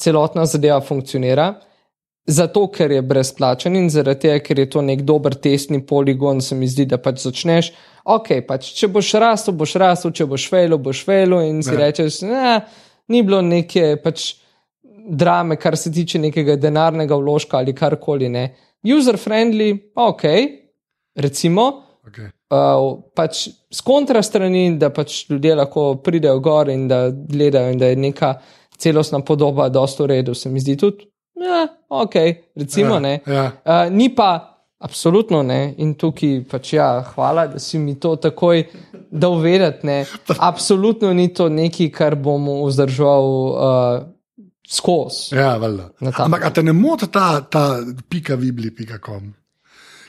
celotna 0.00 0.46
zadeva 0.48 0.80
funkcionira. 0.80 1.60
Zato, 2.30 2.68
ker 2.70 2.92
je 2.94 3.02
brezplačen 3.02 3.74
in 3.76 3.88
zaradi 3.90 4.20
tega, 4.28 4.40
ker 4.44 4.58
je 4.62 4.68
to 4.70 4.80
nek 4.86 5.02
dober 5.02 5.34
testni 5.34 5.80
poligon, 5.84 6.40
se 6.40 6.54
mi 6.54 6.68
zdi, 6.68 6.86
da 6.86 6.96
pač 6.96 7.24
začneš. 7.26 7.72
Ok, 8.08 8.32
pač, 8.48 8.70
če 8.80 8.88
boš 8.88 9.12
rastel, 9.20 9.56
boš 9.60 9.74
rastel, 9.82 10.12
če 10.14 10.24
boš 10.30 10.48
fejlo, 10.48 10.78
boš 10.78 11.04
fejlo 11.04 11.40
in 11.44 11.60
si 11.60 11.74
Ja. 11.74 11.80
ja. 11.80 11.86
rečeš, 11.88 12.22
ne, 12.24 12.60
ni 13.10 13.20
bilo 13.26 13.42
neke 13.42 13.96
pač 14.00 14.39
drame, 15.08 15.56
kar 15.56 15.76
se 15.76 15.92
tiče 15.92 16.18
nekega 16.18 16.56
denarnega 16.56 17.16
vložka 17.16 17.58
ali 17.58 17.74
karkoli. 17.74 18.28
Ne. 18.28 18.54
User-friendly, 18.84 19.78
ok, 19.94 20.22
recimo, 21.16 21.86
Okay. 22.06 22.30
uh, 22.50 22.96
pač 23.14 23.48
z 23.70 23.80
kontra 23.84 24.22
strani, 24.22 24.78
da 24.78 24.88
pač 24.90 25.28
ljudje 25.30 25.54
lahko 25.54 25.94
pridejo 26.02 26.40
gor 26.40 26.68
in 26.68 26.88
da 26.88 27.10
gledajo, 27.10 27.70
in 27.72 27.78
da 27.78 27.86
je 27.86 27.96
neka 27.96 28.32
celostna 28.78 29.20
podoba 29.20 29.68
dosto 29.68 30.04
v 30.04 30.06
redu, 30.06 30.34
se 30.34 30.48
mi 30.50 30.60
zdi 30.60 30.76
tudi 30.76 31.06
ja, 31.40 31.68
ok, 31.88 32.14
recimo 32.56 32.94
Ja, 32.94 33.00
ne. 33.00 33.20
ja. 33.26 33.50
Uh, 33.64 33.92
ni 33.92 34.08
pa. 34.14 34.46
Absolutno 34.80 35.42
ne. 35.42 35.74
In 35.76 35.92
tukaj 35.94 36.38
pač 36.48 36.72
ja, 36.72 37.02
hvala, 37.14 37.46
da 37.52 37.58
si 37.60 37.78
mi 37.78 37.98
to 38.00 38.14
takoj 38.16 38.62
dal 39.10 39.36
vedeti. 39.36 39.86
ne. 39.86 40.06
Absolutno 40.40 41.12
ni 41.12 41.28
to 41.28 41.48
nekaj, 41.48 41.90
kar 41.92 42.14
bom 42.16 42.46
vzdržal 42.64 43.24
uh, 43.24 44.08
skozi. 44.70 45.34
Ja, 45.34 45.56
valjda. 45.58 45.90
Ampak, 46.24 46.44
a 46.46 46.50
te 46.54 46.62
ne 46.62 46.72
moti 46.72 47.10
ta, 47.12 47.40
ta 47.40 47.64
pika 48.08 48.38
vibli, 48.38 48.70
pika 48.74 48.98
kom. 49.02 49.32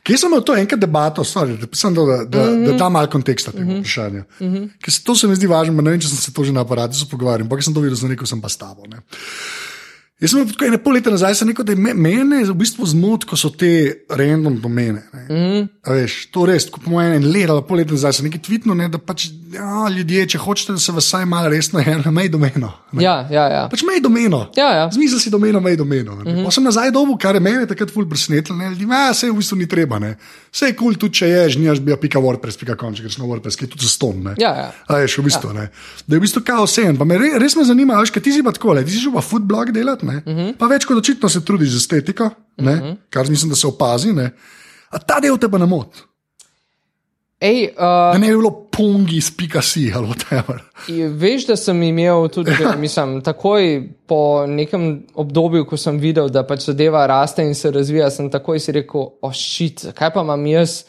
Kje 0.01 0.17
sem 0.17 0.31
imel 0.31 0.41
to 0.45 0.55
enkrat 0.57 0.81
debato, 0.81 1.23
sorry, 1.25 1.59
da, 1.61 1.67
sem, 1.77 1.93
da, 1.93 2.05
da, 2.25 2.45
mm 2.45 2.55
-hmm. 2.55 2.65
da 2.65 2.77
dam 2.77 2.93
malo 2.93 3.07
konteksta 3.07 3.51
temu 3.51 3.65
mm 3.65 3.71
-hmm. 3.71 3.79
vprašanju. 3.79 4.23
Mm 4.39 4.53
-hmm. 4.53 4.69
Ker 4.81 4.93
se- 4.93 5.03
to 5.03 5.15
se 5.15 5.27
mi 5.27 5.35
zdi 5.35 5.47
važno, 5.47 5.81
ne 5.81 5.91
vem, 5.91 5.99
če 5.99 6.07
sem 6.07 6.17
se 6.17 6.33
to 6.33 6.43
že 6.43 6.51
na 6.51 6.61
aparatu 6.61 7.05
pogovarjal, 7.11 7.45
ampak 7.45 7.63
sem 7.63 7.73
to 7.73 7.79
videl, 7.79 8.09
rekel 8.09 8.27
sem 8.27 8.41
pa 8.41 8.49
s 8.49 8.57
tabo. 8.57 8.87
Ne. 8.87 8.97
Jaz 10.21 10.35
sem 10.35 10.45
tako 10.45 10.67
ene 10.67 10.77
pol 10.77 10.93
leta 10.93 11.09
nazaj, 11.09 11.33
sem 11.39 11.49
rekel, 11.49 11.65
da 11.65 11.73
me- 11.75 11.95
mene 11.97 12.43
v 12.45 12.53
bistvu 12.53 12.85
zmot, 12.85 13.25
ko 13.25 13.37
so 13.39 13.49
te 13.49 14.05
random 14.09 14.59
domene. 14.61 15.01
Mm 15.13 15.35
-hmm. 15.35 15.67
veš, 15.87 16.25
to 16.31 16.45
res, 16.45 16.69
ko 16.69 16.79
po 16.79 16.91
mojem 16.91 17.13
en 17.13 17.31
let 17.31 17.49
ali 17.49 17.63
pol 17.67 17.77
leta 17.77 17.91
nazaj 17.91 18.13
sem 18.13 18.25
nekaj 18.25 18.41
tvitnil, 18.41 18.75
ne, 18.77 18.89
da 18.89 18.97
pač 18.97 19.29
ja, 19.53 19.89
ljudje, 19.89 20.27
če 20.27 20.37
hočete, 20.37 20.73
da 20.73 20.79
se 20.79 20.91
vas 20.91 21.05
vsaj 21.05 21.25
malo 21.25 21.49
resno 21.49 21.79
je, 21.85 22.11
mej 22.11 22.29
domeno. 22.29 22.71
Ne. 22.91 23.03
Ja, 23.03 23.27
ja, 23.31 23.45
ja. 23.47 23.67
Pač 23.71 23.83
mej 23.83 24.01
domeno. 24.01 24.51
ja, 24.57 24.69
ja. 24.75 24.89
Zmisel 24.91 25.19
si 25.19 25.29
domeno, 25.29 25.59
mej 25.59 25.75
domeno. 25.77 26.15
Mm 26.15 26.25
-hmm. 26.25 26.45
Pa 26.45 26.51
sem 26.51 26.63
nazaj 26.63 26.91
dobu, 26.91 27.17
kar 27.17 27.35
je 27.35 27.39
meni 27.41 27.67
takrat 27.67 27.91
ful 27.91 28.09
presenetilo. 28.09 28.57
Ne, 28.57 28.69
ljudi, 28.69 28.85
a 28.89 29.13
se 29.13 29.31
v 29.31 29.35
bistvu 29.35 29.57
ni 29.57 29.67
treba. 29.67 29.99
Ne. 29.99 30.17
Vse 30.51 30.65
je 30.65 30.75
kul, 30.75 30.85
cool, 30.85 30.95
tudi 30.99 31.13
če 31.13 31.27
je, 31.27 31.49
žnijaš 31.49 31.79
bi 31.79 31.95
pika 32.01 32.19
WordPress, 32.19 32.59
pika 32.59 32.75
com, 32.75 32.93
če 32.95 33.03
greš 33.03 33.17
na 33.17 33.25
WordPress, 33.25 33.57
ki 33.57 33.63
je 33.63 33.69
tudi 33.69 33.85
zaston. 33.85 34.23
Ne. 34.23 34.33
Ja, 34.37 34.49
ja. 34.55 34.71
A 34.87 34.97
veš, 34.97 35.17
v 35.17 35.23
bistvu, 35.23 35.49
ja. 35.55 35.67
Da 36.07 36.15
je 36.15 36.19
v 36.19 36.21
bistvu 36.21 36.41
kao 36.45 36.65
vse 36.65 36.81
en. 36.81 36.97
Pa 36.97 37.05
me 37.05 37.17
re, 37.17 37.39
res 37.39 37.55
me 37.55 37.63
zanima, 37.63 37.99
veš, 37.99 38.11
kaj 38.11 38.23
ti 38.23 38.31
si 38.31 38.43
pa 38.43 38.51
tako, 38.51 38.73
le, 38.73 38.85
ti 38.85 38.91
si 38.91 38.99
že 38.99 39.11
pa 39.13 39.21
foodblog 39.21 39.71
delati, 39.71 40.05
ne. 40.11 40.21
Mm 40.25 40.37
-hmm. 40.37 40.53
Pa 40.59 40.69
več 40.71 40.85
kot 40.85 40.99
očitno 40.99 41.29
se 41.29 41.43
trudiš 41.45 41.73
z 41.73 41.81
estetiko, 41.83 42.29
ne, 42.57 42.75
mm 42.75 42.79
-hmm. 42.79 42.95
kar 43.09 43.29
mislim, 43.29 43.49
da 43.49 43.55
se 43.55 43.67
opazi. 43.67 44.13
Ne. 44.13 44.31
A 44.89 44.99
ta 44.99 45.19
del 45.19 45.37
te 45.37 45.49
pa 45.49 45.57
ne 45.57 45.65
moti. 45.65 46.03
Ej, 47.41 47.73
uh, 47.73 48.13
Da 48.13 48.17
ne 48.17 48.27
bi 48.27 48.37
bilo 48.37 48.51
pongi, 48.71 49.21
spika 49.21 49.61
si 49.61 49.91
ali 49.95 50.07
whatever. 50.07 50.59
Veš, 51.17 51.47
da 51.47 51.55
sem 51.55 51.83
imel 51.83 52.27
tudi, 52.29 52.51
mislim, 52.77 53.21
takoj 53.21 53.89
po 54.07 54.45
nekem 54.47 55.07
obdobju, 55.13 55.65
ko 55.65 55.77
sem 55.77 55.97
videl, 55.97 56.29
da 56.29 56.43
pač 56.47 56.67
zadeva 56.69 57.07
raste 57.07 57.43
in 57.43 57.55
se 57.55 57.71
razvija, 57.71 58.11
sem 58.13 58.29
takoj 58.31 58.59
si 58.59 58.71
rekel, 58.71 59.07
ošit, 59.21 59.79
zakaj 59.79 60.13
pa 60.13 60.21
imam 60.21 60.45
jaz 60.45 60.83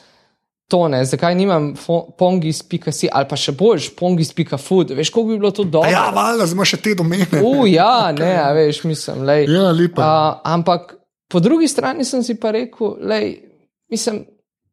to 0.73 0.89
ne, 0.89 1.03
zakaj 1.05 1.35
nimam 1.37 1.73
pongis.si 2.19 3.11
ali 3.13 3.29
pa 3.29 3.37
še 3.37 3.53
boljš, 3.59 3.91
pongis.food, 3.99 4.95
veš, 4.97 5.11
koliko 5.13 5.29
bi 5.29 5.39
bilo 5.43 5.51
to 5.53 5.67
A 5.67 5.73
dobro. 5.77 5.91
ja, 5.93 6.07
valjda, 6.17 6.47
zdaj 6.49 6.57
imaš 6.57 6.73
še 6.73 6.81
te 6.87 6.95
domene. 6.97 7.43
U, 7.45 7.67
ja, 7.69 8.09
ne, 8.17 8.33
a 8.41 8.49
veš, 8.57 8.83
mislim, 8.89 9.27
lej. 9.29 9.45
Ja, 9.53 9.69
lepa. 9.77 10.07
Uh, 10.07 10.41
ampak 10.55 10.95
po 11.29 11.43
drugi 11.45 11.69
strani 11.69 12.09
sem 12.09 12.25
si 12.25 12.39
pa 12.41 12.55
rekel, 12.57 12.97
lej, 13.05 13.35
mislim, 13.93 14.23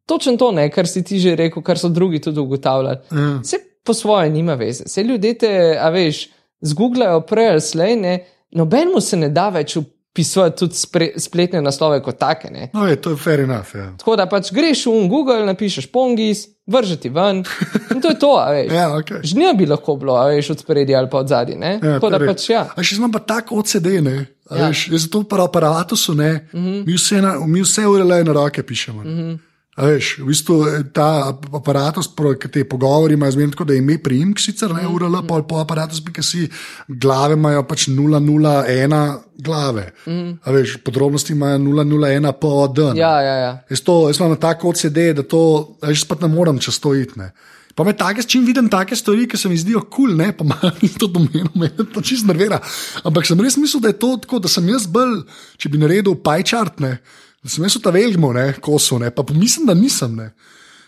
točno 0.08 0.38
to 0.40 0.54
ne, 0.56 0.70
kar 0.72 0.88
si 0.88 1.04
ti 1.04 1.20
že 1.20 1.36
rekel, 1.36 1.64
kar 1.66 1.82
so 1.82 1.92
drugi 1.92 2.24
tudi 2.24 2.40
ugotavljali. 2.40 3.04
Ja. 3.12 3.28
Vse 3.44 3.60
po 3.84 3.94
svoje 3.94 4.32
nima 4.32 4.56
veze. 4.60 4.88
Vse 4.88 5.04
ljudje 5.04 5.36
te, 5.44 5.54
a 5.82 5.92
veš, 5.92 6.30
zgooglajo 6.64 7.26
prej 7.28 7.56
ali 7.58 7.62
slej, 7.62 7.96
ne, 8.00 8.16
nobenemu 8.56 9.02
se 9.04 9.20
ne 9.20 9.30
da 9.36 9.50
več 9.52 9.76
upisovati 10.20 10.58
tudi 10.58 10.76
spre, 10.76 11.12
spletne 11.18 11.62
naslove 11.62 12.02
kot 12.04 12.18
take. 12.20 12.50
Ne. 12.52 12.70
No, 12.74 12.88
je, 12.88 12.96
to 13.02 13.10
je 13.10 13.18
fair 13.18 13.40
enough. 13.40 13.76
Ja. 13.76 13.94
Tako 13.98 14.16
da 14.20 14.26
pač 14.30 14.52
greš 14.52 14.86
v 14.86 15.08
Google, 15.08 15.46
napišeš 15.48 15.88
pongis, 15.92 16.48
vržeti 16.68 17.10
ven 17.10 17.44
in 17.94 18.02
to 18.02 18.12
je 18.12 18.20
to. 18.20 18.34
Ja, 18.68 18.90
okay. 18.98 19.24
Žnja 19.24 19.54
bi 19.58 19.66
lahko 19.66 19.96
bilo, 19.96 20.18
veš, 20.28 20.50
od 20.50 20.60
spredi 20.60 20.96
ali 20.96 21.10
pa 21.10 21.24
od 21.24 21.32
zadaj. 21.32 21.56
Ja, 21.56 21.80
Tako 21.80 22.10
da 22.10 22.20
res. 22.20 22.34
pač 22.34 22.50
ja. 22.50 22.66
A 22.76 22.84
še 22.84 23.00
imam 23.00 23.16
pa 23.16 23.24
tako 23.24 23.64
OCD, 23.64 23.88
ne. 24.04 24.18
Ja. 24.50 24.68
Veš, 24.68 24.90
zato 24.98 25.24
pri 25.30 25.46
aparatu 25.46 25.96
so 25.96 26.14
ne, 26.14 26.50
mm 26.52 26.60
-hmm. 26.60 26.86
mi 26.88 26.94
vse, 26.98 27.22
na, 27.22 27.38
mi 27.46 27.62
vse 27.62 27.88
urele 27.88 28.24
na 28.24 28.34
roke 28.34 28.64
pišemo. 28.64 29.04
Mm 29.04 29.18
-hmm. 29.18 29.38
Veš, 29.80 30.18
v 30.20 30.28
bistvu 30.28 30.56
eh, 30.68 30.82
ta 30.92 31.32
aparatus, 31.56 32.10
ki 32.12 32.52
te 32.52 32.66
pogovori 32.68 33.16
imajo 33.16 33.38
zmerno 33.38 33.56
tako, 33.56 33.68
da 33.70 33.74
je 33.74 33.80
ime 33.80 33.96
priimk, 34.04 34.40
sicer 34.44 34.74
ne 34.76 34.84
URL, 34.88 35.22
pol 35.28 35.46
po 35.48 35.62
aparatus, 35.62 36.02
ki 36.04 36.24
si 36.26 36.48
glave 36.88 37.38
imajo 37.40 37.64
pač 37.68 37.88
001 37.88 38.98
glave. 39.40 39.86
Mm. 40.04 40.34
A 40.44 40.56
veš, 40.56 40.80
podrobnosti 40.84 41.34
imajo 41.34 41.62
001 41.64 42.32
pod. 42.42 42.84
Ja, 43.00 43.14
ja, 43.24 43.36
ja. 43.44 43.54
Jaz, 43.70 43.86
to, 43.88 44.02
jaz 44.10 44.20
imam 44.20 44.36
tako 44.40 44.74
OCD, 44.74 45.14
da 45.16 45.24
to, 45.24 45.44
a 45.80 45.94
jaz 45.94 46.04
spet 46.04 46.28
ne 46.28 46.32
morem 46.34 46.60
čez 46.60 46.82
to 46.84 46.94
iti. 46.96 47.20
ne. 47.20 47.32
Pa 47.80 47.86
me 47.88 47.94
take, 47.96 48.26
čim 48.28 48.44
vidim 48.44 48.68
take 48.68 48.96
stvari, 48.96 49.24
ki 49.30 49.38
se 49.40 49.48
mi 49.48 49.56
zdijo 49.58 49.86
kul, 49.86 50.10
cool, 50.10 50.18
ne 50.20 50.34
pa 50.36 50.44
malo 50.44 50.72
to 51.00 51.08
domeno, 51.08 51.54
me 51.56 51.70
to 51.72 52.02
čist 52.04 52.28
nervira. 52.28 52.60
Ampak 53.08 53.24
sem 53.30 53.40
res 53.40 53.56
mislil, 53.56 53.80
da 53.80 53.94
je 53.94 54.00
to 54.02 54.18
tako, 54.20 54.42
da 54.44 54.52
sem 54.52 54.68
jaz 54.68 54.84
bolj, 54.92 55.22
če 55.56 55.72
bi 55.72 55.80
naredil 55.80 56.18
pajčart, 56.20 56.84
ne, 56.84 56.98
da 57.44 57.50
sem 57.50 57.64
jaz 57.64 57.76
v 57.76 57.84
ta 57.84 57.92
velgmo, 57.96 58.34
ne, 58.34 58.54
kosu, 58.62 59.00
ne, 59.00 59.12
pa 59.12 59.24
mislim, 59.34 59.66
da 59.66 59.74
nisem. 59.74 60.16
Ne. 60.16 60.32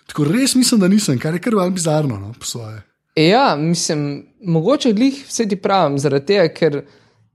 Tako 0.07 0.25
res 0.27 0.55
mislim, 0.55 0.79
da 0.79 0.87
nisem, 0.91 1.19
kar 1.19 1.33
je 1.33 1.39
kar 1.43 1.55
malo 1.55 1.71
bizarno, 1.71 2.17
no, 2.19 2.33
po 2.39 2.45
svoje. 2.45 2.81
Ja, 3.15 3.55
mislim, 3.59 4.25
mogoče 4.43 4.93
glih 4.93 5.23
vse 5.27 5.47
ti 5.47 5.55
pravim, 5.55 5.97
zaradi 5.99 6.25
tega, 6.25 6.47
ker 6.53 6.81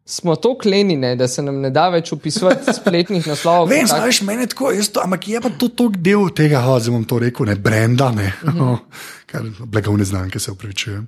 smo 0.07 0.37
to 0.37 0.55
klenine, 0.59 1.17
da 1.17 1.29
se 1.29 1.43
nam 1.43 1.61
ne 1.61 1.71
da 1.71 1.89
več 1.93 2.13
upisovati 2.13 2.73
spletnih 2.81 3.27
naslovov. 3.27 3.69
Vem, 3.69 3.87
tak- 3.89 4.01
znaš, 4.01 4.21
meni 4.23 4.47
je 4.47 4.53
tako, 4.53 4.73
to, 4.93 5.01
ampak 5.05 5.29
je 5.29 5.41
pa 5.41 5.51
to 5.59 5.69
tok 5.69 5.97
del 5.97 6.29
tega, 6.37 6.63
zdaj 6.65 6.95
bom 6.95 7.05
to 7.05 7.19
rekel, 7.19 7.49
ne, 7.49 7.57
brenda, 7.57 8.11
ne, 8.13 8.33
mm 8.43 8.59
-hmm. 8.59 8.79
kar 9.31 9.49
blagovne 9.59 10.05
znamke 10.05 10.39
se 10.39 10.53
upravičujem. 10.53 11.07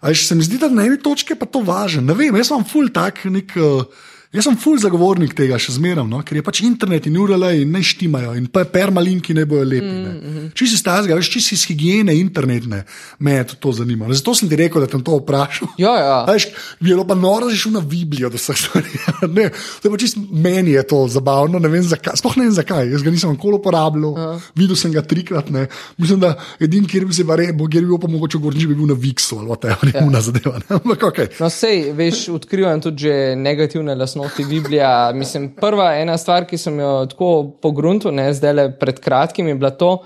A 0.00 0.08
veš, 0.08 0.28
se 0.28 0.34
mi 0.34 0.42
zdi, 0.42 0.58
da 0.58 0.68
na 0.68 0.86
eni 0.86 0.98
točki 0.98 1.32
je 1.32 1.38
pa 1.38 1.46
to 1.46 1.60
važno. 1.60 2.02
Ne 2.02 2.14
vem, 2.14 2.36
jaz 2.36 2.48
sem 2.48 2.64
ful 2.64 2.88
tak 2.88 3.24
nek. 3.24 3.52
Uh, 3.56 3.84
Jaz 4.30 4.46
sem 4.46 4.54
ful 4.62 4.76
zagovornik 4.78 5.32
tega, 5.34 5.56
še 5.58 5.72
zmeraj, 5.74 6.04
no? 6.06 6.20
ker 6.22 6.36
je 6.38 6.42
pač 6.46 6.60
internet 6.62 7.08
in 7.10 7.16
URL 7.18 7.48
in 7.64 7.72
ne 7.74 7.80
štimajo, 7.82 8.36
in 8.38 8.44
pa 8.46 8.62
permalinki 8.62 9.34
ne 9.34 9.42
bojo 9.42 9.64
lepi. 9.66 9.88
Ne? 9.90 10.12
Mm 10.12 10.34
-hmm. 10.34 10.50
Če 10.54 10.66
si 10.70 10.76
stazga, 10.78 11.16
veš, 11.18 11.30
če 11.34 11.40
si 11.42 11.54
iz 11.56 11.64
higiene 11.66 12.14
internetne, 12.14 12.84
me 13.18 13.32
je 13.32 13.44
to, 13.50 13.54
to 13.58 13.72
zanimalo. 13.80 14.14
Zato 14.14 14.34
sem 14.38 14.48
ti 14.48 14.56
rekel, 14.56 14.86
da 14.86 14.86
bom 14.86 15.02
to 15.02 15.16
vprašal. 15.18 15.68
Ja, 15.78 15.94
ja. 15.98 16.18
Veš, 16.30 16.46
bilo 16.78 17.04
pa 17.04 17.14
noro, 17.14 17.48
da 17.48 17.52
si 17.52 17.58
šel 17.58 17.72
na 17.72 17.80
Biblijo, 17.80 18.30
da 18.30 18.38
se 18.38 18.54
stvari. 18.54 18.86
Ne, 19.36 19.50
to 19.82 19.88
je 19.88 19.90
pa 19.90 19.98
čist 19.98 20.16
meni 20.30 20.70
je 20.70 20.86
to 20.86 21.08
zabavno, 21.08 21.58
ne 21.58 21.68
vem 21.68 21.82
zakaj. 21.82 22.14
Sploh 22.16 22.36
ne 22.36 22.44
vem 22.44 22.52
zakaj, 22.52 22.90
jaz 22.92 23.02
ga 23.02 23.10
nisem 23.10 23.30
nikoli 23.30 23.58
uporabljal, 23.58 24.14
uh. 24.14 24.42
videl 24.54 24.76
sem 24.76 24.92
ga 24.92 25.02
trikrat. 25.02 25.50
Ne. 25.50 25.66
Mislim, 25.98 26.20
da 26.20 26.36
edini, 26.60 26.86
kjer 26.86 27.06
bi 27.06 27.14
se 27.14 27.24
bare, 27.24 27.52
bo, 27.52 27.66
kjer 27.66 27.82
bi 27.82 27.88
bil 27.88 27.98
pa 27.98 28.08
mogoče 28.08 28.38
gornji, 28.38 28.66
bi 28.66 28.74
bil 28.74 28.86
na 28.86 28.94
Viksu 28.94 29.38
ali 29.38 29.48
pa 29.48 29.56
te, 29.56 29.74
ja. 29.98 30.06
na 30.06 30.20
zadeva. 30.20 30.60
Ampak 30.68 31.02
ok. 31.10 31.18
No, 31.40 31.50
sej, 31.50 31.92
veš, 31.98 32.28
odkrivam 32.28 32.80
tudi 32.80 33.10
že 33.10 33.34
negativne 33.36 33.94
lastnosti 33.94 34.19
Biblije. 34.48 35.12
Mislim, 35.14 35.50
prva 35.56 35.94
ena 35.94 36.18
stvar, 36.18 36.44
ki 36.46 36.58
sem 36.58 36.78
jo 36.80 37.06
tako 37.10 37.30
pogruntil, 37.62 38.12
ne 38.14 38.32
zdaj 38.34 38.52
le 38.52 38.66
pred 38.78 39.00
kratkim, 39.00 39.48
je 39.48 39.54
bila 39.54 39.70
to. 39.70 39.98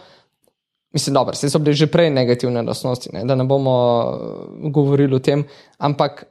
Mislim, 0.95 1.15
dobro, 1.15 1.35
se 1.35 1.51
so 1.51 1.59
bile 1.59 1.75
že 1.75 1.87
prej 1.91 2.11
negativne 2.11 2.63
lastnosti, 2.63 3.11
ne, 3.13 3.25
da 3.25 3.35
ne 3.35 3.45
bomo 3.45 3.75
uh, 3.75 4.71
govorili 4.71 5.15
o 5.15 5.19
tem. 5.19 5.45
Ampak 5.79 6.25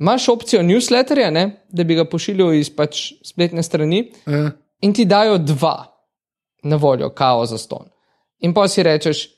imaš 0.00 0.28
opcijo 0.28 0.62
newsletterja, 0.62 1.30
ne, 1.30 1.44
da 1.68 1.84
bi 1.84 1.94
ga 1.94 2.04
pošiljal 2.04 2.54
iz 2.54 2.70
pač 2.76 3.12
spletne 3.22 3.62
strani, 3.62 4.10
Ja. 4.26 4.50
in 4.80 4.92
ti 4.94 5.04
dajo 5.04 5.38
dva 5.38 5.84
na 6.62 6.76
voljo, 6.76 7.10
kao 7.10 7.46
za 7.46 7.58
ston. 7.58 7.86
In 8.38 8.54
pa 8.54 8.68
si 8.68 8.82
rečeš, 8.82 9.28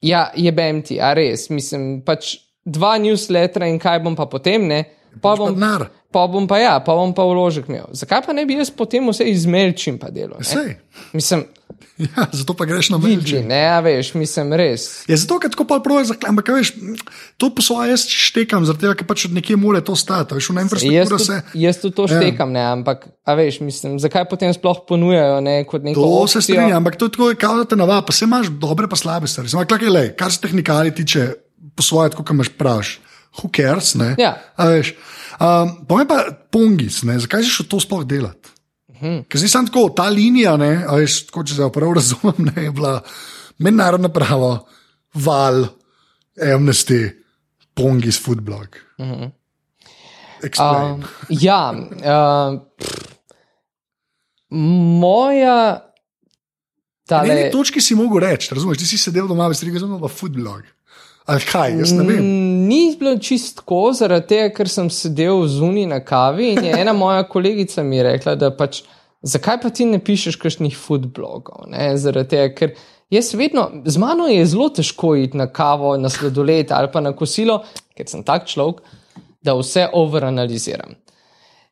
ja, 0.00 0.30
jebem 0.36 0.82
ti, 0.82 1.00
a 1.00 1.12
res, 1.14 1.50
mislim, 1.50 2.00
pač 2.06 2.38
dva 2.64 2.96
newslettera 2.98 3.68
in 3.68 3.78
kaj 3.78 4.00
bom 4.00 4.16
pa 4.16 4.26
potem, 4.26 4.66
ne. 4.66 4.84
Pa 5.20 5.36
bom, 5.36 5.54
denar. 5.54 5.88
Pa 6.10 6.26
bom 6.26 6.46
pa 6.46 6.58
ja, 6.58 6.80
pa 6.80 6.92
bom 6.92 7.12
pa 7.12 7.22
vložek 7.22 7.68
imel. 7.68 7.86
Zakaj 7.92 8.22
pa 8.22 8.32
ne 8.32 8.44
bi 8.44 8.54
jaz 8.54 8.70
potem 8.70 9.06
vse 9.06 9.24
izmerčim 9.26 9.98
pa 9.98 10.10
delo? 10.10 10.38
Mislim, 11.12 11.46
Ja, 12.00 12.24
zato 12.32 12.54
pa 12.54 12.64
greš 12.64 12.88
na 12.88 12.98
Belgijo. 12.98 13.42
ne, 13.42 13.68
a 13.68 13.80
veš, 13.80 14.14
mislim, 14.14 14.52
res. 14.52 15.04
Je 15.04 15.12
zato, 15.14 15.36
ker 15.36 15.50
tako 15.50 15.66
pa 15.66 15.76
pravi 15.78 16.06
zaklam, 16.06 16.32
ampak 16.32 16.48
veš, 16.48 16.70
to 17.36 17.50
po 17.50 17.60
svoje 17.60 17.90
jaz 17.90 18.06
štekam, 18.08 18.64
zaradi 18.64 18.80
tega, 18.80 18.94
ker 18.94 19.04
pač 19.04 19.26
od 19.26 19.34
nekje 19.36 19.52
mora 19.54 19.80
to 19.80 19.92
stati. 19.92 20.32
Veš, 20.32 20.48
v 20.48 20.62
infrastrukturo 20.62 21.18
se. 21.20 21.36
jaz 21.54 21.76
tudi 21.76 21.94
to 21.94 22.02
Ja. 22.02 22.16
štekam, 22.16 22.52
ne, 22.52 22.62
ampak, 22.70 23.04
a 23.20 23.34
veš, 23.34 23.60
mislim, 23.60 23.98
zakaj 23.98 24.24
potem 24.24 24.48
sploh 24.48 24.80
ponujajo 24.82 25.40
ne, 25.40 25.60
kot 25.62 25.84
neko 25.84 26.00
To 26.00 26.08
se 26.24 26.38
opcijo? 26.38 26.40
strinjam, 26.40 26.80
ampak 26.80 26.96
to 26.96 27.04
je 27.04 27.12
tako, 27.12 27.28
kao 27.36 27.54
da 27.54 27.64
te 27.66 27.76
nava, 27.76 28.00
pa 28.00 28.12
se 28.12 28.24
imaš 28.24 28.48
dobre, 28.48 28.88
pa 28.88 28.96
slabe 28.96 29.26
stvari. 29.26 29.52
Kak 29.66 29.82
je 29.82 29.90
le, 29.90 30.04
kar 30.14 30.32
se 30.32 30.40
tehnikali 30.40 30.94
tiče, 30.94 31.28
po 31.76 31.82
svoje, 31.82 32.10
kot 32.12 32.30
imaš 32.30 32.48
praviš, 32.50 32.96
who 33.38 33.50
cares, 33.54 33.94
ne? 33.94 34.14
Ja. 34.18 34.34
A 34.56 34.70
veš. 34.72 34.94
Um, 35.40 35.74
pa 35.88 36.00
me 36.00 36.06
pa 36.08 36.22
pongis, 36.52 37.02
ne? 37.08 37.18
zakaj 37.22 37.44
si 37.46 37.54
šel 37.54 37.68
to 37.70 37.80
sploh 37.80 38.04
delati? 38.08 38.56
Hmm. 39.00 39.22
Ker 39.24 39.40
zdaj 39.40 39.52
sem 39.54 39.68
tako, 39.70 39.86
ta 39.96 40.10
linija, 40.12 40.58
ne, 40.60 40.72
veš, 40.84 41.22
tako, 41.30 41.44
če 41.48 41.56
se 41.56 41.68
prav 41.72 41.94
razumem, 41.96 42.50
ne, 42.50 42.66
je 42.66 42.72
bila 42.76 42.98
mednarodna 43.64 44.10
prava, 44.12 44.58
val, 45.24 45.62
amnesty, 46.36 47.06
pongis, 47.76 48.20
foodblog. 48.20 48.80
Mhm. 49.00 49.36
Explain. 50.40 51.00
Um, 51.00 51.08
ja, 51.36 51.62
uh, 51.70 52.60
moja. 54.50 55.56
Na 57.10 57.18
Tale, 57.18 57.34
eni 57.34 57.50
točki 57.52 57.82
si 57.82 57.96
mogel 57.98 58.22
reči, 58.22 58.52
razumeš, 58.54 58.78
ti 58.80 58.86
si 58.86 59.00
sedel 59.00 59.26
doma, 59.28 59.48
veš, 59.50 59.64
rekel 59.66 59.82
sem 59.82 59.96
pa 60.00 60.12
foodblog. 60.12 60.68
Ali 61.26 61.44
kaj, 61.46 61.74
jaz 61.78 61.92
ne 61.92 62.04
vem. 62.04 62.22
Mm, 62.22 62.68
Ni 62.70 62.96
bilo 62.98 63.18
čisto 63.18 63.60
tako, 63.60 63.90
zaradi 63.92 64.26
tega, 64.26 64.52
ker 64.54 64.68
sem 64.68 64.90
sedel 64.90 65.42
zunaj 65.50 65.86
na 65.90 65.98
kavi 66.04 66.52
in 66.54 66.64
je 66.64 66.78
ena 66.80 66.92
moja 66.92 67.24
kolegica 67.28 67.82
mi 67.82 68.02
rekla, 68.02 68.34
da 68.38 68.50
pač, 68.56 68.82
zakaj 69.22 69.60
pa 69.62 69.70
ti 69.74 69.84
ne 69.84 69.98
pišeš 69.98 70.38
kakšnih 70.40 70.76
foodblogov. 70.78 71.66
ne, 71.70 71.92
Zaradi 71.98 72.28
tega, 72.28 72.54
ker 72.54 72.74
jaz 73.10 73.34
vedno, 73.34 73.68
z 73.84 73.98
mano 73.98 74.26
je 74.30 74.46
zelo 74.46 74.68
težko 74.68 75.14
iti 75.16 75.36
na 75.36 75.46
kavo, 75.52 75.96
na 75.96 76.08
sladoled 76.08 76.72
ali 76.72 76.88
pa 76.92 77.00
na 77.00 77.12
kosilo, 77.12 77.62
ker 77.96 78.08
sem 78.08 78.24
tak 78.24 78.46
človek, 78.46 78.82
da 79.42 79.54
vse 79.58 79.88
overanaliziram. 79.92 80.94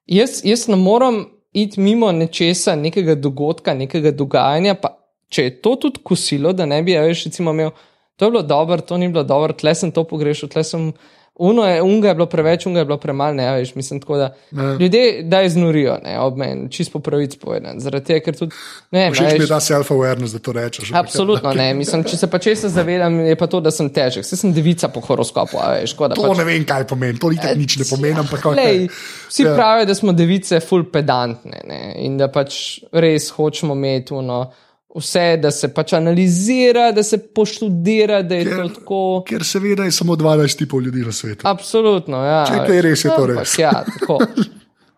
Jaz, 0.06 0.40
jaz 0.44 0.68
ne 0.68 0.76
morem 0.76 1.26
iti 1.52 1.80
mimo 1.80 2.12
nečesa, 2.12 2.76
nekega 2.76 3.14
dogodka, 3.14 3.74
nekega 3.74 4.10
dogajanja. 4.10 4.74
Pa, 4.80 4.94
če 5.28 5.44
je 5.44 5.54
to 5.62 5.76
tudi 5.76 6.00
kosilo, 6.04 6.52
da 6.52 6.66
ne 6.66 6.80
bi 6.82 6.94
ja, 6.94 7.02
več 7.04 7.26
recimo 7.28 7.52
imel, 7.52 7.74
to 8.18 8.24
je 8.24 8.30
bilo 8.30 8.42
dobro, 8.42 8.80
to 8.80 8.96
ni 8.98 9.08
bilo 9.08 9.22
dobro, 9.22 9.54
tle 9.54 9.74
sem 9.74 9.94
to 9.94 10.04
pogrešil, 10.04 10.50
tle 10.50 10.64
sem. 10.64 10.92
Uno 11.38 11.62
je, 11.62 11.82
unga 11.82 12.08
je 12.08 12.14
bilo 12.18 12.26
preveč, 12.26 12.64
unga 12.66 12.80
je 12.80 12.84
bilo 12.84 12.96
premalo, 12.98 13.36
ne 13.38 13.44
veš, 13.54 13.74
mislim 13.74 14.00
tako, 14.00 14.16
da 14.16 14.34
Ne. 14.50 14.74
ljudje 14.80 15.22
da 15.22 15.42
iznorijo, 15.42 15.98
ne, 16.04 16.16
ob 16.20 16.36
meni, 16.36 16.66
čisto 16.70 16.98
po 16.98 17.00
pravici 17.00 17.38
povedan. 17.38 17.78
Zaradi 17.80 18.06
tega, 18.06 18.24
ker 18.24 18.34
tudi, 18.34 18.56
ne 18.90 19.04
vem, 19.04 19.14
Všeč 19.14 19.22
mi 19.22 19.38
veš, 19.38 19.44
je 19.44 19.48
ta 19.48 19.60
self-awareness, 19.60 20.34
da 20.34 20.38
to 20.38 20.52
rečeš. 20.52 20.90
Absolutno 20.92 21.52
ne. 21.54 21.68
Mislim, 21.78 22.02
če 22.04 22.16
se 22.16 22.26
pa 22.26 22.42
česa 22.42 22.68
zavedam, 22.68 23.20
je 23.22 23.36
pa 23.38 23.46
to, 23.46 23.60
da 23.62 23.70
sem 23.70 23.86
težek. 23.86 24.26
Saj 24.26 24.42
sem 24.42 24.54
devica 24.56 24.90
po 24.90 25.00
horoskopu, 25.00 25.62
a 25.62 25.76
veš, 25.76 25.94
škoda. 25.94 26.18
To 26.18 26.26
pač, 26.26 26.42
ne 26.42 26.50
vem, 26.50 26.66
kaj 26.66 26.88
pomeni, 26.90 27.22
to 27.22 27.30
itak 27.30 27.54
nič 27.54 27.78
ne 27.78 27.86
pomeni, 27.86 28.18
ampak 28.18 28.44
Lej, 28.58 28.88
okay. 28.88 29.02
vsi 29.30 29.46
Ja. 29.46 29.52
ja. 29.52 29.56
pravijo, 29.60 29.86
da 29.86 29.94
smo 29.94 30.12
device 30.12 30.58
full 30.60 30.90
pedantne 30.90 31.62
ne? 31.70 31.82
in 32.02 32.18
da 32.18 32.26
pač 32.34 32.80
res 32.90 33.30
hočemo 33.30 33.78
imeti 33.78 34.18
uno, 34.18 34.48
vse, 34.96 35.36
da 35.36 35.50
se 35.50 35.68
pač 35.74 35.92
analizira, 35.92 36.92
da 36.92 37.02
se 37.02 37.18
poštudira, 37.34 38.22
da 38.22 38.34
je 38.34 38.44
Ker- 38.44 38.62
to 38.62 38.68
tako. 38.80 39.00
Ker 39.28 39.44
seveda 39.44 39.84
je 39.84 39.92
samo 39.92 40.16
12 40.16 40.58
tipov 40.58 40.82
ljudi 40.82 41.04
na 41.06 41.12
svetu. 41.12 41.44
Absolutno, 41.48 42.24
ja. 42.24 42.44
Če 42.48 42.62
to 42.66 42.72
je 42.72 42.82
res, 42.82 43.04
je 43.04 43.10
to 43.10 43.24
Ampak 43.24 43.36
res. 43.36 43.58
Ja, 43.58 43.72
tako. 43.84 44.18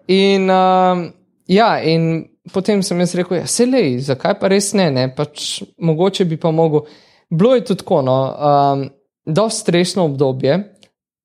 In, 0.07 0.51
um, 0.51 1.05
ja, 1.47 1.83
in 1.83 2.25
potem 2.53 2.83
sem 2.83 3.01
jaz 3.01 3.15
rekel, 3.19 3.41
ja, 3.43 3.47
se 3.47 3.67
lej, 3.67 3.99
zakaj 4.07 4.39
pa 4.41 4.49
res 4.51 4.73
ne, 4.79 4.91
ne? 4.91 5.09
Pač, 5.15 5.63
mogoče 5.79 6.25
bi 6.25 6.39
pa 6.41 6.51
mogel. 6.55 6.87
Bilo 7.31 7.55
je 7.55 7.65
tudi 7.65 7.83
tako, 7.85 8.01
no, 8.03 8.17
um, 8.31 8.89
dosti 9.27 9.61
stresno 9.61 10.09
obdobje, 10.11 10.57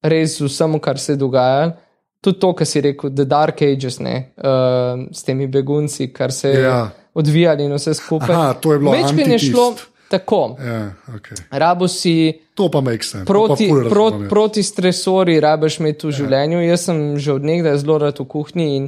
res 0.06 0.38
z 0.38 0.50
vsem, 0.50 0.78
kar 0.80 1.02
se 1.02 1.14
je 1.14 1.22
dogajalo. 1.22 1.74
Tudi 2.22 2.40
to, 2.42 2.52
kar 2.58 2.66
si 2.66 2.82
rekel, 2.82 3.12
The 3.14 3.26
Dark 3.30 3.62
Ages, 3.62 4.00
ne, 4.02 4.16
uh, 4.38 5.06
s 5.14 5.26
temi 5.26 5.48
begunci, 5.48 6.10
kar 6.14 6.34
se 6.34 6.50
je 6.50 6.62
Ja. 6.62 6.78
Odvijalo 7.16 7.64
in 7.64 7.74
vse 7.74 7.94
skupaj. 7.94 8.36
Aha, 8.36 8.54
to 8.54 8.74
je 8.74 8.80
bilo 8.80 8.92
Večkrat 8.92 9.18
je 9.18 9.24
antitist. 9.24 9.52
šlo 9.52 9.74
tako. 10.10 10.58
Ja, 10.60 10.94
okay. 11.16 11.42
Rabo 11.52 11.88
si 11.88 12.42
To 12.56 12.70
pa 12.72 12.82
make 12.82 13.04
sense. 13.04 13.26
proti, 13.26 13.70
prot, 13.90 14.14
ja. 14.22 14.28
proti 14.30 14.64
stresori 14.64 15.40
rabiš 15.40 15.80
imeti 15.80 16.08
v 16.08 16.12
življenju. 16.12 16.62
Jaz 16.62 16.86
sem 16.88 17.02
že 17.18 17.34
od 17.34 17.44
nekdaj 17.44 17.78
zelo 17.82 17.98
rad 17.98 18.20
v 18.20 18.28
kuhinji 18.28 18.76
in 18.76 18.88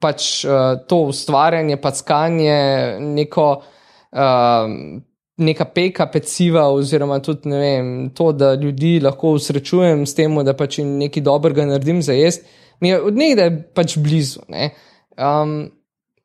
pač 0.00 0.44
uh, 0.44 0.78
to 0.88 1.02
ustvarjanje, 1.10 1.76
packanje, 1.76 2.60
neko. 3.00 3.48
Uh, 4.12 5.02
Neka 5.34 5.64
peka 5.74 6.04
peciva, 6.06 6.68
oziroma 6.70 7.16
tudi 7.18 7.50
vem, 7.50 8.10
to, 8.14 8.28
da 8.30 8.52
ljudi 8.54 9.00
lahko 9.02 9.32
usrečujem 9.34 10.04
s 10.06 10.14
tem, 10.14 10.30
da 10.46 10.52
pač 10.54 10.76
nekaj 10.78 11.24
dobrega 11.26 11.64
naredim 11.66 11.98
za 12.06 12.14
jesti, 12.14 12.46
mi 12.78 12.92
je 12.92 13.00
od 13.02 13.18
nekdaj 13.18 13.50
pač 13.74 13.96
blizu. 13.98 14.44
ne. 14.46 14.68
Um, 15.18 15.72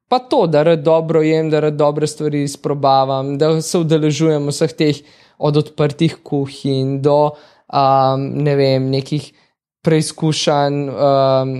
pa 0.09 0.19
to, 0.19 0.47
da 0.47 0.63
rad 0.63 0.83
dobro 0.83 1.21
jem, 1.21 1.49
da 1.49 1.59
rad 1.59 1.73
dobre 1.73 2.07
stvari 2.07 2.43
izprobavam, 2.43 3.37
da 3.37 3.61
se 3.61 3.77
udeležujem 3.77 4.47
vseh 4.49 4.73
teh 4.73 5.01
od 5.37 5.57
odprtih 5.57 6.17
kuhinj 6.23 6.99
do 7.01 7.19
um, 7.29 8.25
ne 8.43 8.55
vem, 8.55 8.89
nekih 8.89 9.31
preizkušanj. 9.85 10.89
Um, 10.89 11.53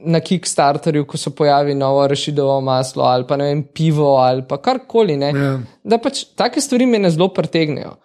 Na 0.00 0.16
Kickstarterju, 0.24 1.04
ko 1.04 1.18
se 1.20 1.28
pojavi 1.36 1.74
novo 1.76 2.06
rešidovo 2.08 2.54
maslo 2.64 3.04
ali 3.04 3.26
pa 3.28 3.36
ne 3.36 3.44
vem, 3.50 3.62
pivo 3.62 4.14
ali 4.16 4.40
pa 4.48 4.56
karkoli. 4.56 5.16
ne. 5.16 5.28
Ja. 5.28 5.50
Da 5.84 5.98
pač 6.00 6.22
take 6.34 6.60
stvari 6.60 6.86
me 6.86 7.10
zelo 7.10 7.28
pretegnejo. 7.28 7.98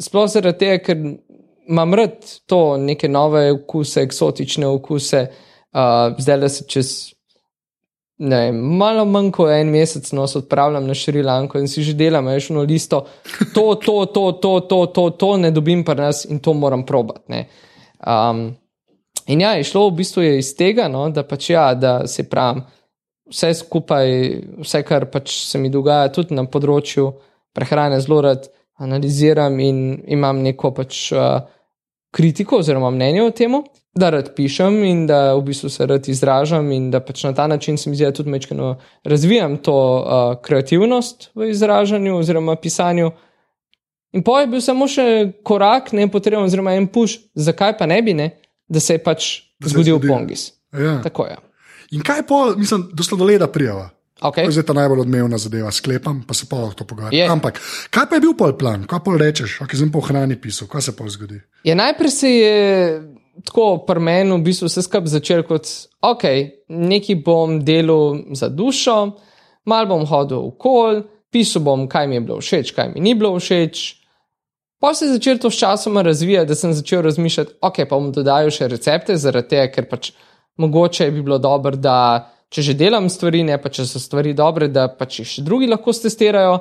Sploh 0.00 0.30
zaradi 0.32 0.58
tega, 0.58 0.78
ker 0.80 0.96
imam 1.68 1.94
rad 1.94 2.24
to 2.48 2.78
neke 2.80 3.08
nove 3.08 3.52
okuse, 3.52 4.00
eksotične 4.00 4.66
okuse. 4.66 5.26
Uh, 5.76 6.16
zdaj 6.18 6.40
le 6.40 6.48
se 6.48 6.64
čez 6.64 7.11
ne, 8.22 8.52
malo 8.52 9.04
manj 9.08 9.30
kot 9.34 9.50
en 9.50 9.70
mesec 9.72 10.12
nos 10.16 10.36
odpravljam 10.38 10.86
na 10.86 10.94
Šrilanko 10.94 11.58
in 11.58 11.68
si 11.68 11.82
že 11.82 11.94
delam, 11.98 12.30
veš, 12.30 12.50
eno 12.52 12.62
listo. 12.68 13.04
To, 13.54 13.74
to, 13.74 13.96
to, 14.06 14.24
to, 14.32 14.52
to, 14.68 14.80
to, 14.94 15.08
to 15.10 15.30
ne 15.42 15.50
dobim 15.50 15.84
pa 15.84 15.94
nas 15.98 16.24
in 16.24 16.38
to 16.38 16.54
moram 16.54 16.86
probati. 16.86 17.24
ne. 17.28 17.46
Um, 18.06 18.54
in 19.26 19.40
ja, 19.40 19.52
je 19.58 19.64
šlo 19.64 19.88
v 19.88 19.96
bistvu 20.02 20.22
je 20.22 20.38
iz 20.38 20.54
tega, 20.58 20.88
no, 20.88 21.08
da 21.10 21.22
pač 21.26 21.50
ja, 21.50 21.74
da 21.74 22.06
se 22.06 22.28
pravim, 22.28 22.62
vse 23.30 23.52
skupaj, 23.54 24.08
vse, 24.62 24.82
kar 24.86 25.06
pač 25.10 25.36
se 25.46 25.58
mi 25.58 25.70
dogaja, 25.70 26.12
tudi 26.12 26.34
na 26.34 26.44
področju 26.46 27.12
prehrane, 27.54 28.00
zelo 28.02 28.20
rad 28.26 28.48
analiziram 28.82 29.58
in 29.60 30.02
imam 30.10 30.42
neko 30.42 30.72
pač 30.74 31.04
uh, 31.14 31.42
kritiko 32.12 32.58
oziroma 32.62 32.90
mnenje 32.90 33.22
o 33.22 33.30
tem, 33.30 33.54
da 33.94 34.10
rad 34.10 34.34
pišem 34.36 34.84
in 34.84 35.06
da 35.06 35.34
v 35.34 35.42
bistvu 35.42 35.68
se 35.68 35.86
rad 35.86 36.08
izražam 36.08 36.70
in 36.72 36.90
da 36.90 37.00
pač 37.00 37.24
na 37.24 37.34
ta 37.34 37.46
način 37.46 37.78
se 37.78 37.90
mi 37.90 37.96
zdi, 37.96 38.04
da 38.04 38.12
tudi 38.12 38.30
mečkano 38.30 38.76
razvijam 39.04 39.56
to 39.56 39.74
uh, 39.74 40.40
kreativnost 40.42 41.30
v 41.34 41.50
izražanju 41.50 42.16
oziroma 42.18 42.56
pisanju. 42.56 43.10
In 44.12 44.22
pa 44.22 44.40
je 44.40 44.46
bil 44.46 44.60
samo 44.60 44.88
še 44.88 45.32
korak, 45.44 45.92
ne 45.92 46.08
potreben, 46.10 46.44
oziroma 46.44 46.74
en 46.76 46.86
puš, 46.86 47.18
zakaj 47.34 47.76
pa 47.78 47.86
ne 47.86 48.02
bi, 48.02 48.14
ne, 48.14 48.30
da 48.68 48.80
se 48.80 48.94
je 48.94 49.04
pač 49.04 49.32
Da 49.62 49.68
se 49.68 49.72
je 49.72 49.74
zgodil 49.76 49.96
zgodilo. 49.96 50.16
Pongis. 50.16 50.52
Ja. 50.72 51.00
Tako 51.02 51.26
je. 51.26 51.36
In 51.96 52.02
kaj 52.04 52.26
pa, 52.28 52.54
mislim, 52.56 52.88
do 52.92 53.04
sladoleda 53.04 53.46
prijava. 53.46 53.90
Okay. 54.22 54.44
To 54.46 54.52
je 54.52 54.52
zdaj 54.52 54.64
ta 54.70 54.72
najbolj 54.72 55.00
odmevna 55.00 55.38
zadeva, 55.38 55.70
sklepam, 55.74 56.22
pa 56.26 56.34
se 56.34 56.46
pa 56.48 56.56
lahko 56.56 56.74
to 56.78 56.84
Je. 56.84 56.88
pogovarjamo. 56.88 57.32
Ampak, 57.32 57.58
kaj 57.90 58.06
pa 58.08 58.14
je 58.16 58.20
bil 58.20 58.36
pol 58.38 58.52
plan, 58.58 58.84
kaj 58.86 59.00
pa 59.04 59.16
rečeš, 59.18 59.60
ok, 59.64 59.74
zdaj 59.74 59.90
po 59.92 60.00
hrani 60.00 60.36
pisal, 60.40 60.68
kaj 60.70 60.82
se 60.82 60.96
pa 60.96 61.08
zgodi? 61.08 61.40
Ja, 61.64 61.74
najprej 61.74 62.10
se 62.10 62.30
je 62.30 62.54
tako 63.44 63.84
pri 63.86 64.00
meni 64.00 64.34
v 64.34 64.42
bistvu 64.44 64.68
vse 64.68 64.84
skupaj 64.84 65.12
začel 65.12 65.42
kot, 65.48 65.68
ok, 66.04 66.24
nekaj 66.68 67.18
bom 67.24 67.60
delal 67.64 68.20
za 68.36 68.50
dušo, 68.52 68.98
mal 69.68 69.88
bom 69.88 70.04
hodil 70.08 70.50
v 70.50 70.54
kol, 70.60 71.02
pisal 71.32 71.64
bom, 71.64 71.86
kaj 71.88 72.08
mi 72.08 72.20
je 72.20 72.26
bilo 72.26 72.40
všeč, 72.42 72.74
kaj 72.76 72.92
mi 72.92 73.04
ni 73.04 73.14
bilo 73.14 73.34
všeč. 73.38 73.82
Pa 74.82 74.94
se 74.94 75.06
je 75.06 75.14
začelo 75.14 75.38
to 75.38 75.50
s 75.50 75.58
časom 75.62 75.98
razvijati, 75.98 76.48
da 76.48 76.54
sem 76.58 76.72
začel 76.74 77.02
razmišljati, 77.06 77.54
ok, 77.62 77.84
pa 77.86 77.96
bom 77.96 78.10
dodajal 78.12 78.50
še 78.50 78.68
recepte, 78.68 79.16
zaradi 79.16 79.54
tega, 79.54 79.70
ker 79.70 79.86
pač 79.88 80.10
mogoče 80.58 81.10
bi 81.10 81.22
bilo 81.22 81.38
dobro, 81.38 81.76
da 81.78 82.28
če 82.52 82.62
že 82.66 82.74
delam 82.76 83.08
stvari, 83.08 83.44
ne 83.46 83.56
pa 83.62 83.70
če 83.72 83.86
so 83.88 84.02
stvari 84.02 84.34
dobre, 84.36 84.68
da 84.68 84.88
pač 84.90 85.22
jih 85.22 85.28
še 85.28 85.44
drugi 85.46 85.70
lahko 85.70 85.94
testirajo. 85.94 86.58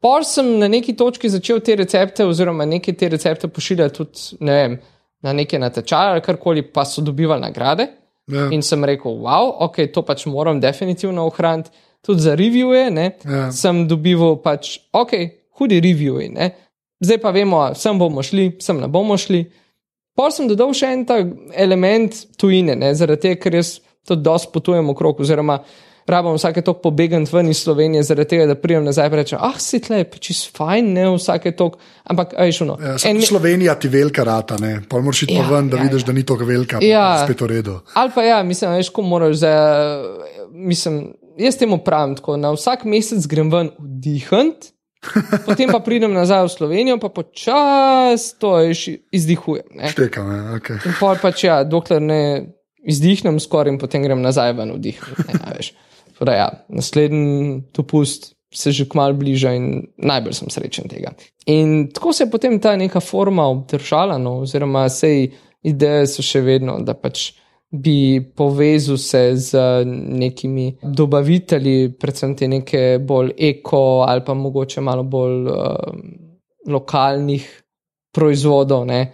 Pol 0.00 0.24
sem 0.24 0.56
na 0.58 0.68
neki 0.68 0.96
točki 0.96 1.28
začel 1.30 1.60
te 1.64 1.76
recepte, 1.76 2.24
oziroma 2.24 2.66
neke 2.68 2.92
te 2.96 3.08
recepte 3.12 3.48
pošiljati 3.48 3.96
tudi 3.96 4.44
ne 4.44 4.56
vem, 4.56 4.76
na 5.22 5.32
neke 5.32 5.58
natečaje 5.58 6.10
ali 6.10 6.20
karkoli, 6.20 6.62
pa 6.62 6.84
so 6.84 7.02
dobivali 7.02 7.40
nagrade. 7.40 7.86
Ja. 8.30 8.46
In 8.50 8.62
sem 8.62 8.84
rekel, 8.84 9.10
wow, 9.24 9.50
ok, 9.66 9.76
to 9.92 10.02
pač 10.06 10.26
moram 10.26 10.60
definitivno 10.60 11.26
ohraniti. 11.26 11.70
Tudi 12.00 12.20
za 12.20 12.34
revije, 12.34 12.90
Ja. 13.24 13.50
sem 13.52 13.88
dobival 13.88 14.38
pač, 14.42 14.78
ok, 14.92 15.10
hudi 15.58 15.80
reviji, 15.80 16.28
ne. 16.32 16.50
Zdaj 17.00 17.18
pa 17.18 17.30
vemo, 17.30 17.74
sem 17.74 17.98
bomo 17.98 18.22
šli, 18.22 18.56
sem 18.60 18.80
ne 18.80 18.88
bomo 18.88 19.16
šli. 19.16 19.44
Pol 20.16 20.30
sem 20.32 20.48
dodal 20.48 20.72
še 20.76 20.86
en 20.92 21.04
ta 21.04 21.18
element 21.54 22.12
tujine, 22.36 22.74
ne, 22.76 22.94
zaradi 22.94 23.20
tega, 23.20 23.40
ker 23.40 23.54
jaz 23.54 23.80
tudi 24.08 24.22
dosti 24.22 24.52
potujem 24.52 24.88
okrog, 24.90 25.20
oziroma 25.20 25.58
rabim 26.10 26.36
vsake 26.36 26.62
tok 26.66 26.80
pobegati 26.82 27.30
ven 27.32 27.48
iz 27.50 27.62
Slovenije, 27.62 28.02
zaradi 28.06 28.28
tega, 28.28 28.46
da 28.50 28.54
prijem 28.58 28.84
nazaj 28.84 29.06
in 29.10 29.16
rečem, 29.20 29.38
ah, 29.42 29.58
si 29.58 29.80
tle, 29.82 30.02
čist 30.18 30.50
fajn, 30.56 30.92
ne, 30.96 31.06
vsake 31.14 31.52
tok, 31.56 31.78
ampak, 32.04 32.34
aj 32.38 32.52
šuno. 32.58 32.78
Ja, 32.82 32.96
en... 33.10 33.22
Slovenija 33.22 33.74
ti 33.80 33.88
velika 33.88 34.24
rata, 34.24 34.58
ne, 34.60 34.80
pa 34.88 35.00
moraš 35.00 35.22
iti 35.26 35.38
ja, 35.38 35.46
pa 35.46 35.56
ven, 35.56 35.70
da 35.70 35.80
ja, 35.80 35.88
vidiš, 35.88 36.02
ja. 36.02 36.06
da 36.06 36.16
ni 36.18 36.26
tako 36.26 36.48
velika, 36.48 36.82
Ja. 36.84 37.06
pa 37.18 37.24
spet 37.28 37.40
v 37.40 37.50
redu. 37.54 37.78
Ali 37.94 38.12
pa 38.14 38.24
ja, 38.26 38.42
mislim, 38.42 38.74
veš, 38.78 38.92
ko 38.94 39.02
moraš 39.02 39.36
za, 39.44 39.54
mislim, 40.52 41.00
jaz 41.38 41.56
temu 41.56 41.78
pravim 41.84 42.16
tako, 42.16 42.36
na 42.36 42.52
vsak 42.52 42.84
mesec 42.84 43.26
grem 43.26 43.50
ven 43.52 43.72
vdihant, 43.78 44.70
potem 45.48 45.70
pa 45.72 45.80
pridem 45.80 46.12
nazaj 46.12 46.44
v 46.44 46.52
Slovenijo, 46.52 46.98
pa 47.00 47.08
počasi 47.08 48.34
to 48.38 48.58
izdihujem. 49.12 49.68
Ne. 49.74 49.92
Štekam, 49.92 50.28
ja, 50.28 50.42
okay. 50.58 50.76
In 50.84 50.96
pol 51.00 51.16
pač 51.22 51.44
ja, 51.48 51.62
dokler 51.64 52.02
ne 52.04 52.20
izdihnem 52.84 53.40
skoraj 53.40 53.74
in 53.74 53.78
potem 53.80 54.04
grem 54.04 54.20
nazaj 54.24 54.52
ven 54.58 54.74
vdihant. 54.76 55.24
ne, 55.28 55.40
a 55.40 55.56
Tako 56.20 56.30
da 56.30 56.36
Ja, 56.36 56.64
naslednji 56.68 57.62
dopust 57.72 58.34
se 58.52 58.72
že 58.72 58.84
kmalu 58.88 59.14
bliža 59.16 59.54
in 59.56 59.86
najbolj 59.96 60.34
sem 60.36 60.50
srečen 60.50 60.88
tega. 60.88 61.14
In 61.46 61.88
tako 61.94 62.12
se 62.12 62.24
je 62.24 62.30
potem 62.30 62.58
ta 62.60 62.76
neka 62.76 63.00
forma 63.00 63.46
obdržala, 63.48 64.18
no, 64.18 64.40
oziroma 64.44 64.88
sej 64.88 65.30
ideje 65.62 66.06
so 66.06 66.22
še 66.22 66.42
vedno, 66.44 66.76
da 66.84 66.92
pač 66.92 67.30
bi 67.72 68.20
povezal 68.36 68.98
se 69.00 69.32
z 69.36 69.64
nekimi 69.86 70.76
dobavitelji, 70.82 71.94
predvsem 71.96 72.36
te 72.36 72.48
neke 72.52 72.84
bolj 73.00 73.32
eko 73.38 74.04
ali 74.04 74.24
pa 74.26 74.34
mogoče 74.34 74.84
malo 74.84 75.08
bolj 75.08 75.48
uh, 75.48 75.98
lokalnih 76.68 77.48
proizvodov, 78.12 78.84
ne, 78.84 79.04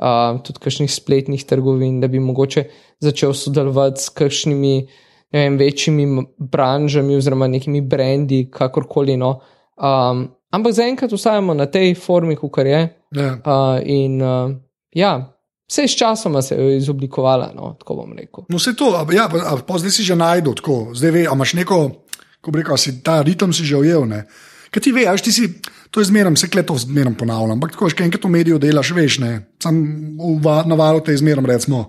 uh, 0.00 0.40
tudi 0.40 0.64
kakšnih 0.64 0.92
spletnih 0.96 1.44
trgovin, 1.44 2.00
da 2.00 2.08
bi 2.08 2.24
mogoče 2.24 2.70
začel 3.04 3.36
sodelovati 3.36 4.00
s 4.00 4.14
kakšnimi 4.16 4.78
ne 4.78 5.02
vem, 5.32 5.58
večjimi 5.58 6.06
branžami 6.38 7.16
oziroma 7.16 7.46
nekimi 7.48 7.80
brendi, 7.80 8.48
kakorkoli. 8.50 9.16
No. 9.16 9.38
Um, 9.76 10.28
ampak 10.50 10.72
zaenkrat 10.72 11.12
ostajamo 11.12 11.54
na 11.54 11.66
tej 11.66 11.94
formi, 11.94 12.36
kot 12.36 12.58
je. 12.58 12.82
Ja. 13.14 13.30
Uh, 13.44 13.78
in 13.84 14.22
uh, 14.22 14.50
ja, 14.94 15.34
vse 15.70 15.88
s 15.88 15.98
časoma 15.98 16.42
se 16.42 16.54
je 16.54 16.76
izoblikovala, 16.76 17.52
no, 17.56 17.74
tako 17.78 17.94
bom 17.94 18.12
rekel. 18.12 18.44
No, 18.48 18.58
vse 18.58 18.74
to, 18.76 18.94
a, 18.94 19.06
ja, 19.14 19.28
pa, 19.30 19.42
a, 19.42 19.56
pa 19.66 19.78
zdaj 19.78 19.90
si 19.90 20.06
že 20.06 20.16
najdel, 20.16 20.54
tako, 20.54 20.94
zdaj 20.94 21.10
ve, 21.10 21.26
imaš 21.32 21.54
neko, 21.54 21.78
ko 22.40 22.50
bi 22.50 22.62
rekel, 22.62 22.76
si 22.78 22.98
ta 23.02 23.22
ritem 23.22 23.52
si 23.52 23.64
že 23.64 23.76
ujel. 23.76 24.06
Ne? 24.06 24.24
Kaj 24.74 24.82
ti 24.82 24.92
veš, 24.92 25.22
ti 25.22 25.32
si, 25.32 25.48
to 25.90 26.02
je 26.02 26.10
zmerno, 26.10 26.34
vse 26.34 26.50
kleto 26.50 26.76
zmerno 26.78 27.14
ponavljam, 27.18 27.58
ampak 27.58 27.76
tako, 27.76 27.90
še 27.90 28.04
enkrat 28.06 28.26
v 28.26 28.32
mediju 28.34 28.58
delaš, 28.58 28.90
veš, 28.94 29.20
ne, 29.22 29.32
sam 29.62 29.78
v 30.18 30.56
na 30.66 30.78
valu 30.78 31.02
te 31.04 31.16
zmerno 31.16 31.46
recimo. 31.48 31.86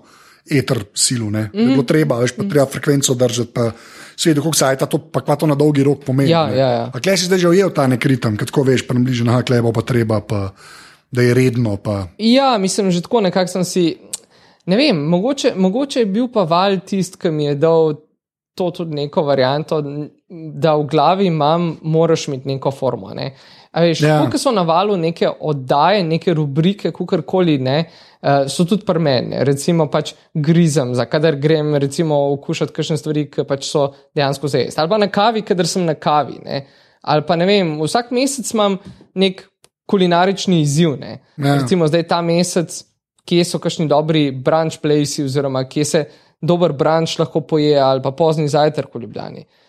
Eter 0.50 0.84
silu, 0.94 1.30
ne. 1.30 1.48
Mm. 1.52 1.72
Bilo 1.72 1.82
treba, 1.82 2.20
veš, 2.22 2.36
pa 2.36 2.44
treba 2.46 2.66
frekvenco 2.70 3.14
držati, 3.14 3.52
pa 3.54 3.70
svetu, 4.16 4.42
kako 4.42 4.54
se 4.54 4.64
je 4.64 4.76
to, 4.86 4.98
pa 4.98 5.20
kva 5.20 5.36
to 5.36 5.46
na 5.46 5.54
dolgi 5.54 5.82
rok 5.82 6.04
pomeni. 6.04 6.30
Ja, 6.30 6.46
ne. 6.46 6.56
ja, 6.56 6.70
ja. 6.70 6.90
A 6.94 7.00
klej 7.00 7.16
si 7.16 7.28
zdaj 7.28 7.38
že 7.38 7.48
ujel 7.48 7.70
ta 7.74 7.86
nek 7.86 8.04
ritem, 8.06 8.36
kot 8.36 8.52
veš, 8.66 8.86
pa 8.86 8.94
nam 8.94 9.04
bliže, 9.04 9.24
na 9.24 9.42
klej 9.42 9.62
bo 9.62 9.72
pa 9.72 9.82
treba, 9.82 10.20
pa, 10.20 10.52
da 11.10 11.22
je 11.22 11.34
redno, 11.34 11.76
pa 11.76 12.08
Ja, 12.18 12.56
mislim, 12.58 12.90
že 12.90 13.02
tako 13.02 13.20
nekako 13.20 13.50
sem 13.50 13.64
si. 13.64 13.84
Ne 14.66 14.76
vem, 14.76 14.98
mogoče, 14.98 15.54
mogoče 15.56 16.00
je 16.00 16.06
bil 16.06 16.28
pa 16.32 16.42
val 16.42 16.80
tisti, 16.82 17.18
ki 17.18 17.30
mi 17.30 17.44
je 17.44 17.54
dal 17.54 17.94
to 18.56 18.70
tudi 18.70 18.96
neko 18.96 19.22
varianto, 19.22 19.82
da 20.28 20.74
v 20.74 20.86
glavi 20.90 21.26
imam, 21.26 21.76
moraš 21.82 22.28
imeti 22.28 22.48
neko 22.48 22.70
formo. 22.70 23.12
Ne? 23.14 23.34
Veš, 23.76 24.00
Ja. 24.00 24.18
Ko 24.30 24.38
so 24.40 24.52
na 24.56 24.62
valu 24.62 24.96
neke 24.96 25.28
oddaje, 25.28 26.02
neke 26.04 26.34
rubrike, 26.34 26.92
kakorkoli 26.96 27.58
ne, 27.58 27.76
uh, 28.22 28.46
so 28.48 28.64
tudi 28.64 28.86
pri 28.88 29.02
meni. 29.02 29.36
Recimo, 29.44 29.88
pač 29.92 30.14
grizem, 30.34 30.94
za 30.96 31.04
kadar 31.04 31.36
grem, 31.36 31.74
recimo, 31.82 32.16
okušati 32.38 32.72
kakšne 32.72 32.96
stvari, 32.96 33.26
ki 33.30 33.44
pač 33.48 33.68
so 33.68 33.90
dejansko 34.16 34.48
za 34.48 34.62
jesti. 34.64 34.80
Ali 34.80 34.92
pa 34.92 35.00
na 35.02 35.10
kavi, 35.12 35.44
kadar 35.44 35.68
sem 35.68 35.84
na 35.84 35.94
kavi. 35.94 36.40
Ne? 36.44 36.62
Ali 37.04 37.26
pa 37.28 37.36
ne 37.36 37.48
vem, 37.48 37.76
vsak 37.82 38.14
mesec 38.16 38.54
imam 38.54 38.78
nek 39.14 39.44
kulinarični 39.86 40.62
izziv. 40.62 40.96
Ne? 41.00 41.18
Ja. 41.36 41.58
Recimo, 41.60 41.88
zdaj 41.90 42.08
ta 42.08 42.22
mesec, 42.24 42.80
kje 43.28 43.44
so 43.44 43.60
kakšni 43.60 43.90
dobri 43.92 44.30
brunch 44.30 44.80
placi, 44.80 45.26
oziroma 45.26 45.66
kje 45.68 45.84
se 45.84 46.04
dober 46.40 46.72
brunch 46.72 47.20
lahko 47.20 47.44
poje, 47.44 47.76
ali 47.76 48.02
pa 48.02 48.14
pozni 48.16 48.48
zajtrk 48.48 48.94
v 48.94 49.04
Ljubljani. 49.04 49.44
Eh, 49.44 49.65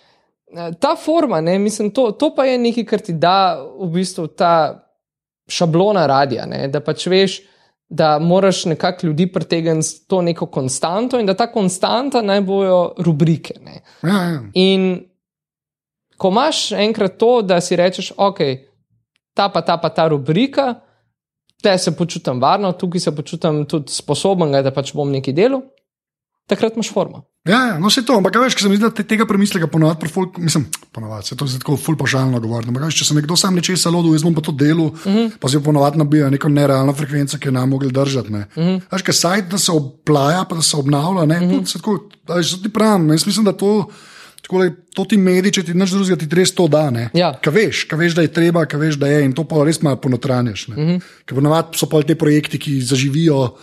Ta 0.79 0.95
forma, 0.95 1.41
ne, 1.41 1.59
mislim, 1.59 1.91
to, 1.91 2.11
to 2.11 2.31
pa 2.35 2.45
je 2.45 2.57
nekaj, 2.57 2.85
kar 2.85 3.01
ti 3.03 3.13
da 3.13 3.59
v 3.79 3.89
bistvu 3.91 4.27
ta 4.27 4.83
šablona 5.47 6.05
radija, 6.07 6.45
ne, 6.45 6.67
da 6.71 6.79
pač 6.79 7.07
veš, 7.07 7.41
da 7.89 8.19
moraš 8.19 8.65
nekako 8.65 9.07
ljudi 9.07 9.27
pritegniti 9.31 9.87
s 9.87 10.07
to 10.07 10.21
neko 10.21 10.45
konstanto 10.45 11.19
in 11.19 11.25
da 11.25 11.33
ta 11.33 11.51
konstanta 11.51 12.21
naj 12.21 12.41
bojo 12.41 12.93
rubrike. 12.97 13.53
Ne. 13.63 13.81
ja, 14.03 14.23
ja. 14.23 14.41
In 14.53 15.05
ko 16.17 16.27
imaš 16.27 16.71
enkrat 16.71 17.17
to, 17.17 17.41
da 17.41 17.61
si 17.61 17.75
rečeš, 17.75 18.11
ok, 18.17 18.39
ta 19.33 19.49
pa 19.49 19.61
ta 19.61 19.77
pa 19.77 19.89
ta 19.89 20.07
rubrika, 20.07 20.73
te 21.63 21.77
se 21.77 21.95
počutim 21.95 22.41
varno, 22.41 22.71
tukaj 22.71 23.01
se 23.01 23.15
počutim 23.15 23.65
tudi 23.65 23.91
sposoben, 23.91 24.51
da 24.51 24.71
pač 24.71 24.93
bom 24.93 25.11
neki 25.11 25.33
delu, 25.33 25.61
takrat 26.47 26.75
imaš 26.75 26.91
formo. 26.93 27.23
Ja, 27.47 27.59
ja, 27.67 27.75
no, 27.79 27.87
vse 27.87 28.03
to, 28.05 28.17
ampak 28.19 28.35
veš, 28.41 28.55
ker 28.57 28.65
se 28.65 28.69
mi 28.71 28.77
zdi, 28.77 28.83
da 28.83 28.91
te, 28.93 29.05
tega 29.07 29.25
premisleka 29.27 29.69
ponovadi, 29.71 30.01
pri 30.01 30.11
folk, 30.11 30.37
mislim, 30.43 30.65
ponovadi, 30.95 31.29
se 31.29 31.37
to 31.39 31.47
zdaj 31.47 31.61
tako 31.63 31.77
ful 31.79 31.97
pašalno 31.99 32.41
govorim. 32.43 32.73
Ampak, 32.73 32.87
veš, 32.89 32.99
če 33.01 33.07
se 33.09 33.17
nekdo 33.17 33.37
sam 33.39 33.55
nečesa 33.55 33.91
lodil, 33.93 34.15
jaz 34.17 34.25
bom 34.27 34.35
pa 34.35 34.43
to 34.43 34.51
delo, 34.51 34.89
uh 34.91 35.05
-huh. 35.05 35.31
pa 35.39 35.49
se 35.49 35.63
ponovadi 35.63 35.97
nabija 35.97 36.29
neko 36.29 36.49
nerealno 36.49 36.93
frekvenco, 36.93 37.37
ki 37.37 37.47
je 37.47 37.51
nam 37.51 37.69
mogli 37.69 37.91
držati. 37.91 38.33
Ne. 38.33 38.45
Uh 38.55 38.63
-huh. 38.63 38.81
Veš, 38.91 39.01
ker 39.01 39.15
sajt, 39.15 39.49
da 39.51 39.57
se 39.57 39.71
oplaja, 39.71 40.43
pa 40.49 40.55
da 40.55 40.61
se 40.61 40.77
obnavlja, 40.77 41.25
ne, 41.25 41.37
uh 41.45 41.51
-huh. 41.51 41.65
se 41.65 41.79
tako, 41.79 41.99
veš, 42.35 42.51
to 42.51 42.57
ti 42.57 42.69
pravim, 42.69 43.09
jaz 43.09 43.25
mislim, 43.25 43.45
da 43.45 43.53
to. 43.53 43.89
Takole, 44.41 44.71
to 44.95 45.03
ti 45.05 45.17
mediji, 45.17 45.51
če 45.51 45.63
ti 45.63 45.73
nič 45.73 45.91
drugega, 45.91 46.15
ti 46.15 46.35
res 46.35 46.53
to 46.55 46.67
da. 46.67 46.91
Ja. 47.13 47.33
Kaj 47.43 47.53
veš, 47.53 47.83
ka 47.83 47.95
veš, 47.95 48.13
da 48.13 48.21
je 48.21 48.33
treba, 48.33 48.65
kaj 48.65 48.79
veš, 48.79 48.95
da 48.95 49.07
je 49.07 49.25
in 49.25 49.33
to 49.33 49.43
pa 49.43 49.63
res 49.63 49.81
malo 49.81 49.97
ponotranješ. 49.97 50.67
Mm 50.67 50.75
-hmm. 50.75 51.01
Ker 51.25 51.35
ponovadi 51.35 51.77
so 51.77 51.85
pa 51.85 52.01
te 52.03 52.15
projekti, 52.15 52.59
ki 52.59 52.81
zaživijo, 52.81 53.57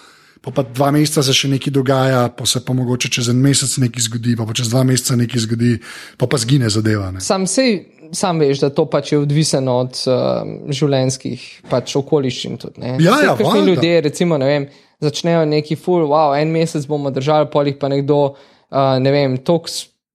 pa, 0.44 0.50
pa 0.52 0.62
dva 0.62 0.90
meseca 0.92 1.24
se 1.24 1.32
še 1.36 1.48
nekaj 1.54 1.72
dogaja, 1.72 2.28
pa 2.36 2.46
se 2.48 2.60
pa 2.64 2.76
mogoče 2.76 3.10
čez 3.16 3.30
en 3.32 3.40
mesec 3.40 3.78
nekaj 3.80 4.06
zgodi, 4.08 4.36
pa, 4.36 4.46
pa 4.48 4.56
čez 4.56 4.68
dva 4.72 4.84
meseca 4.86 5.16
nekaj 5.16 5.44
zgodi, 5.46 5.72
pa 6.20 6.28
pa 6.30 6.40
zgine 6.40 6.68
zadeva. 6.72 7.08
Ne. 7.14 7.22
Sam, 7.24 7.46
sej, 7.50 7.78
sam 8.16 8.42
veš, 8.42 8.60
da 8.66 8.70
to 8.74 8.84
pač 8.90 9.14
je 9.14 9.20
odvisno 9.22 9.78
od 9.86 10.00
uh, 10.04 10.44
življenjskih 10.68 11.46
pač 11.72 11.96
okoliščin. 12.00 12.58
Tudi, 12.60 12.84
ne. 12.84 12.96
Ja, 13.00 13.18
ja, 13.24 13.36
valjda. 13.40 13.64
ljudje, 13.70 13.94
recimo, 14.04 14.38
ne 14.40 14.50
vem, 14.50 14.68
začnejo 15.04 15.46
neki 15.48 15.78
ful, 15.80 16.04
wow, 16.12 16.36
en 16.36 16.52
mesec 16.52 16.84
bomo 16.90 17.12
držali, 17.14 17.50
polih 17.52 17.80
pa 17.80 17.88
nekdo, 17.92 18.20
uh, 18.34 18.96
ne 19.00 19.14
vem, 19.14 19.40
tok 19.40 19.72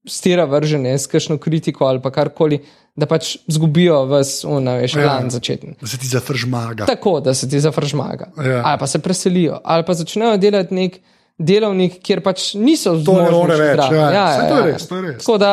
stira 0.09 0.45
vržene 0.49 0.93
s 0.97 1.09
kakšno 1.09 1.37
kritiko 1.41 1.89
ali 1.89 2.01
karkoli, 2.13 2.61
da 2.99 3.07
pač 3.07 3.29
zgubijo 3.47 4.03
vas, 4.05 4.43
unaveš, 4.43 4.93
Ja. 4.93 5.03
plan 5.05 5.29
začetni. 5.29 5.73
Da 5.75 5.87
se 5.87 5.97
ti 5.97 6.07
zafržmaga. 6.07 6.85
Tako, 6.85 7.19
da 7.19 7.33
se 7.33 7.47
ti 7.47 7.59
zafržmaga. 7.59 8.29
Ja. 8.37 8.61
Ali 8.63 8.77
pa 8.77 8.87
se 8.87 8.99
preselijo, 8.99 9.57
ali 9.63 9.83
pa 9.83 9.95
začnejo 9.95 10.37
delati 10.37 10.75
nek 10.75 10.99
delovnik, 11.39 11.99
kjer 12.01 12.21
pač 12.21 12.53
niso 12.55 12.91
To 12.91 12.99
zmožni 13.01 13.31
more 13.33 13.55
več, 13.55 13.73
igrati. 13.73 13.95
ja. 13.95 14.27
Saj 14.29 14.47
to 14.47 14.55
je 14.57 14.63
res, 14.65 14.83
to 14.85 14.95
je 14.95 15.01
res. 15.03 15.19
Tako 15.19 15.37
da, 15.39 15.51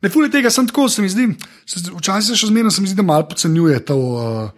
Ne, 0.00 0.08
fulje 0.08 0.30
tega, 0.30 0.48
sem 0.48 0.64
tako, 0.64 0.86
se 0.88 1.02
mi 1.02 1.08
zdi, 1.08 1.26
se- 1.66 1.90
včasih 1.92 2.30
se 2.30 2.36
še 2.36 2.46
zmeraj, 2.46 2.70
se 2.72 2.80
mi 2.80 2.88
zdi, 2.88 2.96
da 2.96 3.04
malo 3.04 3.26
podcenjuje 3.28 3.84
to. 3.84 3.96
Uh, 3.96 4.48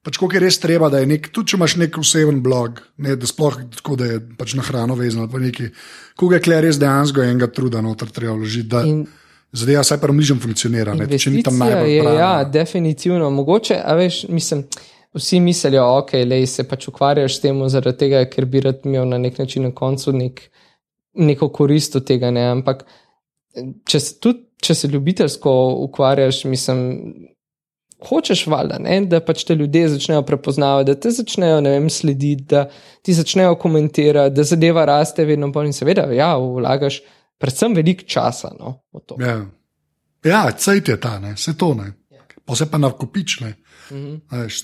Pač, 0.00 0.16
koliko 0.16 0.36
je 0.36 0.40
res 0.40 0.56
treba, 0.56 0.86
da 0.88 1.00
je 1.00 1.06
nek, 1.06 1.28
tudi 1.28 1.50
če 1.50 1.56
imaš 1.56 1.74
nek 1.76 1.98
oseben 1.98 2.38
blog, 2.40 2.76
ne, 2.96 3.12
da 3.12 3.26
sploh 3.26 3.56
tako, 3.74 3.96
da 3.96 4.04
je 4.06 4.20
pač 4.38 4.54
na 4.54 4.62
hrano 4.62 4.94
vezan 4.94 5.20
ali 5.20 5.28
pa 5.28 5.38
neki, 5.38 5.66
koliko 6.14 6.48
je 6.48 6.60
res 6.62 6.78
dejansko 6.78 7.20
enega 7.20 7.48
truda 7.48 7.82
noter 7.82 8.08
treba 8.08 8.32
vložiti, 8.32 8.68
da 8.70 8.84
In- 8.86 9.02
zadeva 9.52 9.84
vsaj 9.84 10.00
pa 10.00 10.12
mližem 10.12 10.40
funkcionira, 10.42 10.94
ne, 10.94 11.06
če 11.18 11.32
ni 11.32 11.42
tam 11.46 11.58
najbolj 11.60 11.92
je, 11.92 12.02
ja, 12.18 12.32
definitivno. 12.44 13.30
Mogoče, 13.30 13.78
a 13.84 13.94
veš, 13.98 14.24
mislim, 14.28 14.64
vsi 15.16 15.40
mislijo, 15.40 15.84
ok, 16.00 16.12
lej 16.26 16.46
se 16.50 16.66
pač 16.68 16.88
ukvarjaš 16.90 17.38
s 17.38 17.44
tem, 17.44 17.62
zaradi 17.72 18.04
tega, 18.04 18.24
ker 18.30 18.48
bi 18.50 18.62
rad 18.64 18.84
imel 18.84 19.08
na 19.08 19.20
nek 19.22 19.38
način 19.38 19.68
na 19.68 19.72
koncu 19.74 20.12
nek, 20.16 20.42
neko 21.16 21.48
korist 21.54 21.96
od 21.96 22.06
tega, 22.08 22.30
ne, 22.34 22.44
ampak 22.52 22.84
če 23.88 24.00
se, 24.00 24.18
tudi, 24.20 24.44
če 24.62 24.76
se 24.76 24.92
ljubiteljsko 24.92 25.56
ukvarjaš, 25.86 26.44
mislim. 26.50 26.84
Hočeš 28.06 28.42
valjda, 28.52 28.76
ne, 28.84 28.98
da 29.08 29.22
pač 29.24 29.46
te 29.48 29.54
ljudje 29.56 29.86
začnejo 29.94 30.20
prepoznavati, 30.28 30.90
da 30.90 30.94
te 31.00 31.10
začnejo 31.16 31.62
ne 31.64 31.70
vem, 31.72 31.86
slediti, 31.90 32.44
da 32.50 32.66
ti 33.02 33.14
začnejo 33.16 33.54
komentirati, 33.56 34.34
da 34.36 34.44
zadeva 34.44 34.84
raste 34.84 35.24
vedno 35.24 35.48
bolj 35.48 35.70
in 35.70 35.72
seveda, 35.72 36.04
ja, 36.12 36.34
vlagaš 36.36 37.00
predvsem 37.38 37.74
veliko 37.76 38.06
časa 38.08 38.52
no. 38.58 38.80
Ja, 39.20 39.38
ja 40.24 40.42
cajt 40.52 40.88
je 40.88 40.98
ta, 41.00 41.18
ne, 41.22 41.34
vse 41.36 41.56
to 41.58 41.74
ne. 41.74 41.92
Pa 42.46 42.54
se 42.54 42.68
pa 42.70 42.78
nakopične. 42.78 43.56
Mhm. 43.90 44.14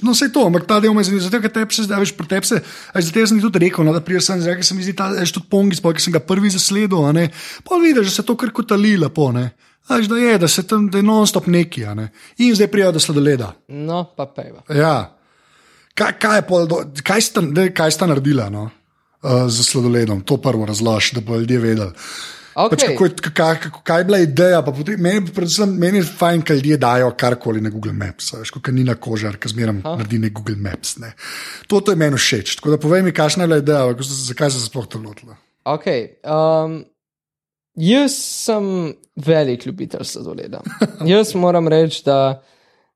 No, 0.03 0.13
vse 0.13 0.29
to, 0.33 0.47
ampak 0.47 0.67
ta 0.67 0.79
del 0.81 0.95
me 0.95 1.03
zanima, 1.03 1.23
zato 1.23 1.41
ker 1.43 1.51
tebi 1.51 1.75
se 1.75 1.87
zdaj, 1.87 1.99
veš, 2.03 2.13
pri 2.19 2.29
tebi 2.31 2.47
se, 2.47 2.61
zato 2.95 3.27
sem 3.27 3.41
tudi 3.43 3.59
rekel, 3.65 3.85
no, 3.87 3.95
da 3.95 4.01
prijel 4.03 4.23
sem, 4.23 4.41
zdaj, 4.41 4.63
se 4.63 4.75
mi 4.75 4.87
zdi 4.87 4.95
ta, 4.99 5.09
veš, 5.15 5.35
tudi 5.35 5.51
pongi, 5.51 5.79
sploh, 5.79 5.95
ker 5.95 6.03
sem 6.03 6.15
ga 6.15 6.23
prvi 6.23 6.51
zasledil, 6.55 7.03
a 7.07 7.13
ne, 7.15 7.29
pa 7.67 7.79
vidiš, 7.83 8.07
da 8.11 8.15
se 8.15 8.25
to 8.27 8.37
kar 8.39 8.55
kotali 8.55 8.97
lepo, 9.03 9.33
ne. 9.35 9.51
A 9.89 9.99
Veš, 9.99 10.07
da 10.07 10.17
je, 10.17 10.39
da 10.39 10.49
se 10.49 10.63
tam, 10.67 10.87
da 10.91 10.99
je 10.99 11.07
non-stop 11.07 11.47
neki, 11.47 11.85
a 11.85 11.95
ne. 11.95 12.09
In 12.39 12.55
zdaj 12.55 12.71
prijajo 12.71 12.93
do 12.93 13.01
sladoleda. 13.03 13.53
No, 13.69 14.05
pa 14.17 14.27
pejva. 14.31 14.63
Ja. 14.71 15.17
Kaj, 15.95 16.13
kaj, 16.23 16.43
pol 16.47 16.69
do, 16.71 16.85
kaj, 17.05 17.23
sta, 17.27 17.43
daj, 17.43 17.73
kaj 17.75 17.97
sta 17.99 18.07
naredila 18.07 18.47
no? 18.51 18.69
uh, 19.23 19.49
z 19.51 19.67
sladoledom? 19.67 20.23
To 20.23 20.39
prvo 20.39 20.67
razloži, 20.67 21.17
da 21.19 21.21
bo 21.21 21.37
ljudje 21.37 21.59
vedeli. 21.59 21.91
Okay. 22.55 22.71
Pač 22.71 22.83
kako, 22.85 23.05
je- 23.05 23.33
kaj, 23.33 23.61
kako, 23.61 23.81
kaj 23.83 23.99
je 23.99 24.05
bila 24.05 24.19
ideja? 24.19 24.63
potem- 24.63 25.01
Meni, 25.01 25.27
predvsem, 25.27 25.71
meni 25.75 25.99
je 25.99 26.05
fajn, 26.05 26.41
da 26.41 26.55
ljudje 26.55 26.77
dajo 26.77 27.11
karkoli 27.13 27.61
na 27.61 27.71
Google 27.71 27.93
Maps. 27.93 28.33
Veš, 28.33 28.51
kot 28.51 28.67
ni 28.69 28.85
na 28.85 28.95
kožar, 28.95 29.37
ki 29.37 29.49
zmeraj 29.49 29.75
naredi 29.77 30.19
nek 30.19 30.33
Google 30.33 30.57
Maps. 30.57 30.99
Ne. 30.99 31.13
To, 31.67 31.81
to 31.81 31.93
je 31.93 31.97
meni 31.97 32.17
všeč. 32.17 32.57
Tako 32.57 32.71
da 32.71 32.79
povej 32.79 33.03
mi, 33.03 33.13
kakšna 33.13 33.43
je 33.43 33.49
bila 33.49 33.59
ideja, 33.59 34.03
se- 34.03 34.27
zakaj 34.27 34.51
se 34.51 34.61
sploh 34.61 34.87
to 34.87 34.99
lotila. 34.99 35.37
Okay, 35.65 36.09
um, 36.23 36.85
jaz 37.75 38.13
sem 38.13 38.95
velik 39.17 39.67
ljubitelj 39.67 40.05
sladoleda. 40.05 40.61
jaz 41.07 41.35
moram 41.35 41.69
reči, 41.69 42.03
da 42.05 42.43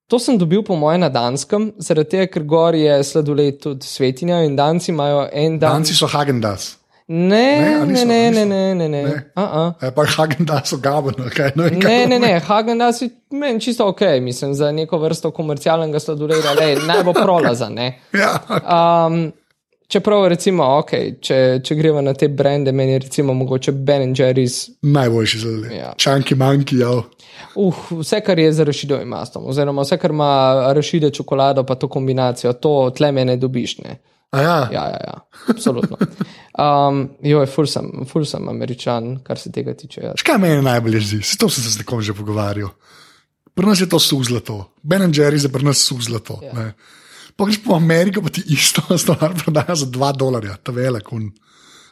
to 0.06 0.18
sem 0.18 0.38
dobil 0.38 0.62
po 0.62 0.76
mojem 0.76 1.00
na 1.00 1.08
Danskem, 1.08 1.72
zaradi 1.78 2.10
tega, 2.10 2.26
ker 2.26 2.42
gor 2.44 2.74
je 2.74 3.04
sladoled 3.04 3.58
tudi 3.58 3.86
svetinja 3.86 4.42
in 4.44 4.56
danci 4.56 4.90
imajo 4.90 5.28
en 5.32 5.58
dan. 5.58 5.72
Danci 5.80 5.94
so 5.94 6.06
Hagendas. 6.06 6.76
Ne, 7.08 7.60
ne, 7.60 7.86
niso, 7.86 8.04
ne, 8.06 8.14
a 8.26 8.30
ne, 8.30 8.30
niso? 8.30 8.46
ne, 8.46 8.74
ne, 8.74 8.88
ne. 8.88 9.02
Ne. 9.02 9.30
Uh 9.36 9.42
-uh. 9.42 9.72
E, 9.88 9.90
pa 9.94 10.04
Hagendas 10.06 10.68
so 10.68 10.76
gabeno, 10.76 11.30
kaj 11.36 11.50
ne 11.54 11.62
vem. 11.64 11.74
Ne, 11.74 11.80
to 11.80 11.88
ne, 11.88 12.02
pomeni. 12.02 12.18
ne, 12.18 12.40
Hagendas 12.40 13.02
je 13.02 13.08
meni 13.30 13.60
čisto 13.60 13.86
ok, 13.88 14.00
mislim, 14.20 14.54
za 14.54 14.72
neko 14.72 14.98
vrsto 14.98 15.30
komercialnega 15.30 15.98
sladoleda, 16.00 16.52
le 16.60 16.76
naj 16.88 17.02
bo 17.04 17.12
prolazan. 17.12 17.72
ne. 17.74 18.00
Ja, 18.12 18.38
Um, 19.06 19.32
čeprav 19.88 20.28
recimo, 20.28 20.64
okay, 20.64 21.14
če, 21.20 21.60
če 21.64 21.74
gremo 21.74 22.00
na 22.00 22.14
te 22.14 22.28
brende, 22.28 22.72
meni 22.72 22.92
je 22.92 22.98
recimo 22.98 23.34
mogoče 23.34 23.72
Ben 23.72 24.14
Jerry's. 24.14 24.70
Najboljši 24.82 25.38
sladoled. 25.38 25.72
Ja. 25.72 25.92
Čanki, 25.96 26.34
manjki, 26.34 26.78
ja. 26.78 26.90
Uh, 27.54 27.74
vse, 27.90 28.20
kar 28.20 28.38
je 28.38 28.52
z 28.52 28.64
rašidovim 28.64 29.08
mastom, 29.08 29.46
oziroma 29.46 29.82
vse, 29.82 29.96
kar 29.98 30.10
ima 30.10 30.72
rašide 30.74 31.10
čokolado, 31.10 31.64
pa 31.64 31.74
to 31.74 31.88
kombinacijo, 31.88 32.52
to 32.52 32.90
tle 32.96 33.12
me 33.12 33.24
ne 33.24 33.36
dobiš. 33.36 33.78
Ne. 33.78 33.98
Ja. 34.42 34.58
Ja, 34.72 34.84
ja, 34.92 35.00
ja, 35.06 35.16
absolutno. 35.48 35.98
Um, 36.56 37.02
jo, 37.24 37.42
ful 37.52 37.68
sem, 37.70 37.88
ful 38.08 38.24
sem 38.28 38.48
američan, 38.48 39.16
kar 39.24 39.40
se 39.40 39.52
tega 39.52 39.74
tiče. 39.76 40.02
Ja. 40.02 40.12
Škaj 40.18 40.38
meni 40.42 40.64
najbolj 40.64 41.00
zdi? 41.04 41.22
S 41.24 41.40
to 41.40 41.50
sem 41.52 41.64
se 41.64 41.74
z 41.74 41.82
nekom 41.82 42.02
že 42.04 42.16
pogovarjal. 42.16 42.72
Pri 43.56 43.66
nas 43.68 43.80
je 43.80 43.88
to 43.88 44.00
suh 44.02 44.22
zlato. 44.24 44.60
Ben 44.82 45.08
Jerry 45.12 45.40
je 45.40 45.48
pri 45.52 45.64
nas 45.64 45.80
suh 45.84 46.00
zlato. 46.04 46.38
Ja. 46.44 46.52
Yeah. 46.52 46.72
Pogreš 47.36 47.60
po 47.64 47.76
Ameriko, 47.76 48.22
pa 48.24 48.32
ti 48.32 48.42
isto 48.48 48.80
stvar 49.02 49.34
prodaja 49.36 49.76
za 49.76 49.86
2 49.86 50.16
dolarja, 50.16 50.56
ta 50.56 50.72
velik, 50.72 51.12
un, 51.12 51.28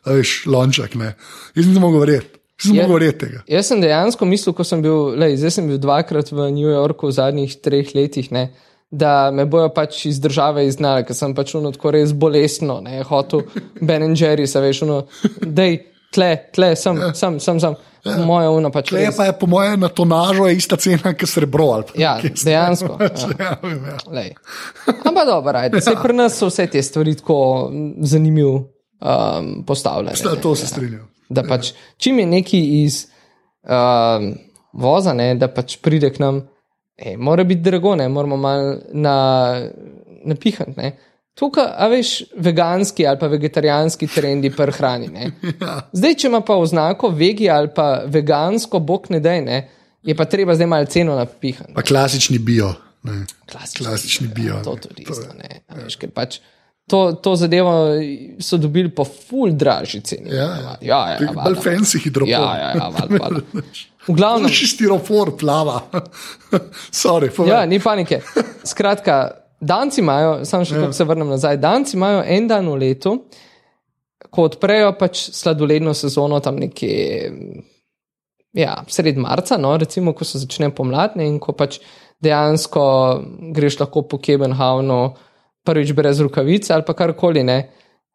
veš, 0.06 0.44
lonček. 0.48 0.96
Ne. 1.00 1.14
Jaz 1.54 1.68
nisem 1.68 1.84
mogel 1.84 2.00
verjeti. 2.00 2.40
Verjeti 2.64 3.18
tega. 3.18 3.42
Jaz 3.50 3.68
sem 3.68 3.80
dejansko 3.82 4.24
mislil, 4.28 4.54
ko 4.56 4.64
sem 4.64 4.80
bil, 4.80 5.12
lej, 5.18 5.36
zdaj 5.42 5.56
sem 5.58 5.68
bil 5.68 5.80
dvakrat 5.82 6.30
v 6.32 6.48
New 6.54 6.70
Yorku 6.70 7.10
v 7.10 7.16
zadnjih 7.16 7.56
treh 7.60 7.90
letih, 7.96 8.30
ne, 8.32 8.46
da 8.94 9.30
me 9.34 9.44
bojo 9.46 9.68
pač 9.74 10.04
iz 10.06 10.20
države 10.22 10.66
izgnali, 10.68 11.02
ker 11.04 11.16
sem 11.16 11.34
pač 11.34 11.54
uno 11.58 11.72
tako 11.74 11.90
res 11.96 12.12
bolestno, 12.14 12.78
ne, 12.80 13.00
hotel 13.02 13.42
Ben 13.80 14.14
Jerry, 14.14 14.46
se 14.46 14.60
veš, 14.62 14.84
uno, 14.86 15.00
dej, 15.40 15.80
tle, 16.14 16.28
tle, 16.54 16.68
sem, 16.78 17.00
sem, 17.14 17.40
sem, 17.42 17.58
sem, 17.58 17.74
moja 18.22 18.52
uno 18.52 18.70
pač. 18.70 18.92
Tle 18.92 19.06
res- 19.06 19.16
pa 19.16 19.26
je 19.26 19.34
po 19.34 19.48
mojem 19.50 19.80
na 19.80 19.88
tonažo 19.90 20.46
je 20.46 20.56
ista 20.56 20.76
cena, 20.76 21.10
kot 21.12 21.26
srebro. 21.26 21.70
ali 21.72 21.88
pa 21.88 21.96
Ja, 21.96 22.12
dejansko. 22.20 22.94
Ja. 23.02 23.08
Ja, 23.40 23.50
vem, 23.62 23.80
ja. 23.84 23.96
Lej. 24.12 24.30
Ampak 25.02 25.26
dobro, 25.26 25.58
ajde. 25.58 25.80
Sej 25.80 25.98
pri 25.98 26.14
nas 26.14 26.38
so 26.38 26.46
vse 26.46 26.68
te 26.68 26.82
stvari 26.82 27.16
tako 27.16 27.38
zanimivo 28.00 28.54
um, 29.00 29.64
postavljene. 29.66 30.14
Sta- 30.16 30.36
ne. 30.36 30.40
To 30.40 30.54
se 30.54 30.66
strinjam. 30.66 31.08
Da 31.28 31.42
pač 31.42 31.72
čim 31.96 32.18
je 32.18 32.26
neki 32.28 32.60
iz 32.82 33.06
um, 33.64 34.34
voza, 34.72 35.12
ne, 35.12 35.34
da 35.34 35.48
pač 35.48 35.78
pride 35.78 36.10
k 36.10 36.20
nam, 36.20 36.42
e, 36.96 37.16
mora 37.16 37.44
biti 37.44 37.60
drago, 37.60 37.94
ne, 37.96 38.08
moramo 38.08 38.36
malo 38.36 38.76
na, 38.92 39.16
napihati. 40.24 40.72
Ne. 40.76 40.92
Tukaj, 41.34 41.66
a 41.76 41.88
veš, 41.90 42.22
veganski 42.36 43.06
ali 43.06 43.18
pa 43.18 43.26
vegetarijanski 43.26 44.06
trendi 44.06 44.50
pri 44.54 44.72
hrani. 44.72 45.08
Ne. 45.08 45.30
Zdaj, 45.98 46.14
če 46.14 46.28
ima 46.28 46.40
pa 46.40 46.56
oznako 46.56 47.08
vegi 47.10 47.50
ali 47.50 47.70
pa 47.74 48.04
vegansko, 48.06 48.78
bog 48.78 49.10
ne 49.10 49.20
dej, 49.20 49.40
ne, 49.42 49.68
je 50.02 50.14
pa 50.14 50.24
treba 50.24 50.54
zdaj 50.54 50.66
malo 50.66 50.86
ceno 50.86 51.16
napihati. 51.18 51.74
Pa 51.74 51.82
klasični 51.82 52.38
bio. 52.38 52.74
Ne. 53.04 53.26
Klasični, 53.50 53.86
Klasični 53.86 54.28
bio, 54.34 54.54
Ja, 54.54 54.62
to 54.62 54.76
tudi 54.76 55.04
To 55.04 55.12
isto. 55.12 55.34
Ne, 55.36 55.60
a 55.68 55.82
veš, 55.82 55.96
ker 56.00 56.10
pač 56.10 56.38
to, 56.86 57.12
to 57.12 57.36
zadevo 57.36 57.72
so 58.40 58.56
dobili 58.56 58.88
po 58.90 59.04
ful 59.04 59.52
dražji 59.52 60.00
ceni. 60.00 60.30
Ja, 60.30 60.48
ja, 60.56 60.76
ja, 60.80 61.18
Bolj 61.32 61.56
ja, 61.66 62.00
hidropon. 62.04 62.30
ja, 62.30 62.56
ja, 62.58 62.70
ja 62.76 62.88
valjda, 62.88 63.18
valjda. 63.20 63.64
V 64.04 64.14
glavnem, 64.16 64.52
Še 64.52 64.68
stirofor 64.74 65.32
plava. 65.40 65.78
Sorry, 67.04 67.30
povej. 67.32 67.54
ja, 67.54 67.62
ni 67.68 67.80
panike. 67.80 68.20
Skratka, 68.66 69.16
danci 69.60 70.02
imajo, 70.02 70.42
samo 70.48 70.66
še 70.68 70.76
ja. 70.76 70.92
se 70.92 71.06
vrnem 71.08 71.32
nazaj, 71.32 71.58
danci 71.62 71.96
imajo 71.96 72.24
en 72.36 72.48
dan 72.50 72.68
v 72.68 72.76
letu, 72.82 73.14
ko 74.28 74.48
odprejo 74.50 74.92
pač 74.98 75.28
sladoledno 75.32 75.94
sezono 75.96 76.40
tam 76.44 76.60
nekje. 76.60 77.30
Ja, 78.54 78.76
sred 78.86 79.16
marca, 79.18 79.56
no, 79.58 79.72
recimo, 79.80 80.12
ko 80.14 80.26
se 80.26 80.38
začne 80.38 80.68
pomladne 80.74 81.26
in 81.26 81.40
ko 81.42 81.56
pač 81.58 81.80
dejansko 82.22 82.84
greš 83.56 83.80
lahko 83.80 84.04
po 84.06 84.20
Kebenhavnu, 84.22 85.00
prvič 85.66 85.90
brez 85.96 86.20
rukavic 86.22 86.68
ali 86.70 86.86
pa 86.86 86.94
karkoli. 86.94 87.42
ne. 87.42 87.58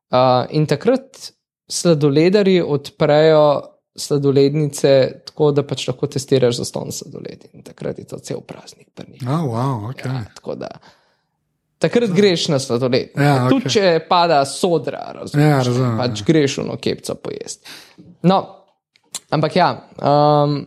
Uh, 0.09 0.47
in 0.57 0.65
takrat 0.65 1.33
sladoledari 1.69 2.61
odprejo 2.61 3.43
sladolednice 3.99 4.93
tako, 5.29 5.51
da 5.55 5.63
pač 5.67 5.87
lahko 5.89 6.07
testiraš 6.11 6.61
za 6.61 6.65
ston 6.67 6.93
sladoled. 6.95 7.45
In 7.53 7.65
takrat 7.67 7.99
je 7.99 8.07
to 8.09 8.19
cel 8.23 8.41
praznik. 8.41 8.89
Oh, 9.25 9.45
wow, 9.51 9.89
okay. 9.91 10.07
Ja, 10.07 10.23
tako 10.35 10.55
da. 10.59 10.71
Takrat 11.79 12.11
greš 12.11 12.47
na 12.51 12.59
sladoled. 12.59 13.13
Ja, 13.15 13.45
Tudi 13.47 13.69
okej. 13.69 13.75
če 13.75 14.07
pada 14.09 14.41
sodra, 14.47 15.13
razumeš, 15.15 15.45
Ja, 15.45 15.61
razumem, 15.63 15.99
pač 16.01 16.23
greš 16.27 16.57
v 16.59 16.65
no 16.67 16.75
kepco 16.81 17.15
pojesti. 17.23 17.77
No, 18.27 18.39
ampak 19.31 19.55
ja, 19.55 19.69
um, 20.03 20.57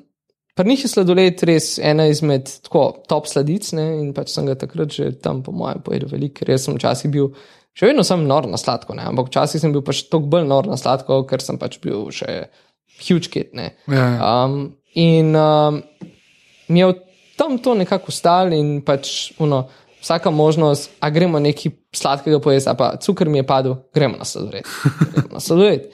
pri 0.57 0.69
njih 0.69 0.87
je 0.87 0.89
sladoled 0.89 1.45
res 1.49 1.75
ena 1.77 2.07
izmed 2.09 2.49
tako, 2.65 2.87
top 3.09 3.29
sladic 3.29 3.69
ne, 3.77 3.87
in 4.01 4.15
pač 4.17 4.33
sem 4.33 4.49
ga 4.49 4.57
takrat 4.57 4.97
že 4.97 5.11
tam, 5.21 5.43
po 5.45 5.53
mojem, 5.53 5.85
pojedel 5.85 6.13
veliko, 6.13 6.41
ker 6.41 6.55
jaz 6.55 6.65
sem 6.69 6.81
včasih 6.81 7.13
bil. 7.13 7.35
Še 7.77 7.89
vedno 7.89 8.05
sem 8.05 8.25
nor 8.29 8.49
na 8.49 8.61
sladko, 8.61 8.97
ne? 8.97 9.05
ampak 9.09 9.31
včasih 9.31 9.61
sem 9.61 9.73
bil 9.73 9.85
pač 9.85 10.05
toliko 10.13 10.33
bolj 10.33 10.49
nor 10.49 10.69
na 10.69 10.77
sladko, 10.81 11.23
ker 11.29 11.45
sem 11.45 11.61
pač 11.61 11.79
bil 11.81 12.09
še 12.13 12.47
huge 13.01 13.31
kid. 13.33 13.53
Ne? 13.53 13.73
Ja, 13.89 14.09
ja. 14.09 14.45
Um, 14.45 14.77
in 14.95 15.37
um, 15.37 15.83
mi 16.69 16.81
je 16.81 16.93
tam 17.37 17.59
to 17.59 17.75
nekako 17.75 18.13
ustalo, 18.13 18.55
in 18.55 18.81
pač 18.85 19.33
uno, 19.39 19.67
vsaka 20.03 20.31
možnost, 20.31 20.91
a 21.01 21.11
gremo 21.11 21.41
nekaj 21.43 21.73
sladkega 21.97 22.41
pojesti, 22.41 22.71
a 22.71 22.75
pa 22.75 22.95
cukor 23.01 23.29
mi 23.29 23.39
je 23.41 23.47
padel, 23.47 23.77
gremo 23.95 24.19
na 24.19 24.25
sladoled. 24.25 24.69
Gremo 25.13 25.33
na 25.33 25.41
sladoled. 25.41 25.91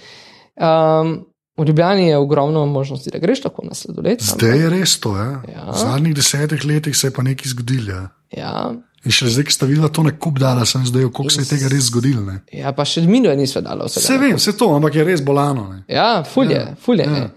Um, 0.59 1.17
v 1.59 1.65
Ljubljani 1.67 2.09
je 2.09 2.17
ogromno 2.17 2.67
možnosti, 2.67 3.11
da 3.11 3.19
greš 3.19 3.43
tako 3.43 3.65
na 3.67 3.75
sladoled. 3.75 4.23
Zdaj 4.23 4.59
je 4.59 4.71
res 4.71 5.01
to. 5.01 5.17
Ja. 5.17 5.43
Ja. 5.55 5.65
V 5.73 5.79
zadnjih 5.79 6.15
desetih 6.15 6.65
letih 6.65 6.97
se 6.97 7.11
je 7.11 7.15
pa 7.15 7.23
nekaj 7.23 7.51
zgodilo. 7.55 7.95
Ja. 7.95 8.09
Ja, 8.31 8.75
In 9.07 9.15
še 9.15 9.29
zdaj, 9.31 9.45
ki 9.47 9.55
sta 9.55 9.67
videla 9.71 9.89
to 9.95 10.03
nekup 10.03 10.41
dala, 10.43 10.65
sem 10.67 10.83
zdaj, 10.87 11.07
koliko 11.15 11.31
se 11.31 11.45
je 11.45 11.51
tega 11.53 11.69
res 11.71 11.87
zgodilo. 11.87 12.25
Ne. 12.27 12.41
ja, 12.53 12.73
pa 12.75 12.83
še 12.89 13.05
minuje 13.07 13.37
nismo 13.39 13.63
dali 13.63 13.87
vse. 13.87 14.01
Vse 14.03 14.17
vem, 14.19 14.35
vse 14.41 14.57
to, 14.59 14.73
ampak 14.75 14.99
je 14.99 15.05
res 15.07 15.23
bolano. 15.23 15.69
Ne. 15.71 15.79
Ja, 15.93 16.25
fulje, 16.27 16.59
ja, 16.59 16.75
fulje. 16.83 17.07
Ja. 17.07 17.29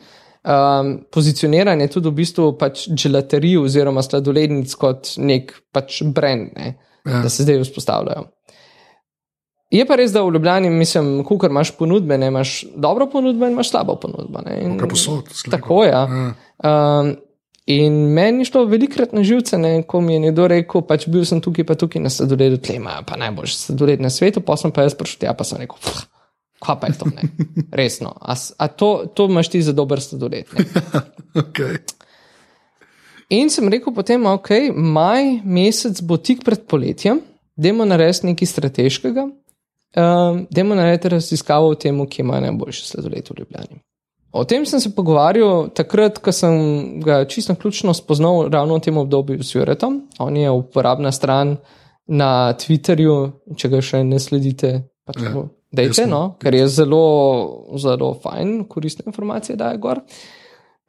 Um, 0.42 0.96
pozicioniranje 1.14 1.86
tudi 1.94 2.10
v 2.10 2.18
bistvu 2.18 2.48
pač 2.58 2.88
gelaterij 2.98 3.60
oziroma 3.62 4.02
sladolednic 4.02 4.74
kot 4.74 5.14
nek 5.22 5.54
pač 5.70 6.00
brand, 6.10 6.50
ne, 6.58 6.72
ja. 7.06 7.22
da 7.22 7.30
se 7.30 7.46
zdaj 7.46 7.62
vzpostavljajo. 7.62 8.26
Je 9.72 9.86
pa 9.88 9.96
res, 9.96 10.12
da 10.12 10.26
v 10.26 10.34
Ljubljani, 10.36 10.68
mislim, 10.74 11.22
kukar 11.24 11.54
imaš 11.54 11.70
ponudbe, 11.78 12.18
ne 12.20 12.28
imaš 12.28 12.66
dobro 12.76 13.06
ponudbo 13.08 13.46
in 13.48 13.54
imaš 13.54 13.70
slabo 13.72 13.96
ponudbo. 14.02 14.42
ne, 14.44 14.58
in- 14.66 14.74
Kaj 14.82 14.90
posod. 14.90 15.30
Tako 15.54 15.84
je. 15.86 15.92
Ja. 15.94 16.02
Um, 16.66 17.14
in 17.66 17.94
meni 18.16 18.42
je 18.42 18.50
šlo 18.50 18.66
velikrat 18.66 19.14
na 19.14 19.24
živce, 19.24 19.58
ne, 19.58 19.84
ko 19.84 20.02
mi 20.02 20.14
je 20.14 20.20
nekdo 20.28 20.48
rekel, 20.48 20.82
pač 20.88 21.08
bil 21.12 21.26
sem 21.26 21.42
tukaj, 21.42 21.66
pa 21.68 21.76
tukaj 21.76 22.02
na 22.02 22.10
sladoledu, 22.10 22.58
tle 22.58 22.80
imajo 22.80 23.04
pa 23.08 23.20
najboljši 23.22 23.58
sladoled 23.58 24.02
na 24.02 24.10
svetu, 24.10 24.42
pa 24.42 24.58
sem 24.58 24.74
pa 24.74 24.88
jaz 24.88 24.98
prišel 24.98 25.26
tja, 25.26 25.34
pa 25.38 25.48
sem 25.48 25.62
rekel, 25.62 25.78
"Pff, 25.78 26.08
kaj 26.62 26.80
pa 26.82 26.88
je 26.88 26.98
to, 26.98 27.06
ne, 27.16 27.30
resno. 27.80 28.14
A, 28.22 28.36
a 28.58 28.68
to, 28.68 29.06
to 29.14 29.26
imaš 29.26 29.50
ti 29.50 29.62
za 29.62 29.74
dober 29.74 30.02
sladoled. 30.02 30.46
Okay. 31.32 31.78
In 33.32 33.48
sem 33.50 33.70
rekel 33.72 33.94
potem, 33.96 34.26
ok, 34.28 34.50
maj 34.76 35.38
mesec 35.48 36.02
bo 36.04 36.18
tik 36.20 36.42
pred 36.44 36.66
poletjem, 36.68 37.22
dajmo 37.56 37.86
narediti 37.88 38.28
nekaj 38.28 38.50
strateškega, 38.52 39.24
um, 39.24 40.42
dajmo 40.52 40.76
narediti 40.76 41.14
raziskavo 41.14 41.70
o 41.72 41.78
tem, 41.80 42.02
kje 42.04 42.26
ima 42.26 42.42
najboljši 42.44 42.84
sladoled 42.90 43.32
v 43.32 43.40
Ljubljani. 43.40 43.80
O 44.32 44.46
tem 44.48 44.66
sem 44.66 44.80
se 44.80 44.94
pogovarjal 44.96 45.70
takrat, 45.76 46.20
ko 46.24 46.32
sem 46.32 46.54
ga 47.04 47.26
čisto 47.28 47.56
ključno 47.56 47.94
spoznal 47.94 48.48
ravno 48.50 48.78
v 48.78 48.84
tem 48.86 48.98
obdobju 48.98 49.44
s 49.44 49.56
Juretom. 49.56 50.02
On 50.20 50.38
je 50.38 50.52
uporabna 50.52 51.12
stran 51.12 51.58
na 52.08 52.54
Twitterju, 52.54 53.18
če 53.58 53.72
ga 53.72 53.82
še 53.84 54.04
ne 54.08 54.20
sledite, 54.20 54.72
pač 55.08 55.20
Ja, 55.20 55.34
ja, 55.36 55.44
dejte, 55.72 56.06
jaz 56.06 56.12
no, 56.12 56.22
ker 56.40 56.56
je 56.56 56.68
zelo, 56.72 57.04
zelo 57.80 58.14
fajn, 58.24 58.64
koristne 58.72 59.08
informacije 59.12 59.60
daje 59.60 59.80
gor. 59.84 60.02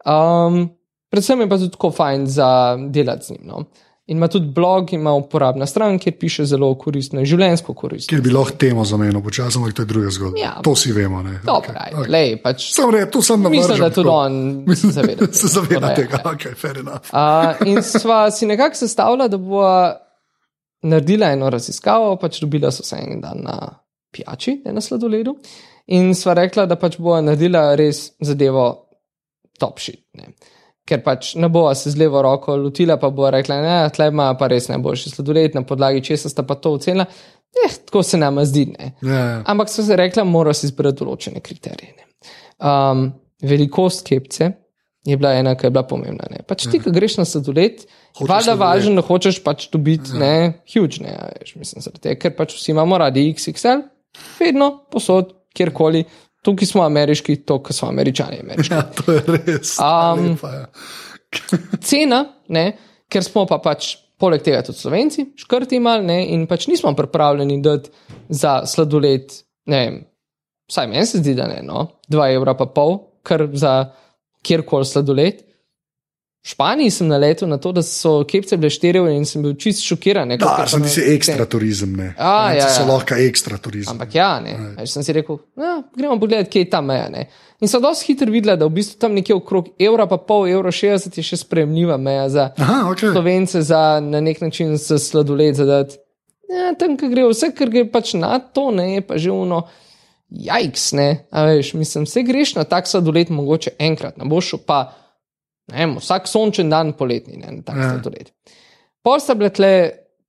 Um, 0.07 0.65
predvsem 1.11 1.43
je 1.43 1.49
pa 1.51 1.59
tudi 1.59 1.75
tako 1.75 1.91
fajn 1.95 2.27
za 2.27 2.51
delati 2.95 3.27
z 3.27 3.37
njim. 3.37 3.45
No. 3.51 3.65
In 4.07 4.17
ima 4.17 4.27
tudi 4.29 4.47
blog, 4.51 4.93
ima 4.93 5.13
uporabna 5.15 5.67
stran, 5.67 5.99
kjer 5.99 6.17
piše 6.19 6.45
zelo 6.45 6.73
koristno, 6.75 7.23
življensko 7.25 7.75
koristno. 7.75 8.11
Kjer 8.11 8.23
bi 8.25 8.33
lahko 8.35 8.57
temo 8.59 8.83
zamenil, 8.85 9.23
počasi, 9.23 9.59
ampak 9.61 9.77
to 9.79 9.83
je 9.83 9.87
druga 9.87 10.11
zgodba. 10.11 10.41
Ja. 10.41 10.53
To 10.63 10.75
si 10.77 10.93
vemo. 10.93 11.23
Dobro, 11.23 11.71
Okay. 11.71 11.95
okay. 11.95 12.11
lej, 12.11 12.33
pač 12.43 12.65
Sam 12.75 12.91
reče, 12.91 13.11
to 13.11 13.23
sem 13.23 13.43
navržen. 13.43 13.61
mislim, 13.61 13.79
da 13.81 13.91
tudi 13.91 14.09
tako. 14.09 14.17
on 14.19 14.77
se 14.77 14.91
zaveda. 14.91 15.27
Se 15.41 15.47
zaveda 15.47 15.95
tega, 15.95 16.19
ja. 16.25 16.31
ok, 16.33 16.49
fair 16.59 16.79
enough. 16.79 17.13
Uh, 17.15 17.67
in 17.67 17.83
sva 17.83 18.31
si 18.31 18.47
nekako 18.47 18.77
sestavila, 18.77 19.29
da 19.29 19.39
bo 19.39 19.63
naredila 20.83 21.31
eno 21.33 21.51
raziskavo, 21.51 22.17
pač 22.19 22.41
dobila 22.43 22.71
so 22.75 22.83
se 22.83 22.99
en 22.99 23.21
dan 23.23 23.39
na 23.47 23.59
pijači, 24.13 24.59
ne 24.65 24.73
na 24.73 24.81
sladoledu. 24.81 25.37
In 25.95 26.11
sva 26.15 26.35
rekla, 26.35 26.67
da 26.67 26.75
pač 26.77 26.99
bo 26.99 27.15
naredila 27.23 27.75
res 27.79 28.11
zadevo 28.21 28.67
top 29.63 29.79
shit. 29.79 30.03
Ne. 30.19 30.35
Ker 30.89 31.03
pač 31.05 31.35
ne 31.39 31.47
bo 31.53 31.69
se 31.79 31.93
z 31.95 32.01
levo 32.01 32.23
roko 32.23 32.57
lotila, 32.59 32.97
pa 32.99 33.13
bo 33.15 33.31
rekla, 33.31 33.61
da 33.63 33.77
tle 33.95 34.09
ima 34.11 34.33
pa 34.39 34.49
res 34.51 34.67
najboljši 34.71 35.13
sladoled, 35.13 35.55
na 35.55 35.63
podlagi 35.67 36.03
česa 36.03 36.31
sta 36.33 36.43
pa 36.43 36.57
to 36.59 36.75
ocenila. 36.75 37.07
Eh, 37.53 37.75
tako 37.87 38.03
se 38.03 38.19
nam 38.19 38.41
zdi. 38.45 38.67
Ne. 38.73 38.95
Ja, 39.03 39.19
ja. 39.19 39.43
Ampak 39.47 39.71
so 39.71 39.85
se 39.87 39.97
rekla, 39.97 40.25
mora 40.25 40.55
si 40.57 40.67
izbrati 40.67 41.05
določene 41.05 41.45
kriterije. 41.45 41.95
ne. 41.99 42.09
Um, 42.63 43.13
velikost 43.43 44.07
kepce 44.07 44.53
je 45.05 45.17
bila 45.17 45.33
ena, 45.35 45.55
ki 45.59 45.67
je 45.67 45.75
bila 45.75 45.83
pomembna. 45.87 46.29
Ne. 46.31 46.43
Pač 46.47 46.67
ti, 46.71 46.79
ki 46.83 46.93
greš 46.95 47.19
na 47.19 47.27
sladoled, 47.27 47.83
valjda 48.21 48.55
važno, 48.59 48.95
da 49.01 49.07
hočeš 49.07 49.41
pač 49.43 49.67
dobiti 49.73 50.15
ja. 50.15 50.21
ne, 50.23 50.35
huge, 50.75 51.03
ne, 51.03 51.15
a 51.19 51.31
veš, 51.41 51.57
mislim, 51.59 51.87
tega, 51.99 52.19
ker 52.23 52.37
pač 52.39 52.55
vsi 52.55 52.71
imamo 52.75 53.01
radi 53.03 53.27
XXL, 53.33 53.83
vedno, 54.39 54.71
posod, 54.93 55.35
kjerkoli. 55.57 56.05
Tukaj 56.43 56.69
smo 56.73 56.83
ameriški, 56.83 57.37
to, 57.47 57.61
kar 57.63 57.77
so 57.77 57.87
američani. 57.87 58.41
Ameriški. 58.43 58.75
Ja, 58.75 58.83
to 58.83 59.15
je 59.15 59.23
res. 59.29 59.77
Um, 59.79 60.25
lepa, 60.33 60.55
ja. 60.57 60.65
Cena, 61.89 62.25
ne, 62.53 62.65
ker 63.13 63.25
smo 63.25 63.45
pa 63.49 63.61
pač 63.63 63.95
poleg 64.23 64.43
tega 64.47 64.63
tudi 64.67 64.79
slovenci, 64.79 65.27
škrti 65.39 65.81
mal, 65.83 66.05
ne, 66.07 66.21
in 66.35 66.47
pač 66.51 66.69
nismo 66.71 66.93
pripravljeni 66.99 67.59
dati 67.63 67.91
za 68.31 68.61
sladoled, 68.71 69.35
ne 69.71 69.81
vem, 69.81 69.97
vsaj 70.71 70.91
meni 70.91 71.09
se 71.09 71.23
zdi, 71.23 71.35
da 71.39 71.49
ne, 71.51 71.61
no, 71.67 71.87
2 72.13 72.29
evra 72.37 72.55
pa 72.59 72.69
pol, 72.71 72.99
kar 73.27 73.49
za 73.55 73.75
kjerkoli 74.47 74.87
sladoled. 74.89 75.43
V 76.43 76.49
Španiji 76.49 76.91
sem 76.91 77.07
naletel 77.07 77.47
na 77.47 77.55
to, 77.57 77.71
da 77.71 77.83
so 77.83 78.25
kepce 78.27 78.57
bile 78.59 78.67
4 78.69 78.99
evre 78.99 79.13
in 79.15 79.25
sem 79.25 79.43
bil 79.43 79.53
čist 79.55 79.85
šokiran. 79.85 80.27
ne, 80.27 80.37
Da, 80.37 80.47
kakor 80.49 80.69
sem 80.69 80.83
ti 80.83 81.01
na- 81.01 81.13
ekstra 81.15 81.47
turizem. 81.47 81.93
Ne. 81.93 82.15
A, 82.19 82.49
Ne, 82.49 82.57
ja, 82.57 82.67
to 82.67 82.73
so 82.73 82.83
ja. 82.83 82.87
lahko 82.89 83.15
ekstra 83.17 83.59
turizem. 83.59 83.93
Ampak 83.93 84.15
ja, 84.15 84.41
ne. 84.41 84.57
Veš, 84.77 84.91
sem 84.91 85.03
si 85.03 85.13
rekel, 85.13 85.39
ja, 85.57 85.83
gremo 85.97 86.19
pogledat, 86.19 86.49
kje 86.49 86.59
je 86.59 86.71
ta 86.71 86.81
meja. 86.81 87.07
Ne. 87.09 87.29
In 87.61 87.69
so 87.69 87.79
dosti 87.79 88.07
hitro 88.09 88.27
videla, 88.27 88.57
da 88.57 88.67
v 88.67 88.75
bistvu 88.75 88.99
tam 88.99 89.15
nekje 89.15 89.37
okrog 89.37 89.69
evra, 89.79 90.07
pa 90.07 90.17
pol 90.19 90.49
evra 90.49 90.71
60 90.71 91.15
je 91.15 91.23
še 91.23 91.37
sprejemljiva 91.39 91.95
meja 91.97 92.29
za 92.29 92.49
Aha, 92.59 92.91
ok. 92.91 92.99
slovence, 93.13 93.63
za 93.63 94.01
na 94.01 94.19
nek 94.21 94.41
način 94.41 94.75
za 94.77 94.99
sladoled 94.99 95.55
zadati. 95.55 95.95
Ja, 96.51 96.75
tam, 96.75 96.97
ki 96.97 97.07
gre 97.09 97.23
vse, 97.25 97.53
kar 97.55 97.71
gre 97.71 97.87
pač 97.87 98.15
na 98.15 98.41
to, 98.41 98.73
ne, 98.73 98.95
je 98.95 99.01
pa 99.01 99.15
že 99.17 99.31
uno. 99.31 99.63
Jajks, 100.29 100.93
ne, 100.93 101.29
a 101.31 101.45
veš, 101.45 101.75
mislim, 101.75 102.05
vse 102.05 102.23
greš 102.23 102.55
na 102.55 102.65
tak 102.65 102.87
sladoled, 102.87 103.31
mogoče 103.31 103.77
enkrat, 103.79 104.17
ne 104.17 104.25
boš 104.25 104.49
šel 104.49 104.59
pa, 104.67 104.79
vem, 105.71 105.97
vsak 106.01 106.27
sončen 106.31 106.71
dan 106.73 106.93
poletni, 106.99 107.37
ne, 107.37 107.59
na 107.59 107.63
tak 107.63 107.77
Ja. 107.77 107.83
ja. 107.83 107.91
sladoled. 107.91 108.33
Pol 109.03 109.21
sta 109.21 109.35
bile 109.35 109.51
tle 109.51 109.73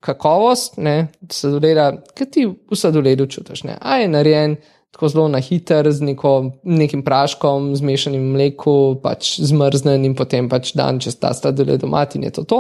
kakovost, 0.04 0.78
ne, 0.78 1.08
sladoleda, 1.32 1.92
ki 2.16 2.26
ti 2.30 2.46
v 2.46 2.76
sladoledu 2.76 3.28
čutiš, 3.32 3.64
ne, 3.64 3.78
a 3.80 4.02
je 4.02 4.08
narejen 4.12 4.58
tako 4.94 5.10
zelo 5.10 5.28
na 5.28 5.40
hiter, 5.42 5.88
z 5.92 6.06
neko, 6.06 6.60
nekim 6.64 7.02
praškom, 7.02 7.72
zmešanim 7.80 8.28
mleku, 8.36 9.00
pač 9.02 9.40
zmrznen 9.42 10.06
in 10.06 10.14
potem 10.14 10.50
pač 10.52 10.76
dan 10.78 11.00
čez 11.02 11.18
ta 11.18 11.34
sladoled 11.34 11.82
doma 11.82 12.06
in 12.14 12.28
je 12.30 12.32
to 12.32 12.44
to. 12.44 12.60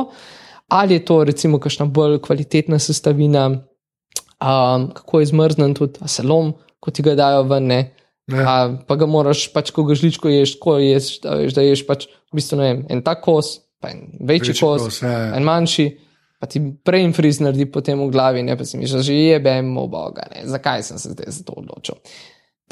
Ali 0.73 0.97
je 0.97 1.05
to 1.05 1.23
recimo 1.23 1.59
kakšna 1.59 1.85
bolj 1.85 2.17
kvalitetna 2.25 2.79
sestavina, 2.79 3.49
um, 4.41 4.87
kako 4.97 5.19
je 5.19 5.29
zmrznen 5.29 5.75
tudi, 5.77 6.01
a 6.01 6.07
se 6.07 6.23
lom, 6.25 6.55
ko 6.79 6.91
ti 6.91 7.05
ga 7.05 7.13
dajo 7.15 7.43
ven, 7.43 7.67
ne. 7.69 7.81
Ja. 8.31 8.43
A, 8.47 8.55
pa 8.87 8.95
ga 8.95 9.05
moraš, 9.05 9.45
pač, 9.53 9.69
ko 9.75 9.83
ga 9.85 9.93
žličko 9.99 10.31
ješ, 10.31 10.55
ko 10.57 10.79
ješ, 10.81 11.19
da, 11.21 11.35
veš, 11.37 11.53
da 11.53 11.61
ješ 11.61 11.85
pač, 11.85 12.07
v 12.33 12.41
bistvu, 12.41 12.57
ne 12.59 12.69
vem, 12.71 12.81
en 12.91 13.03
tak 13.05 13.21
kos, 13.23 13.53
pa 13.79 13.93
en 13.93 14.01
večji, 14.19 14.51
Večji 14.53 14.59
kos, 14.65 14.87
kos, 14.87 15.01
ja, 15.05 15.11
ja. 15.11 15.31
en 15.37 15.45
manjši, 15.47 15.87
pa 16.41 16.49
ti 16.51 16.59
prej 16.83 17.07
friz 17.15 17.39
naredi 17.39 17.69
potem 17.71 17.99
v 18.01 18.09
glavi, 18.11 18.43
ne 18.43 18.57
pa 18.57 18.65
si 18.67 18.77
misliš, 18.81 19.05
že 19.05 19.15
jebem, 19.15 19.71
o 19.77 19.87
boga, 19.87 20.25
ne, 20.33 20.43
zakaj 20.49 20.83
sem 20.83 20.99
se 20.99 21.13
zdaj 21.13 21.31
za 21.31 21.43
to 21.47 21.55
odločil. 21.61 22.01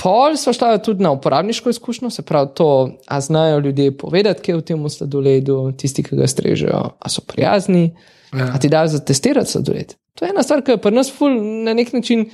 Pol 0.02 0.34
so 0.40 0.50
šla 0.56 0.80
tudi 0.82 1.04
na 1.04 1.12
uporabniško 1.14 1.70
izkušnjo, 1.70 2.10
se 2.10 2.24
pravi 2.26 2.50
to, 2.58 2.70
a 3.08 3.22
znajo 3.22 3.60
ljudje 3.60 3.98
povedati, 3.98 4.42
kaj 4.42 4.54
je 4.54 4.58
v 4.58 4.66
tem 4.66 4.90
sladoledu, 4.90 5.60
tisti, 5.78 6.04
ki 6.04 6.18
ga 6.18 6.28
strežejo, 6.28 6.82
a 7.00 7.10
so 7.10 7.22
prijazni, 7.28 7.92
Ja. 8.32 8.46
a 8.56 8.60
ti 8.60 8.70
dajo 8.72 8.88
za 8.88 9.00
testirati 9.04 9.52
sladoled. 9.52 9.94
To 10.16 10.26
je 10.26 10.30
ena 10.32 10.44
stvar, 10.44 10.62
ki 10.64 10.72
jo 10.72 10.78
pri 10.80 10.94
nas 10.96 11.10
ful 11.12 11.34
na 11.66 11.74
nek 11.76 11.90
način 11.94 12.30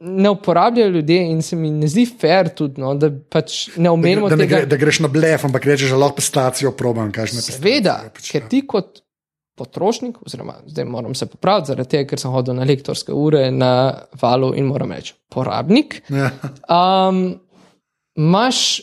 ne 0.00 0.30
uporabljajo 0.30 0.90
ljudje 0.90 1.30
in 1.30 1.42
se 1.42 1.56
mi 1.56 1.70
ne 1.70 1.88
zdi 1.88 2.06
fair 2.20 2.48
tudi, 2.48 2.80
no, 2.80 2.94
da 2.94 3.10
pač 3.30 3.68
ne 3.76 3.90
omenimo 3.90 4.28
Da, 4.28 4.36
ne 4.36 4.44
tega. 4.44 4.56
gre, 4.56 4.66
da 4.66 4.76
greš 4.76 5.00
na 5.00 5.08
blef, 5.08 5.44
ampak 5.44 5.64
rečeš, 5.64 5.90
da 5.90 5.96
lahko 5.96 6.16
pistacijo 6.16 6.72
probam. 6.72 7.12
Seveda, 7.26 7.98
ker 8.22 8.48
ti 8.48 8.62
kot 8.66 9.00
potrošnik, 9.56 10.18
oziroma 10.20 10.58
zdaj 10.66 10.84
moram 10.84 11.14
se 11.14 11.26
popraviti, 11.26 11.66
zaradi 11.66 11.88
tega, 11.88 12.08
ker 12.10 12.20
sem 12.20 12.30
hodil 12.30 12.54
na 12.54 12.64
lektorske 12.64 13.12
ure 13.12 13.46
na 13.50 13.70
valu 14.20 14.52
in 14.54 14.68
moram 14.68 14.92
reči, 14.92 15.14
porabnik, 15.32 16.02
Ja. 16.12 16.28
um, 16.68 17.38
imaš 18.16 18.80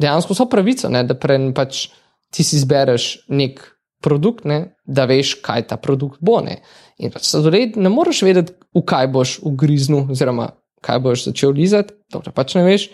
dejansko 0.00 0.34
vso 0.34 0.48
pravico, 0.50 0.88
ne, 0.88 1.04
da 1.04 1.14
prej 1.14 1.52
pač 1.54 1.88
ti 2.30 2.42
si 2.42 2.56
izbereš 2.56 3.26
nek 3.28 3.62
produkt, 4.02 4.44
ne, 4.48 4.74
da 4.86 5.04
veš, 5.04 5.34
kaj 5.44 5.66
ta 5.68 5.76
produkt 5.76 6.18
bo. 6.20 6.40
Ne. 6.40 6.58
In 7.00 7.12
pač 7.12 7.24
sladoled 7.30 7.78
ne 7.80 7.88
moreš 7.92 8.22
vedeti, 8.26 8.54
v 8.76 8.84
kaj 8.86 9.08
boš 9.14 9.38
ugriznil, 9.48 10.10
oziroma 10.12 10.50
kaj 10.84 11.00
boš 11.04 11.26
začel 11.30 11.52
lizati, 11.56 11.94
dokler 12.12 12.34
pač 12.36 12.54
ne 12.58 12.64
veš, 12.66 12.88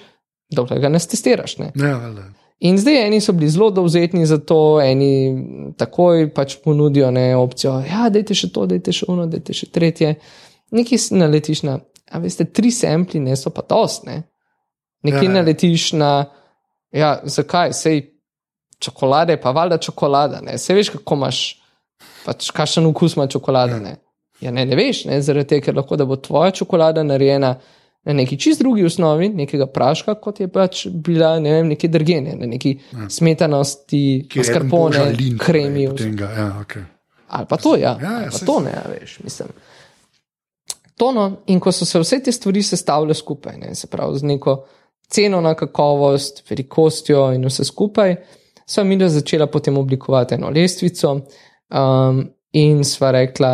dokler 0.54 0.80
ga 0.82 0.90
ne 0.92 1.00
testiraš. 1.02 1.58
Ne. 1.62 1.72
Ja, 1.74 1.96
valjda. 2.02 2.28
In 2.64 2.78
zdaj 2.80 3.02
eni 3.06 3.20
so 3.20 3.34
bili 3.36 3.50
zelo 3.52 3.70
dovzetni 3.70 4.26
za 4.26 4.38
to, 4.38 4.80
eni 4.80 5.74
takoj 5.76 6.30
pač 6.34 6.56
ponudijo 6.64 7.10
ne, 7.10 7.36
opcijo, 7.36 7.74
da 7.84 8.08
dajte 8.14 8.34
še 8.34 8.48
to, 8.52 8.64
dajte 8.70 8.94
še 8.96 9.08
ono, 9.12 9.26
dajte 9.28 9.52
še 9.52 9.68
tretje. 9.74 10.14
Nekaj 10.72 11.02
si 11.02 11.18
naletiš 11.20 11.62
na, 11.68 11.76
a 12.10 12.20
veste, 12.22 12.46
tri 12.48 12.72
sempli, 12.72 13.20
ne 13.20 13.36
so 13.36 13.52
pa 13.52 13.66
dost, 13.68 14.06
ne. 14.08 14.22
Nekaj 15.04 15.26
Ja, 15.26 15.28
ja, 15.28 15.34
ja. 15.34 15.34
naletiš 15.36 15.90
na, 16.00 16.10
ja, 16.96 17.10
zakaj, 17.28 17.74
sej 17.76 18.00
čokolade, 18.80 19.36
pa 19.42 19.52
valjda 19.52 19.78
čokolada, 19.82 20.40
ne. 20.40 20.56
Sej 20.58 20.80
veš, 20.80 20.94
kako 20.96 21.20
imaš, 21.20 21.42
pač 22.24 22.50
kakšen 22.50 22.86
okus 22.86 23.16
ima 23.16 23.26
čokolada, 23.26 23.78
ne. 23.80 23.96
Ja, 24.40 24.50
ne, 24.52 24.66
ne 24.68 24.76
veš, 24.76 25.06
ne, 25.08 25.20
zaradi 25.24 25.54
tega, 25.54 25.66
ker 25.66 25.76
lahko 25.78 25.96
da 25.96 26.04
bo 26.04 26.18
tvoja 26.20 26.50
čokolada 26.52 27.02
narejena 27.02 27.54
na 28.06 28.12
neki 28.12 28.36
čist 28.38 28.60
drugi 28.60 28.84
osnovi, 28.84 29.28
nekega 29.34 29.66
praška, 29.66 30.14
kot 30.22 30.40
je 30.40 30.46
pač 30.52 30.84
bila, 30.86 31.32
ne 31.42 31.56
vem, 31.56 31.72
neke 31.74 31.88
drgene, 31.90 32.36
na 32.38 32.46
neki 32.46 32.76
ja. 32.76 33.08
smetanosti, 33.10 34.02
lin, 35.18 35.38
kremi. 35.38 35.88
ga, 36.14 36.30
Ja, 36.36 36.50
okay. 36.60 36.84
Ali 37.28 37.46
pa 37.50 37.56
to, 37.56 37.74
ja. 37.76 37.96
Ja, 38.02 38.12
ja, 38.22 38.30
pa 38.30 38.38
to 38.46 38.60
ne, 38.62 38.76
a 38.78 38.84
veš, 38.92 39.18
mislim. 39.24 39.48
To 40.96 41.10
no, 41.12 41.26
in 41.46 41.58
ko 41.60 41.72
so 41.72 41.84
se 41.84 41.98
vse 42.00 42.20
te 42.24 42.32
stvari 42.32 42.62
sestavljale 42.62 43.14
skupaj, 43.14 43.58
ne, 43.58 43.74
se 43.74 43.90
pravi 43.90 44.18
z 44.18 44.30
neko 44.30 44.56
ceno 45.10 45.40
na 45.40 45.54
kakovost, 45.54 46.44
velikostjo 46.50 47.32
in 47.34 47.44
vse 47.50 47.64
skupaj, 47.64 48.16
sva 48.66 48.84
mi 48.84 48.96
da 48.96 49.08
začela 49.08 49.46
potem 49.46 49.78
oblikovati 49.78 50.34
eno 50.34 50.50
lestvico 50.50 51.20
um, 51.70 52.24
in 52.52 52.84
sva 52.84 53.10
rekla, 53.16 53.52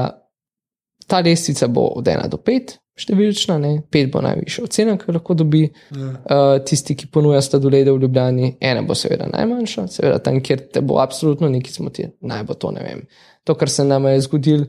ta 1.06 1.20
lestvica 1.20 1.68
bo 1.68 1.88
od 1.98 2.06
1 2.08 2.28
do 2.32 2.38
5, 2.38 2.76
številčna, 3.02 3.56
ne, 3.58 3.72
5 3.92 4.10
bo 4.12 4.20
najvišja 4.24 4.64
ocena, 4.66 4.94
ki 5.00 5.08
jo 5.08 5.14
lahko 5.16 5.36
dobi 5.38 5.62
Ja. 5.64 5.72
uh, 5.96 6.56
tisti, 6.64 6.96
ki 6.98 7.08
ponuja 7.12 7.40
sladolede 7.42 7.92
v 7.92 8.02
Ljubljani, 8.04 8.56
ena 8.60 8.82
bo 8.86 8.94
seveda 8.98 9.30
najmanjša, 9.32 9.86
seveda 9.88 10.18
tam, 10.24 10.40
kjer 10.44 10.66
te 10.72 10.82
bo 10.84 11.00
absolutno 11.02 11.48
nekaj 11.52 11.78
zmotil, 11.78 12.12
naj 12.20 12.44
bo 12.48 12.54
to 12.54 12.70
ne 12.74 12.84
vem. 12.84 13.06
To, 13.48 13.56
kar 13.58 13.70
se 13.72 13.84
nam 13.84 14.06
je 14.10 14.20
zgodilo 14.28 14.66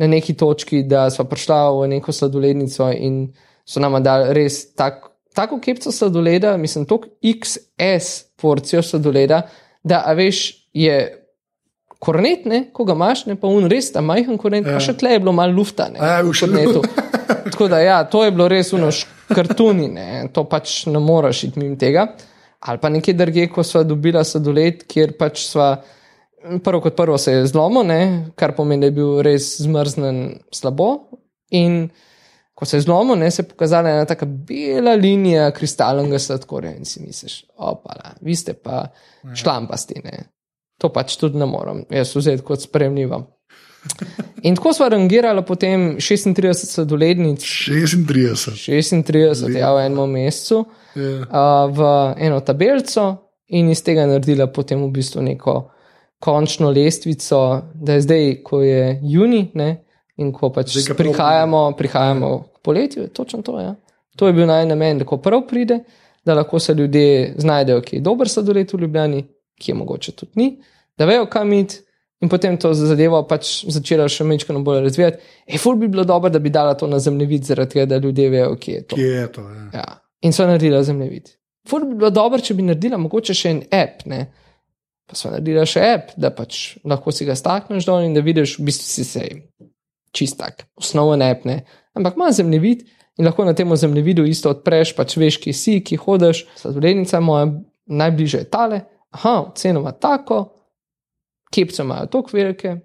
na 0.00 0.08
neki 0.10 0.34
točki, 0.36 0.82
da 0.88 1.10
smo 1.10 1.24
prišla 1.28 1.60
v 1.76 1.90
neko 1.94 2.12
sladolednico 2.12 2.88
in 2.92 3.26
so 3.66 3.80
nam 3.80 3.98
dali 4.02 4.32
res 4.36 4.74
tak, 4.74 5.04
tako 5.36 5.60
kepco 5.60 5.92
sladoleda, 5.92 6.56
mislim, 6.56 6.86
tok 6.88 7.06
XS 7.20 8.36
porcijo 8.40 8.82
sladoleda, 8.82 9.42
da 9.84 10.02
a 10.06 10.16
veš, 10.16 10.68
je 10.72 10.96
kornet, 11.98 12.44
ne, 12.46 12.62
ko 12.72 12.84
ga 12.84 12.94
imaš, 12.94 13.26
ne 13.26 13.36
pa 13.40 13.48
un 13.48 13.66
res 13.70 13.90
ta 13.92 14.02
majhen 14.04 14.38
kornet, 14.38 14.66
ja. 14.66 14.76
pa 14.76 14.84
še 14.84 14.96
tle 15.00 15.16
je 15.16 15.22
bilo 15.24 15.32
malo 15.36 15.56
lufta. 15.56 15.88
Ne, 15.92 16.00
A, 16.00 16.20
v 16.22 16.30
v 16.30 16.36
še- 16.36 16.48
kornetu. 16.48 16.82
Tako 17.50 17.68
da, 17.72 17.80
ja, 17.80 17.98
to 18.10 18.24
je 18.24 18.32
bilo 18.34 18.48
res 18.50 18.72
uno 18.76 18.90
škartuni, 18.92 19.88
ne, 19.92 20.08
to 20.34 20.44
pač 20.50 20.86
ne 20.90 21.00
moreš 21.02 21.44
iti 21.48 21.62
mimo 21.62 21.78
tega. 21.80 22.08
Ali 22.66 22.80
pa 22.82 22.88
nekje 22.90 23.14
drugje, 23.14 23.48
ko 23.52 23.62
sva 23.62 23.84
dobila 23.86 24.24
sladoled, 24.26 24.84
kjer 24.90 25.14
pač 25.18 25.44
sva. 25.46 25.76
Prvo 26.62 26.78
kot 26.80 26.94
prvo 26.94 27.16
se 27.18 27.32
je 27.32 27.46
zlomil, 27.50 27.82
ne, 27.86 28.00
kar 28.38 28.52
pomeni, 28.54 28.84
da 28.84 28.90
je 28.90 28.94
bil 28.94 29.16
res 29.26 29.56
zmrznen 29.64 30.20
slabo. 30.54 31.08
In 31.58 31.88
ko 32.56 32.64
se 32.64 32.78
je 32.78 32.84
zlomil, 32.86 33.18
ne, 33.18 33.30
se 33.30 33.42
je 33.42 33.48
pokazala 33.50 33.90
ena 33.90 34.06
taka 34.06 34.26
bela 34.26 34.94
linija 34.94 35.50
kristalnega 35.54 36.18
sladkorja 36.22 36.76
in 36.78 36.86
si 36.88 37.02
misliš, 37.02 37.40
opala, 37.58 38.14
vi 38.22 38.34
ste 38.38 38.54
pa 38.54 38.86
šlampasti. 39.34 40.00
Ne. 40.04 40.22
To 40.78 40.88
pač 40.92 41.16
tudi 41.16 41.38
ne 41.40 41.46
morem, 41.48 41.84
jaz 41.90 42.12
vzeti 42.16 42.42
kot 42.44 42.60
spremljivo. 42.60 43.22
In 44.42 44.56
tako 44.56 44.72
smo 44.72 44.88
rangirali 44.88 45.42
potem 45.46 45.96
36 45.96 46.66
sladolednic, 46.74 47.40
36. 47.40 48.50
36 48.66 49.56
ja, 49.58 49.72
v 49.74 49.86
enem 49.86 50.10
mesecu, 50.10 50.64
Ja. 50.96 51.02
uh, 51.28 51.70
v 51.76 51.80
eno 52.24 52.40
tabelico 52.40 53.02
in 53.52 53.68
iz 53.70 53.82
tega 53.84 54.06
naredila 54.08 54.46
potem 54.48 54.80
v 54.80 54.90
bistvu 54.90 55.22
neko 55.22 55.54
končno 56.18 56.70
lestvico, 56.72 57.62
da 57.74 57.92
je 57.92 58.00
zdaj, 58.00 58.42
ko 58.42 58.62
je 58.62 58.98
juni 59.02 59.50
ne, 59.54 59.84
in 60.16 60.32
ko 60.32 60.48
pač 60.50 60.72
Zdaj, 60.78 60.96
prihajamo, 60.96 61.72
prihajamo 61.76 62.30
k 62.56 62.62
poletju, 62.64 63.08
točno 63.12 63.42
to. 63.42 63.60
Ja. 63.60 63.74
To 64.16 64.26
je 64.26 64.32
bil 64.32 64.46
naj 64.48 64.64
namen, 64.66 64.98
da 64.98 65.04
ko 65.04 65.18
prav 65.20 65.44
pride, 65.48 65.82
da 66.24 66.34
lahko 66.34 66.58
se 66.58 66.74
ljudje 66.74 67.34
znajdejo, 67.36 67.80
ki 67.84 67.96
je 67.96 68.00
dober 68.02 68.28
sladoled 68.28 68.72
v 68.72 68.80
Ljubljani, 68.80 69.20
ki 69.60 69.70
je 69.70 69.74
mogoče 69.74 70.12
tudi 70.12 70.32
ni, 70.40 70.48
da 70.98 71.08
vejo, 71.08 71.26
kam 71.30 71.52
iti. 71.52 71.82
In 72.24 72.30
potem 72.32 72.54
to 72.56 72.70
zadevo 72.72 73.18
pač 73.28 73.66
začela 73.68 74.06
še 74.08 74.24
mečkano 74.24 74.62
bolj 74.64 74.86
razvijati. 74.86 75.18
E, 75.44 75.58
ful 75.60 75.76
bi 75.76 75.88
bilo 75.92 76.04
dobro, 76.08 76.30
da 76.32 76.40
bi 76.40 76.48
dala 76.50 76.72
to 76.74 76.86
na 76.88 76.96
zemljevid, 76.98 77.44
zaradi 77.44 77.74
tega, 77.74 77.84
da 77.90 77.98
ljudje 78.00 78.30
vejo, 78.32 78.54
kje 78.56 78.74
je 78.74 78.84
to. 78.86 78.96
Kje 78.96 79.10
je 79.10 79.26
to? 79.34 79.44
Ja. 79.50 79.66
Ja. 79.74 79.84
In 80.24 80.32
so 80.32 80.46
naredila 80.48 80.80
zemljevid. 80.82 81.28
Ful 81.68 81.84
bi 81.84 81.98
bilo 82.00 82.08
dobro, 82.10 82.40
če 82.40 82.56
bi 82.56 82.64
naredila 82.64 82.96
mogoče 83.02 83.36
še 83.36 83.52
en 83.52 83.62
app, 83.68 84.06
ne? 84.08 84.24
pa 85.06 85.14
so 85.14 85.28
naredila 85.30 85.66
še 85.68 85.84
app, 85.92 86.16
da 86.16 86.32
pač 86.34 86.78
lahko 86.88 87.12
si 87.14 87.28
ga 87.28 87.36
stakneš 87.38 87.84
dol 87.86 88.08
in 88.08 88.16
da 88.16 88.24
vidiš, 88.24 88.56
v 88.58 88.64
bistvu 88.70 88.88
si 88.88 89.04
se 89.06 89.26
čist 90.16 90.40
tak, 90.40 90.64
osnoven 90.80 91.22
app, 91.22 91.44
ne? 91.46 91.60
ampak 91.94 92.16
ima 92.16 92.32
zemljevid 92.32 92.88
In 93.16 93.24
lahko 93.24 93.44
na 93.44 93.54
tem 93.54 93.76
zemljevidu 93.76 94.26
isto 94.28 94.50
odpreš, 94.52 94.92
pač 94.96 95.16
veš, 95.16 95.38
ki 95.40 95.52
si, 95.56 95.78
ki 95.80 95.96
hodiš, 95.96 96.44
sladoledica 96.60 97.20
moja 97.24 97.48
najbližje 97.86 98.42
je 98.42 98.48
tale, 98.52 98.80
aha, 99.16 99.50
ceno 99.56 99.80
ima 99.80 99.92
tako, 99.92 100.44
kepce 101.54 101.82
imajo 101.82 102.06
tako 102.12 102.36
velike, 102.36 102.76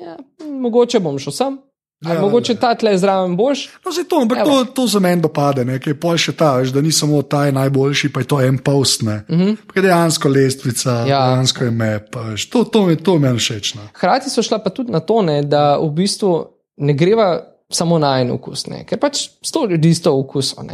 ja, 0.00 0.16
mogoče 0.60 1.00
bom 1.00 1.18
šel 1.18 1.32
sem. 1.32 1.58
Ja, 2.00 2.14
mogoče 2.20 2.54
ta 2.56 2.70
tle 2.80 2.94
zraven 2.98 3.34
boš. 3.36 3.66
No, 3.84 3.92
to, 4.08 4.20
ampak 4.22 4.38
to, 4.44 4.64
to 4.64 4.86
za 4.86 5.00
meni 5.04 5.20
dopade, 5.20 5.66
nekaj 5.68 5.98
pol 6.00 6.16
še 6.16 6.32
ta, 6.32 6.54
veš, 6.56 6.72
da 6.72 6.80
ni 6.80 6.92
samo 6.96 7.20
ta 7.22 7.42
najboljši, 7.52 8.08
pa 8.14 8.22
je 8.22 8.28
to 8.30 8.38
en 8.40 8.56
post. 8.58 9.02
Uh 9.02 9.08
-huh. 9.28 9.56
Dejansko 9.74 10.28
lestvica, 10.28 11.04
ja. 11.06 11.18
dejansko 11.26 11.64
je 11.64 11.70
map, 11.70 12.16
veš, 12.16 12.48
to, 12.50 12.64
to, 12.64 12.86
to 13.04 13.14
je 13.14 13.18
meni 13.18 13.38
všeč. 13.38 13.74
No. 13.74 13.82
Hrati 13.94 14.30
so 14.30 14.42
šla 14.42 14.58
pa 14.58 14.70
tudi 14.70 14.92
na 14.92 15.00
to, 15.00 15.22
ne, 15.22 15.42
da 15.42 15.76
v 15.78 15.90
bistvu 15.90 16.46
ne 16.76 16.92
greva 16.92 17.40
samo 17.70 17.98
na 17.98 18.20
en 18.20 18.30
okus, 18.30 18.66
ne, 18.66 18.84
ker 18.84 18.98
pač 18.98 19.28
sto 19.42 19.66
ljudi 19.66 19.94
s 19.94 20.02
to 20.02 20.16
okusom. 20.18 20.70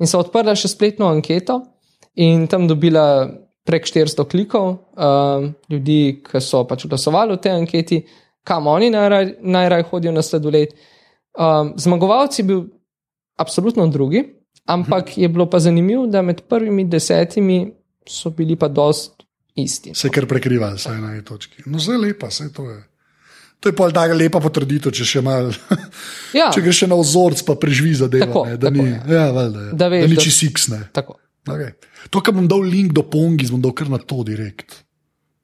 In 0.00 0.06
so 0.06 0.18
odprla 0.18 0.54
še 0.54 0.68
spletno 0.68 1.06
anketo 1.06 1.60
in 2.14 2.46
tam 2.46 2.68
dobila 2.68 3.28
prek 3.70 3.86
400 3.86 4.26
klikov 4.26 4.66
uh, 4.74 5.46
ljudi, 5.70 6.18
ki 6.26 6.42
so 6.42 6.64
pač 6.66 6.88
glasovali 6.90 7.38
v 7.38 7.42
tej 7.46 7.54
anketi 7.54 8.00
kam 8.44 8.66
oni 8.66 8.90
najraje 8.90 9.36
najraj 9.40 9.82
hodijo 9.82 10.12
na 10.12 10.22
sladoled. 10.22 10.68
Um, 11.38 11.72
zmagovalci 11.76 12.42
je 12.42 12.46
bil 12.46 12.62
absolutno 13.36 13.86
drugi, 13.86 14.24
ampak 14.66 15.18
je 15.18 15.28
bilo 15.28 15.50
pa 15.50 15.58
zanimivo, 15.58 16.06
da 16.06 16.22
med 16.22 16.40
prvimi 16.48 16.84
desetimi 16.84 17.72
so 18.08 18.30
bili 18.30 18.56
pa 18.56 18.68
dost 18.68 19.22
isti. 19.54 19.94
Se 19.94 20.08
kar 20.08 20.26
prekriva, 20.26 20.74
vsaj 20.74 21.00
na 21.00 21.12
eni 21.14 21.24
točki. 21.24 21.62
No, 21.66 21.78
zelo 21.78 22.02
lepa, 22.02 22.26
vse 22.26 22.52
to 22.52 22.70
je. 22.70 22.82
To 23.60 23.68
je 23.68 23.76
pa 23.76 23.90
tako 23.92 24.14
lepa 24.16 24.40
potrditev, 24.40 24.92
če 24.92 25.04
še 25.04 25.20
malo. 25.20 25.52
ja. 26.32 26.48
Če 26.54 26.62
greš 26.64 26.86
na 26.88 26.96
ozorc, 26.96 27.42
pa 27.44 27.58
preživi 27.60 27.92
za 27.94 28.08
delo. 28.08 28.46
Da, 28.48 28.56
tako, 28.56 28.72
ni, 28.72 29.14
ja, 29.14 29.26
valj, 29.36 29.50
da, 29.52 29.64
da, 29.76 29.88
veš, 29.92 30.06
da 30.06 30.08
ni 30.08 30.16
čisto 30.16 30.46
siksne. 30.46 30.78
Okay. 31.48 31.72
To, 32.10 32.20
kar 32.20 32.34
bom 32.36 32.48
dal 32.48 32.64
link 32.66 32.92
do 32.92 33.02
Pongi, 33.08 33.48
bom 33.50 33.62
dal 33.62 33.72
kar 33.76 33.88
na 33.92 33.98
to 33.98 34.22
direkt. 34.26 34.82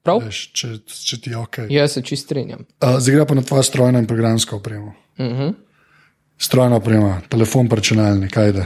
Veš, 0.07 0.41
če, 0.55 0.69
če 0.87 1.17
ti 1.19 1.33
je 1.33 1.39
ok. 1.39 1.57
Jaz 1.73 1.97
se 1.97 2.03
čist 2.05 2.27
strinjam. 2.29 2.63
Uh, 2.79 2.95
Zdaj 3.01 3.15
gre 3.15 3.25
pa 3.27 3.35
na 3.35 3.43
tvojo 3.43 3.65
strojno 3.67 3.99
in 3.99 4.07
programsko 4.07 4.61
opremo. 4.61 4.93
Uh 5.17 5.25
mhm. 5.25 5.41
-huh. 5.41 5.53
Strojna 6.37 6.75
oprema, 6.75 7.21
telefon, 7.29 7.67
računalnik, 7.71 8.31
kaj 8.33 8.51
da. 8.51 8.65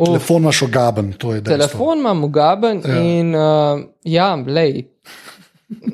Uf, 0.00 0.04
telefon 0.04 0.42
imaš 0.42 0.62
ogaben, 0.62 1.12
to 1.12 1.32
je 1.32 1.40
dejstvo. 1.40 1.56
Telefon 1.56 1.98
imam 1.98 2.24
ogaben 2.24 2.82
ja. 2.84 3.02
in 3.02 3.34
uh, 3.34 3.80
ja, 4.04 4.34
lej. 4.46 4.84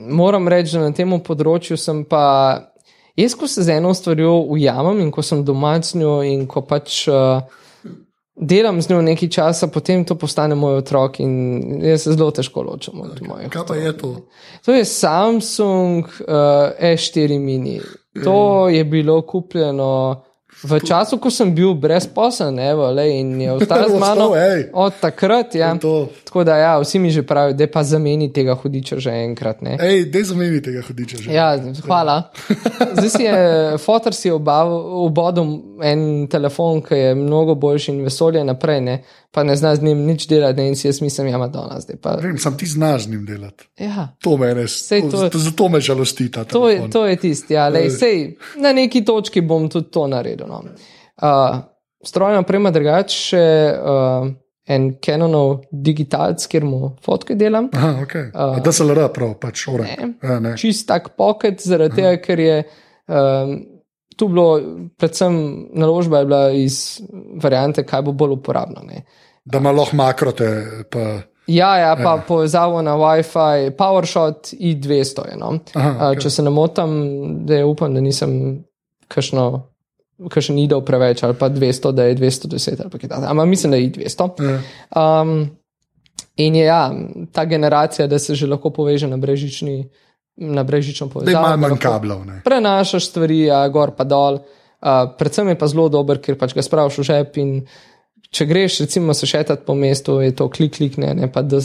Moram 0.01 0.49
reči, 0.49 0.73
da 0.73 0.81
na 0.81 0.93
tem 0.93 1.21
področju 1.21 1.77
sem 1.77 2.05
pa. 2.05 2.73
Jaz, 3.17 3.35
ko 3.35 3.47
se 3.47 3.63
z 3.63 3.69
eno 3.69 3.95
stvarjo 3.95 4.41
ujamem 4.49 5.01
in 5.01 5.11
ko 5.11 5.23
sem 5.23 5.45
doma 5.45 5.83
z 5.83 5.99
njo 6.01 6.23
in 6.23 6.47
ko 6.47 6.61
pač. 6.61 7.09
Uh, 7.09 7.43
delam 8.37 8.83
z 8.83 8.91
njo 8.91 9.03
nekaj 9.03 9.29
časa, 9.29 9.67
potem 9.67 10.05
to 10.05 10.15
postane 10.15 10.55
moj 10.55 10.81
otrok 10.81 11.21
in 11.21 11.63
jaz 11.85 12.03
se 12.03 12.13
zelo 12.13 12.31
težko 12.31 12.63
ločim 12.63 13.01
od 13.01 13.19
okay. 13.19 13.29
mojega. 13.29 13.51
Kaj 13.51 13.67
pa 13.69 13.77
je 13.77 13.97
to? 13.99 14.17
To 14.65 14.75
je 14.75 14.85
Samsung 14.85 16.05
uh, 16.05 16.35
E4 16.81 17.39
mini. 17.39 17.81
To 18.25 18.69
je 18.69 18.85
bilo 18.85 19.23
kupljeno. 19.23 20.23
V 20.63 20.79
času, 20.79 21.19
ko 21.19 21.27
sem 21.31 21.51
bil 21.55 21.75
brezposen, 21.75 22.55
in 22.59 23.41
je 23.41 23.53
ostal 23.57 23.89
z 23.89 23.99
mano 23.99 24.31
od 24.73 24.93
takrat, 25.01 25.55
ja. 25.55 25.75
tako 26.25 26.45
da 26.45 26.57
ja, 26.57 26.79
vsi 26.79 26.99
mi 26.99 27.11
že 27.11 27.23
pravijo, 27.27 27.57
da 27.57 27.67
pa 27.67 27.83
zameni 27.83 28.33
tega 28.33 28.55
hudiča 28.55 28.99
že 28.99 29.11
enkrat. 29.11 29.59
Ej, 29.63 30.05
da 30.13 30.23
zameni 30.23 30.63
tega 30.63 30.83
hudiča 30.87 31.17
že. 31.19 31.33
Ja, 31.33 31.59
hvala. 31.87 32.31
Zdaj 32.95 33.11
si 33.11 33.23
je 33.23 33.79
fotor 33.79 34.15
si 34.15 34.31
obodil 34.31 35.45
en 35.83 36.29
telefon, 36.31 36.83
ki 36.83 36.95
je 36.95 37.15
mnogo 37.15 37.55
boljši 37.55 37.93
in 37.93 38.05
vesolje 38.07 38.45
naprej. 38.45 38.81
Ne? 38.81 39.03
pa 39.33 39.43
ne 39.43 39.57
znaš 39.57 39.79
z 39.79 39.83
njim 39.83 39.99
nič 39.99 40.27
delati, 40.29 40.61
ne? 40.61 40.69
in 40.69 40.77
si 40.77 40.89
jaz 40.89 41.01
mislim, 41.01 41.27
ja, 41.29 41.39
Madonna 41.39 41.81
zdaj. 41.81 41.97
Pa... 42.03 42.11
Vem, 42.23 42.39
sam 42.39 42.57
ti 42.57 42.67
znaš 42.67 43.05
z 43.05 43.11
njim 43.11 43.25
delati. 43.27 43.65
Ja. 43.79 44.09
To 44.23 44.37
me 44.37 44.55
res, 44.55 44.89
to, 44.89 45.01
to, 45.11 45.29
to, 45.29 45.39
zato 45.39 45.69
me 45.69 45.81
žalosti. 45.81 46.31
To 46.31 46.69
je, 46.69 46.91
to 46.91 47.07
je 47.07 47.17
tisti, 47.17 47.55
ja, 47.55 47.69
lej, 47.69 47.91
sej, 47.91 48.37
na 48.61 48.73
neki 48.73 49.05
točki 49.05 49.41
bom 49.41 49.69
tudi 49.73 49.91
to 49.91 50.07
naredil. 50.07 50.47
No. 50.47 50.63
Uh, 51.23 51.59
strojna 52.05 52.45
oprema 52.45 52.71
drugače. 52.71 53.75
Uh, 53.81 54.31
En 54.71 54.93
Canonov 55.03 55.65
digitalc, 55.75 56.45
kjer 56.47 56.63
mu 56.65 56.93
fotke 57.03 57.35
delam. 57.35 57.67
Aha, 57.75 58.05
okay. 58.05 58.29
uh, 58.31 58.87
lera 58.87 59.09
prav, 59.11 59.33
pač 59.43 59.65
ura. 59.67 59.89
Ja, 59.91 60.53
čist 60.57 60.87
tak 60.87 61.09
pocket, 61.19 61.59
zaradi 61.67 61.99
tega, 61.99 62.13
ker 62.23 62.41
je 62.41 62.61
um, 62.63 63.57
tu 64.17 64.29
bilo, 64.29 64.61
predvsem 64.97 65.67
naložba 65.73 66.19
je 66.19 66.25
bila 66.25 66.51
iz 66.51 67.01
variante, 67.43 67.85
kaj 67.87 68.03
bo 68.03 68.13
bolj 68.13 68.39
uporabno. 68.39 68.83
Ne. 68.87 69.05
Da 69.45 69.59
ima 69.59 69.73
lahko 69.73 69.97
makrote. 69.97 70.49
Pa... 70.91 70.99
Ja, 71.47 71.77
ja, 71.79 71.97
pa 71.97 72.17
ja. 72.17 72.23
povezavo 72.29 72.83
na 72.83 72.95
WiFi, 72.97 73.71
PowerShot 73.79 74.53
i200. 74.61 75.31
Je, 75.31 75.37
no. 75.37 75.59
Aha, 75.75 76.11
okay. 76.11 76.23
Če 76.23 76.31
se 76.31 76.43
ne 76.43 76.51
motim, 76.51 76.93
da 77.47 77.59
je 77.61 77.65
upam, 77.65 77.95
da 77.95 78.01
nisem 78.01 78.65
kakšno. 79.09 79.69
Kaj 80.31 80.45
še 80.47 80.55
ni 80.55 80.69
dal 80.71 80.85
preveč, 80.87 81.25
ali 81.27 81.35
pa 81.35 81.49
200, 81.51 81.91
da 81.99 82.05
je 82.07 82.15
210, 82.21 82.79
ali 82.85 82.91
pa 82.93 82.99
kaj 83.01 83.11
takega. 83.11 83.31
Ampak 83.33 83.49
mislim, 83.51 83.73
da 83.75 83.81
je 83.81 83.89
200. 83.97 84.29
Ja. 84.39 84.61
Um, 84.95 85.33
in 86.37 86.55
je 86.55 86.67
ja, 86.69 86.83
ta 87.35 87.45
generacija, 87.45 88.07
da 88.07 88.21
se 88.23 88.37
že 88.39 88.47
lahko 88.47 88.71
poveže 88.71 89.09
na 89.11 89.19
brežični 89.19 89.89
na 90.43 90.65
brežično 90.67 91.09
povezavo. 91.13 91.47
Malo 91.47 91.61
manj 91.63 91.79
kablov. 91.83 92.27
Prenašaš 92.45 93.09
stvari, 93.11 93.45
ja, 93.47 93.63
gor 93.73 93.95
pa 93.97 94.05
dol. 94.09 94.43
Uh, 94.83 95.15
predvsem 95.19 95.53
je 95.53 95.59
pa 95.59 95.71
zelo 95.71 95.87
dober, 95.93 96.19
ker 96.19 96.35
pač 96.39 96.57
ga 96.57 96.65
spraviš 96.65 96.99
v 96.99 97.07
žep. 97.07 97.41
Če 98.33 98.47
greš, 98.49 98.79
recimo, 98.87 99.13
se 99.13 99.29
šetati 99.29 99.67
po 99.67 99.75
mestu, 99.77 100.17
je 100.25 100.33
to 100.33 100.47
klik, 100.49 100.73
klik, 100.79 100.95
ne, 100.97 101.11
ne 101.15 101.27
pa 101.29 101.43
da, 101.45 101.59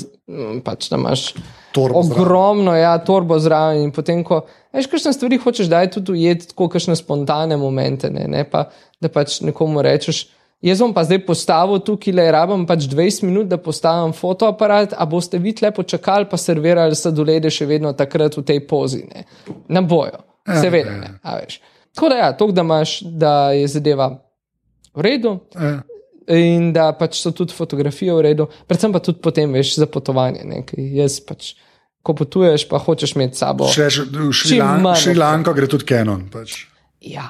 pač, 0.65 0.89
da 0.91 0.97
imaš 0.99 1.29
torbo 1.71 2.01
ogromno, 2.01 2.73
zraven. 2.73 2.81
ja, 2.81 2.91
torbo 3.07 3.37
zraven. 3.39 3.85
In 3.87 3.93
potem, 3.95 4.19
ko 4.27 4.41
veš, 4.75 4.89
kakšne 4.91 5.13
stvari 5.15 5.39
hočeš, 5.39 5.69
da 5.71 5.85
je 5.85 5.93
tudi 5.95 6.17
ujeti, 6.17 6.49
tako 6.51 6.67
kakšne 6.73 6.97
spontane 6.99 7.55
momente, 7.57 8.11
ne, 8.11 8.27
ne 8.27 8.43
pa 8.43 8.67
da 8.99 9.09
pač 9.13 9.39
nekomu 9.47 9.85
rečeš. 9.85 10.25
Jaz 10.61 10.79
bom 10.81 10.93
pa 10.93 11.03
zdaj 11.05 11.19
postavil 11.25 11.79
tukaj, 11.85 12.13
le 12.17 12.23
rabim 12.33 12.63
pač 12.65 12.87
20 12.89 13.27
minut, 13.27 13.45
da 13.49 13.59
postavim 13.61 14.13
fotoaparat, 14.17 14.95
a 14.97 15.05
boste 15.05 15.37
vi 15.37 15.53
lepo 15.61 15.83
čakali, 15.83 16.25
pa 16.25 16.37
servirali 16.37 16.97
sladolede 16.97 17.51
še 17.53 17.67
vedno 17.69 17.91
takrat 17.93 18.37
v 18.39 18.43
tej 18.45 18.63
pozi. 18.65 19.03
Ne, 19.05 19.27
ne 19.69 19.83
bojo, 19.85 20.17
ja, 20.47 20.57
seveda. 20.57 20.95
Ne, 20.97 21.11
a 21.21 21.35
veš. 21.37 21.59
Tako 21.93 22.09
da, 22.09 22.17
ja, 22.17 22.31
to, 22.37 22.47
da 22.51 22.65
imaš, 22.65 22.95
da 23.05 23.33
je 23.53 23.67
zadeva 23.69 24.09
v 24.97 25.05
redu. 25.05 25.37
Ja. 25.53 25.77
In 26.27 26.73
da 26.75 26.89
pač 26.91 27.21
so 27.21 27.31
tudi 27.31 27.55
fotografije 27.55 28.11
v 28.11 28.23
redu, 28.25 28.49
predvsem 28.67 28.91
pa 28.91 28.99
tudi 28.99 29.21
potem 29.23 29.53
veš 29.55 29.77
za 29.79 29.85
potovanje. 29.87 30.41
Jaz 30.75 31.21
pač, 31.23 31.53
ko 32.03 32.17
potuješ, 32.17 32.65
pa 32.67 32.81
hočeš 32.83 33.13
imeti 33.15 33.39
sabo. 33.39 33.69
Še 33.71 33.87
v 34.09 34.33
Šrilanko 34.33 35.53
gre 35.55 35.69
tudi 35.71 35.87
Canon. 35.87 36.25
Pač. 36.33 36.65
Ja, 37.01 37.29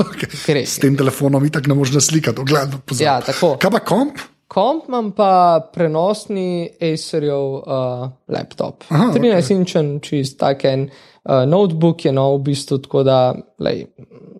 okay. 0.00 0.64
s 0.72 0.78
tem 0.80 0.96
telefonom 0.96 1.44
itak 1.44 1.66
ne 1.66 1.74
moreš 1.74 2.06
slikati, 2.06 2.40
ogledati 2.40 2.80
pozornost. 2.86 3.00
Ja, 3.04 3.20
tako. 3.20 3.56
Kaj 3.60 3.70
pa 3.70 3.80
komp? 3.84 4.22
Komp 4.48 4.88
imam 4.88 5.10
pa 5.12 5.60
prenosni 5.74 6.68
Acerjev 6.80 7.58
uh, 7.58 8.08
laptop. 8.28 8.84
13-inčen, 8.90 9.96
okay. 9.96 10.02
čist 10.04 10.38
tak 10.38 10.64
en 10.68 10.86
uh, 10.88 11.42
notebook 11.48 12.04
je 12.04 12.12
nov, 12.12 12.38
v 12.38 12.50
bistvu 12.50 12.78
tako 12.84 13.02
da 13.02 13.18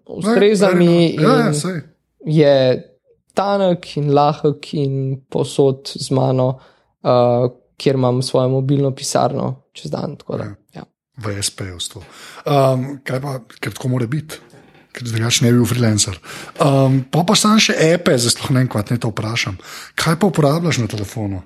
ustreza 0.06 0.70
mi. 0.76 1.14
Ja, 1.18 1.36
ja, 1.50 1.74
je 2.24 2.54
tanek 3.34 3.96
in 3.96 4.12
lahek 4.14 4.70
in 4.78 5.20
posod 5.30 5.90
z 5.98 6.14
mano, 6.14 6.48
uh, 7.02 7.50
kjer 7.76 7.98
imam 7.98 8.22
svojo 8.22 8.48
mobilno 8.48 8.94
pisarno 8.94 9.64
čez 9.72 9.90
dan. 9.90 10.16
Da, 10.28 10.44
ja. 10.44 10.54
Ja. 10.74 10.84
V 11.16 11.42
SP-ju. 11.42 11.78
Um, 12.46 12.98
kaj 13.04 13.20
pa, 13.22 13.38
ker 13.60 13.74
tako 13.74 13.88
mora 13.96 14.06
biti? 14.06 14.38
Ker 14.94 15.08
drugače 15.08 15.44
ne 15.44 15.52
bi 15.52 15.58
bil 15.58 15.68
freelancer. 15.68 16.18
Um, 16.62 17.00
pa 17.10 17.24
pa 17.26 17.36
sam 17.38 17.58
še 17.62 17.76
epe, 17.90 18.14
zelo 18.20 18.52
ne 18.54 18.62
vem, 18.62 18.70
kaj 18.70 18.86
te 18.94 19.00
vprašam. 19.02 19.58
Kaj 19.98 20.20
pa 20.20 20.30
uporabljaš 20.30 20.82
na 20.84 20.90
telefonu? 20.90 21.42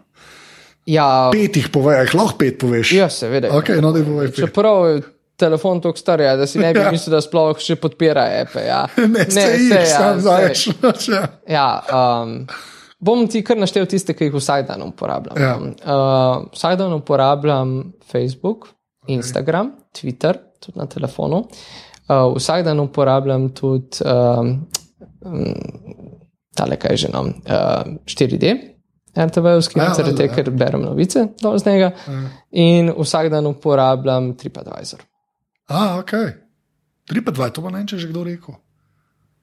Ja, 0.89 1.29
pet 1.33 1.57
jih 1.57 1.69
povej, 1.73 2.15
lahko 2.17 2.39
pet 2.41 2.57
poveš. 2.61 2.95
Ja, 2.97 3.11
seveda. 3.13 3.53
Okay, 3.59 3.83
no, 3.85 3.93
Čeprav 4.33 4.87
je 4.89 5.01
telefon 5.39 5.83
tako 5.85 6.01
star, 6.01 6.23
ja, 6.25 6.33
da 6.37 6.47
si 6.49 6.59
ne 6.59 6.73
bi 6.75 6.81
ja. 6.81 6.91
mislil, 6.93 7.15
da 7.15 7.21
sploh 7.23 7.61
še 7.63 7.77
podpira 7.81 8.25
epe. 8.41 8.65
Ja. 8.67 8.87
ne, 8.97 9.27
ne, 9.27 9.27
se 9.29 9.45
jih 9.61 9.85
sam 9.91 10.23
znaš. 10.25 10.65
Ja, 11.49 11.69
um, 11.93 12.41
bom 13.05 13.27
ti 13.31 13.45
kar 13.47 13.61
naštel 13.61 13.87
tiste, 13.91 14.17
ki 14.17 14.31
jih 14.31 14.39
vsak 14.41 14.67
dan 14.71 14.83
uporabljam. 14.89 15.39
Ja. 15.39 15.55
Uh, 15.85 16.49
vsak 16.57 16.79
dan 16.81 16.97
uporabljam 16.97 17.77
Facebook, 18.11 18.73
Instagram, 19.13 19.75
okay. 19.77 20.01
Twitter, 20.01 20.41
tudi 20.65 20.81
na 20.81 20.89
telefonu. 20.91 21.45
Uh, 22.09 22.33
vsak 22.37 22.65
dan 22.65 22.81
uporabljam 22.81 23.51
tudi 23.53 24.01
uh, 24.01 24.49
tale, 26.57 26.79
kaj 26.81 26.97
že 26.97 27.09
nam, 27.13 27.29
uh, 27.29 27.99
4D, 28.09 28.55
RTV-ovski, 29.19 29.79
ja, 29.81 29.91
zaradi 29.97 30.17
tega, 30.17 30.35
ker 30.35 30.51
berem 30.55 30.85
novice 30.87 31.27
z 31.37 31.67
njega. 31.67 31.91
Ja. 32.07 32.23
In 32.51 32.93
vsak 32.97 33.29
dan 33.33 33.47
uporabljam 33.47 34.33
TripAdvisor. 34.39 35.03
A, 35.69 35.99
ok. 35.99 36.13
TripAdvisor, 37.09 37.53
to 37.53 37.65
bo 37.65 37.75
ne 37.75 37.85
če 37.87 37.99
že 37.99 38.09
kdo 38.09 38.25
rekel. 38.25 38.57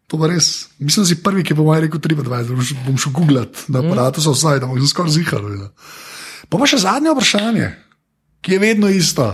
To 0.07 0.19
pa 0.21 0.29
res. 0.29 0.69
Mislim, 0.77 1.03
da 1.03 1.09
si 1.09 1.21
prvi, 1.23 1.43
ki 1.43 1.57
bo 1.57 1.65
moj 1.65 1.81
rekel 1.81 1.99
23, 2.01 2.77
bom 2.85 2.97
šel, 2.97 3.13
googlat 3.13 3.65
na 3.73 3.81
aparatu, 3.81 4.21
so 4.21 4.35
vsaj, 4.35 4.61
da 4.61 4.69
bom 4.69 4.77
se 4.81 4.91
skoraj 4.93 5.15
zihal. 5.17 5.47
Pa 6.49 6.61
pa 6.61 6.69
še 6.69 6.81
zadnje 6.83 7.13
vprašanje, 7.15 7.71
ki 8.45 8.53
je 8.53 8.61
vedno 8.61 8.89
isto. 8.93 9.31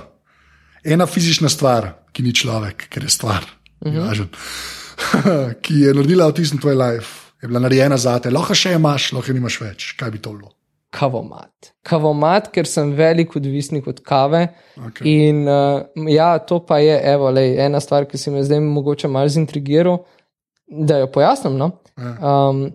Ena 0.82 1.05
fizična 1.05 1.51
stvar, 1.51 1.91
ki 2.12 2.24
ni 2.24 2.34
človek, 2.36 2.88
ker 2.89 3.03
je 3.03 3.09
stvar, 3.09 3.45
uh 3.86 3.91
-huh. 4.01 4.28
ki 5.62 5.74
je 5.74 5.93
naredila 5.93 6.26
avtizem 6.26 6.59
tvoj 6.59 6.76
life, 6.76 7.34
je 7.41 7.47
bila 7.47 7.59
narejena 7.59 7.97
za 7.97 8.20
te, 8.20 8.30
lahko 8.30 8.55
še 8.55 8.74
imaš, 8.74 9.12
lahko 9.12 9.34
nimaš 9.34 9.62
več. 9.62 9.95
Kaj 9.99 10.12
bi 10.12 10.20
to 10.20 10.34
bilo? 10.34 10.51
Kavomat. 10.89 11.74
Kavomat, 11.84 12.51
ker 12.51 12.68
sem 12.68 12.91
velik 12.91 13.36
odvisnik 13.36 13.88
od 13.88 14.01
kave. 14.03 14.47
Okay. 14.78 15.05
In 15.05 15.47
uh, 15.47 15.82
ja, 16.07 16.39
to 16.39 16.66
pa 16.66 16.80
je 16.80 17.01
evo, 17.03 17.30
lej, 17.32 17.66
ena 17.66 17.80
stvar, 17.80 18.05
ki 18.05 18.18
se 18.18 18.32
mi 18.32 18.43
zdaj 18.43 18.59
mogoče 18.59 19.07
malo 19.07 19.28
zintrigiral 19.28 20.03
da 20.72 20.97
jo 20.97 21.07
pojasnim. 21.07 21.57
No? 21.57 21.72
Um, 21.97 22.72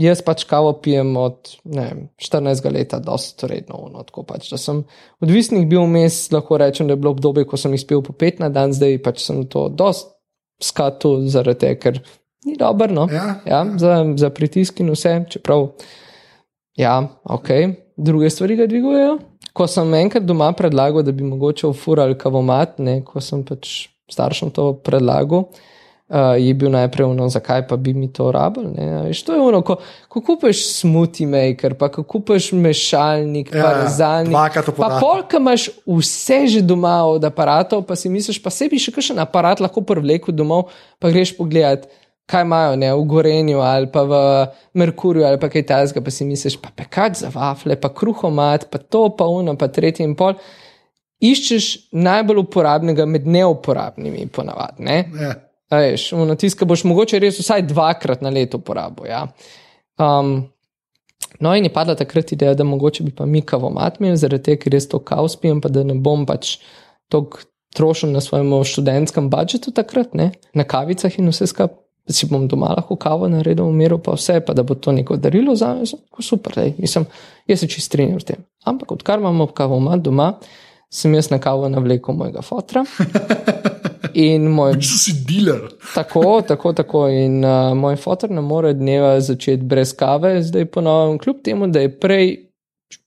jaz 0.00 0.22
pač 0.26 0.44
kavo 0.48 0.72
pijem 0.82 1.16
od 1.16 1.54
ne, 1.64 2.08
14 2.22 2.66
let, 2.72 2.94
dosta 3.04 3.48
redno. 3.50 3.86
No, 3.92 4.04
pač, 4.26 4.48
da 4.50 4.58
sem 4.60 4.82
odvisnik 5.22 5.68
bil 5.70 5.84
vmes, 5.86 6.26
lahko 6.34 6.58
rečem, 6.60 6.88
da 6.88 6.96
je 6.96 7.02
bilo 7.02 7.14
obdobje, 7.14 7.46
ko 7.48 7.60
sem 7.60 7.74
izpil 7.76 8.02
po 8.04 8.16
5 8.16 8.42
na 8.44 8.50
dan, 8.52 8.74
zdaj 8.74 8.98
pač 9.04 9.24
sem 9.26 9.44
to 9.50 9.68
dosta 9.72 10.14
skatu 10.62 11.16
zaradi 11.28 11.66
tega, 11.66 11.80
ker 11.82 11.98
ni 12.46 12.56
dobro 12.56 12.86
no? 12.92 13.06
ja, 13.10 13.40
ja, 13.48 13.64
za, 13.80 13.98
za 14.16 14.30
pritisk 14.30 14.80
in 14.80 14.92
vse, 14.94 15.16
čeprav, 15.32 15.66
ja, 16.78 17.00
ok, 17.24 17.50
druge 17.96 18.30
stvari 18.30 18.56
ga 18.56 18.68
dvigujejo. 18.70 19.18
Ko 19.54 19.66
sem 19.70 19.92
enkrat 19.94 20.24
doma 20.26 20.48
predlagal, 20.56 21.04
da 21.06 21.12
bi 21.14 21.26
mogoče 21.26 21.68
ufurali 21.70 22.16
kavomat, 22.18 22.78
ne, 22.82 23.00
ko 23.06 23.22
sem 23.22 23.44
pač 23.46 23.88
staršem 24.10 24.50
to 24.54 24.72
predlagal, 24.84 25.48
uh, 26.14 26.38
je 26.38 26.54
bil 26.54 26.70
najprej 26.70 27.04
ono, 27.06 27.26
zakaj 27.28 27.66
pa 27.66 27.76
bi 27.76 27.90
mi 27.92 28.06
to 28.08 28.30
rabili. 28.30 28.70
To 29.18 29.32
je 29.32 29.40
ono, 29.40 29.62
ko, 29.62 29.76
ko 30.08 30.22
kupiš 30.22 30.62
smoothie 30.72 31.26
maker, 31.26 31.74
pa 31.74 31.88
ko 31.88 32.04
kupiš 32.04 32.52
mešalnik, 32.54 33.50
Ja, 33.50 33.58
pa 33.58 33.70
ja, 33.70 33.82
rezalnik. 33.82 34.30
dvakrat 34.30 34.64
v 34.64 34.70
Pa 34.70 34.76
porabku. 34.78 35.00
polk 35.00 35.34
imaš 35.34 35.66
vse 35.84 36.46
že 36.46 36.62
doma 36.62 37.02
od 37.04 37.24
aparatov, 37.24 37.82
pa 37.82 37.96
si 37.96 38.06
misliš, 38.08 38.38
pa 38.38 38.48
sebi 38.48 38.78
še 38.78 38.92
kakšen 38.92 39.18
aparat 39.18 39.58
lahko 39.58 39.82
privleku 39.82 40.30
domov, 40.30 40.70
pa 40.98 41.10
greš 41.10 41.34
pogledat. 41.34 41.90
Kaj 42.24 42.40
imajo 42.40 42.76
ne, 42.76 42.88
v 42.88 43.02
Gorenju 43.04 43.58
ali 43.60 43.84
pa 43.84 44.00
v 44.02 44.12
Merkurju 44.74 45.26
ali 45.26 45.36
pa 45.36 45.48
kaj 45.48 45.60
tajnega, 45.62 46.00
pa 46.00 46.08
si 46.08 46.24
misliš, 46.24 46.56
pa 46.56 46.70
pekač 46.72 47.20
za 47.20 47.28
wafle, 47.28 47.76
pa 47.76 47.90
kruhomat, 47.92 48.70
pa 48.72 48.78
to, 48.78 49.10
pa 49.12 49.26
uno, 49.28 49.52
pa 49.56 49.68
tretji 49.68 50.06
in 50.08 50.14
pol. 50.16 50.32
Iščeš 51.20 51.66
najbolj 51.92 52.40
uporabnega 52.42 53.04
med 53.04 53.28
neuporabnimi, 53.28 54.24
ponavadi. 54.28 54.80
Ne? 54.84 54.96
Ja. 55.12 55.34
Veš, 55.80 56.12
ono 56.12 56.34
tiska 56.34 56.64
boš 56.68 56.84
mogoče 56.84 57.18
res 57.22 57.38
vsaj 57.40 57.62
dvakrat 57.70 58.22
na 58.22 58.30
leto 58.30 58.60
uporabil. 58.60 59.06
Ja. 59.08 59.26
Um, 59.98 60.36
no, 61.40 61.54
in 61.54 61.64
je 61.64 61.72
padla 61.72 61.94
takrat 61.98 62.32
ideja, 62.32 62.54
da 62.54 62.64
mogoče 62.64 63.04
bi 63.04 63.14
pa 63.14 63.26
mi 63.26 63.42
kavomat 63.42 64.00
imel, 64.00 64.16
zaradi 64.20 64.50
tega, 64.50 64.62
ker 64.64 64.76
res 64.76 64.88
to 64.90 65.00
kav 65.00 65.28
spijem, 65.32 65.62
pa 65.64 65.72
da 65.72 65.84
ne 65.86 65.94
bom 65.94 66.26
pač 66.26 66.58
toliko 67.12 67.44
trošil 67.74 68.12
na 68.14 68.20
svojem 68.22 68.52
študentskem 68.64 69.30
budžetu 69.30 69.74
takrat, 69.74 70.14
ne? 70.14 70.30
na 70.54 70.64
kavicah 70.64 71.18
in 71.18 71.32
vse 71.32 71.50
skupaj. 71.50 71.80
Da 72.04 72.12
si 72.12 72.26
bom 72.28 72.42
doma 72.44 72.74
lahko 72.76 72.98
kavo 73.00 73.30
naredil, 73.32 73.64
umiral 73.64 73.96
pa 74.04 74.12
vse, 74.12 74.34
pa 74.44 74.52
da 74.52 74.60
bo 74.62 74.74
to 74.76 74.92
neko 74.92 75.16
darilo 75.16 75.54
za 75.56 75.70
me, 75.72 75.86
tako 75.88 76.22
super, 76.22 76.52
lej. 76.58 76.74
mislim, 76.78 77.06
jaz 77.48 77.62
se 77.64 77.68
čist 77.68 77.88
strinjam 77.88 78.20
s 78.20 78.28
tem. 78.28 78.44
Ampak 78.68 78.92
odkar 78.92 79.18
imamo 79.18 79.46
kavomat 79.46 80.04
doma, 80.04 80.34
sem 80.92 81.14
jaz 81.16 81.30
na 81.32 81.38
kavo 81.40 81.68
navlekel 81.72 82.14
mojega 82.14 82.44
fotra. 82.44 82.84
In 84.14 84.48
moj 84.54 84.76
So 84.82 84.98
si 84.98 85.12
dealer. 85.26 85.68
Tako, 85.94 86.42
tako, 86.46 86.72
tako. 86.72 87.04
In 87.10 87.40
uh, 87.44 87.72
moj 87.78 87.96
fotor 88.00 88.30
ne 88.30 88.42
more 88.44 88.74
dneva 88.74 89.16
začeti 89.20 89.62
brez 89.66 89.94
kave, 89.98 90.36
zdaj 90.42 90.66
ponovim, 90.70 91.18
kljub 91.18 91.42
temu, 91.44 91.66
da 91.66 91.82
je 91.84 91.92
prej 92.00 92.28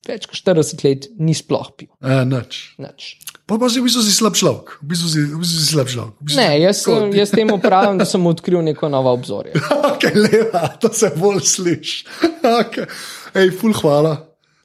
več 0.08 0.28
kot 0.28 0.39
40 0.39 0.84
let 0.88 1.08
ni 1.20 1.34
sploh 1.36 1.68
pil. 1.78 1.89
Ja, 2.03 2.24
nič. 2.28 2.76
Nič. 2.82 3.16
Pa 3.47 3.55
pa 3.55 3.70
si 3.72 3.80
v 3.80 3.88
bistvu 3.88 4.03
si 4.03 4.12
slab 4.12 4.36
človek. 4.36 4.74
V 4.84 4.88
bistvu 4.91 5.08
si, 5.08 5.20
v 5.24 5.39
bistvu 5.39 5.60
si 5.64 5.68
slab 5.72 5.88
človek. 5.88 6.14
V 6.20 6.24
bistvu 6.28 6.39
Ne, 6.41 6.49
jaz, 6.60 6.82
sem- 6.84 7.14
jaz 7.16 7.32
temu 7.32 7.55
pravim, 7.64 7.95
da 7.99 8.03
sem 8.08 8.24
odkril 8.28 8.60
neko 8.68 8.91
novo 8.91 9.14
obzorje. 9.16 9.55
Ok, 9.91 10.03
leva, 10.16 10.68
to 10.82 10.91
se 10.93 11.12
bolj 11.16 11.43
sliši. 11.47 11.97
Okay. 12.62 12.88
Ej, 13.36 13.51
ful, 13.60 13.74
hvala. 13.76 14.16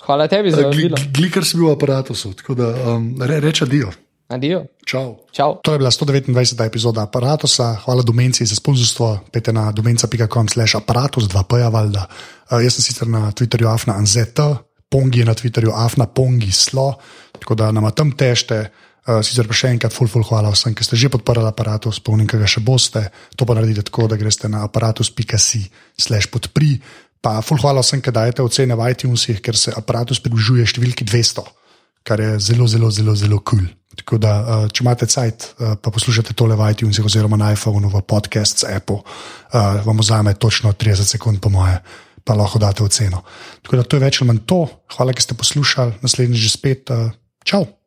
Hvala 0.02 0.26
tebi 0.30 0.50
za 0.50 0.66
vabilo. 0.66 0.98
Glikar 1.14 1.46
si 1.46 1.58
bil 1.58 1.70
v 1.70 1.76
aparatu, 1.76 2.14
tako 2.14 2.54
da 2.58 2.70
um, 2.94 3.14
re, 3.22 3.38
reče 3.42 3.66
dio. 3.70 3.90
Adijo. 4.32 4.64
Čau. 4.88 5.28
Čau. 5.28 5.60
To 5.60 5.76
je 5.76 5.78
bila 5.78 5.90
129. 5.92 6.32
epizoda 6.64 7.04
aparata. 7.04 7.44
Hvala 7.84 8.02
Domenci 8.02 8.46
za 8.48 8.56
sponzorstvo. 8.56 9.28
Pejte 9.28 9.52
na 9.52 9.68
domenca.com 9.72 10.48
slash 10.48 10.80
aparatus 10.80 11.28
2P, 11.28 11.68
valjda. 11.68 12.08
Uh, 12.48 12.64
jaz 12.64 12.80
sem 12.80 12.84
sicer 12.88 13.08
na 13.08 13.28
Twitterju 13.28 13.68
afna 13.68 13.94
anzet, 14.00 14.40
pongi 14.88 15.20
je 15.20 15.28
na 15.28 15.36
Twitterju 15.36 15.72
afna 15.76 16.06
pongi 16.06 16.52
slo, 16.52 16.96
tako 17.38 17.54
da 17.54 17.70
nam 17.72 17.90
tam 17.92 18.16
tešte. 18.16 18.72
Uh, 19.02 19.18
sicer 19.18 19.48
pa 19.50 19.54
še 19.56 19.72
enkrat, 19.74 19.90
ful, 19.90 20.06
ful, 20.06 20.22
hvala 20.22 20.52
vsem, 20.54 20.76
ki 20.78 20.84
ste 20.86 20.94
že 20.94 21.10
podprli 21.10 21.42
aparatus, 21.42 21.98
spomnim, 21.98 22.26
kaj 22.26 22.38
ga 22.38 22.48
še 22.48 22.60
boste. 22.62 23.02
To 23.34 23.44
pa 23.44 23.56
naredite 23.58 23.82
tako, 23.90 24.06
da 24.06 24.16
greste 24.16 24.46
na 24.48 24.62
aparatus.si 24.62 25.62
slash 25.98 26.30
podpri. 26.30 26.78
Pa 27.18 27.42
ful, 27.42 27.58
hvala 27.58 27.82
vsem, 27.82 27.98
ki 27.98 28.14
dajete 28.14 28.46
ocene 28.46 28.78
v 28.78 28.94
iTunesih, 28.94 29.42
ker 29.42 29.58
se 29.58 29.74
aparatus 29.74 30.22
približuje 30.22 30.70
številki 30.70 31.04
200 31.04 31.61
kar 32.02 32.20
je 32.20 32.38
zelo, 32.40 32.66
zelo, 32.66 32.90
zelo, 32.90 33.14
zelo 33.16 33.38
kul. 33.40 33.58
Cool. 33.58 33.70
Tako 33.96 34.18
da, 34.18 34.32
uh, 34.40 34.70
če 34.72 34.84
imate 34.84 35.06
cajt, 35.06 35.44
uh, 35.58 35.74
pa 35.76 35.92
poslušate 35.92 36.32
tole 36.38 36.56
v 36.56 36.70
iTunesih 36.72 37.04
oziroma 37.04 37.36
na 37.36 37.50
iPhonu, 37.52 37.90
v 37.92 38.00
podcast 38.08 38.64
z 38.64 38.72
Apple, 38.72 39.02
uh, 39.02 39.82
vam 39.84 40.00
vzame 40.00 40.32
točno 40.34 40.72
30 40.72 41.12
sekund, 41.16 41.42
po 41.44 41.52
moje, 41.52 41.76
pa 42.24 42.36
lahko 42.38 42.62
date 42.62 42.84
oceno. 42.84 43.20
Tako 43.60 43.82
da 43.82 43.84
to 43.84 44.00
je 44.00 44.06
več 44.06 44.22
ali 44.22 44.32
manj 44.32 44.42
to. 44.48 44.64
Hvala, 44.96 45.12
ker 45.12 45.28
ste 45.28 45.36
poslušali, 45.36 46.00
naslednjič 46.00 46.40
že 46.40 46.56
spet. 46.56 46.96
Čau! 47.44 47.81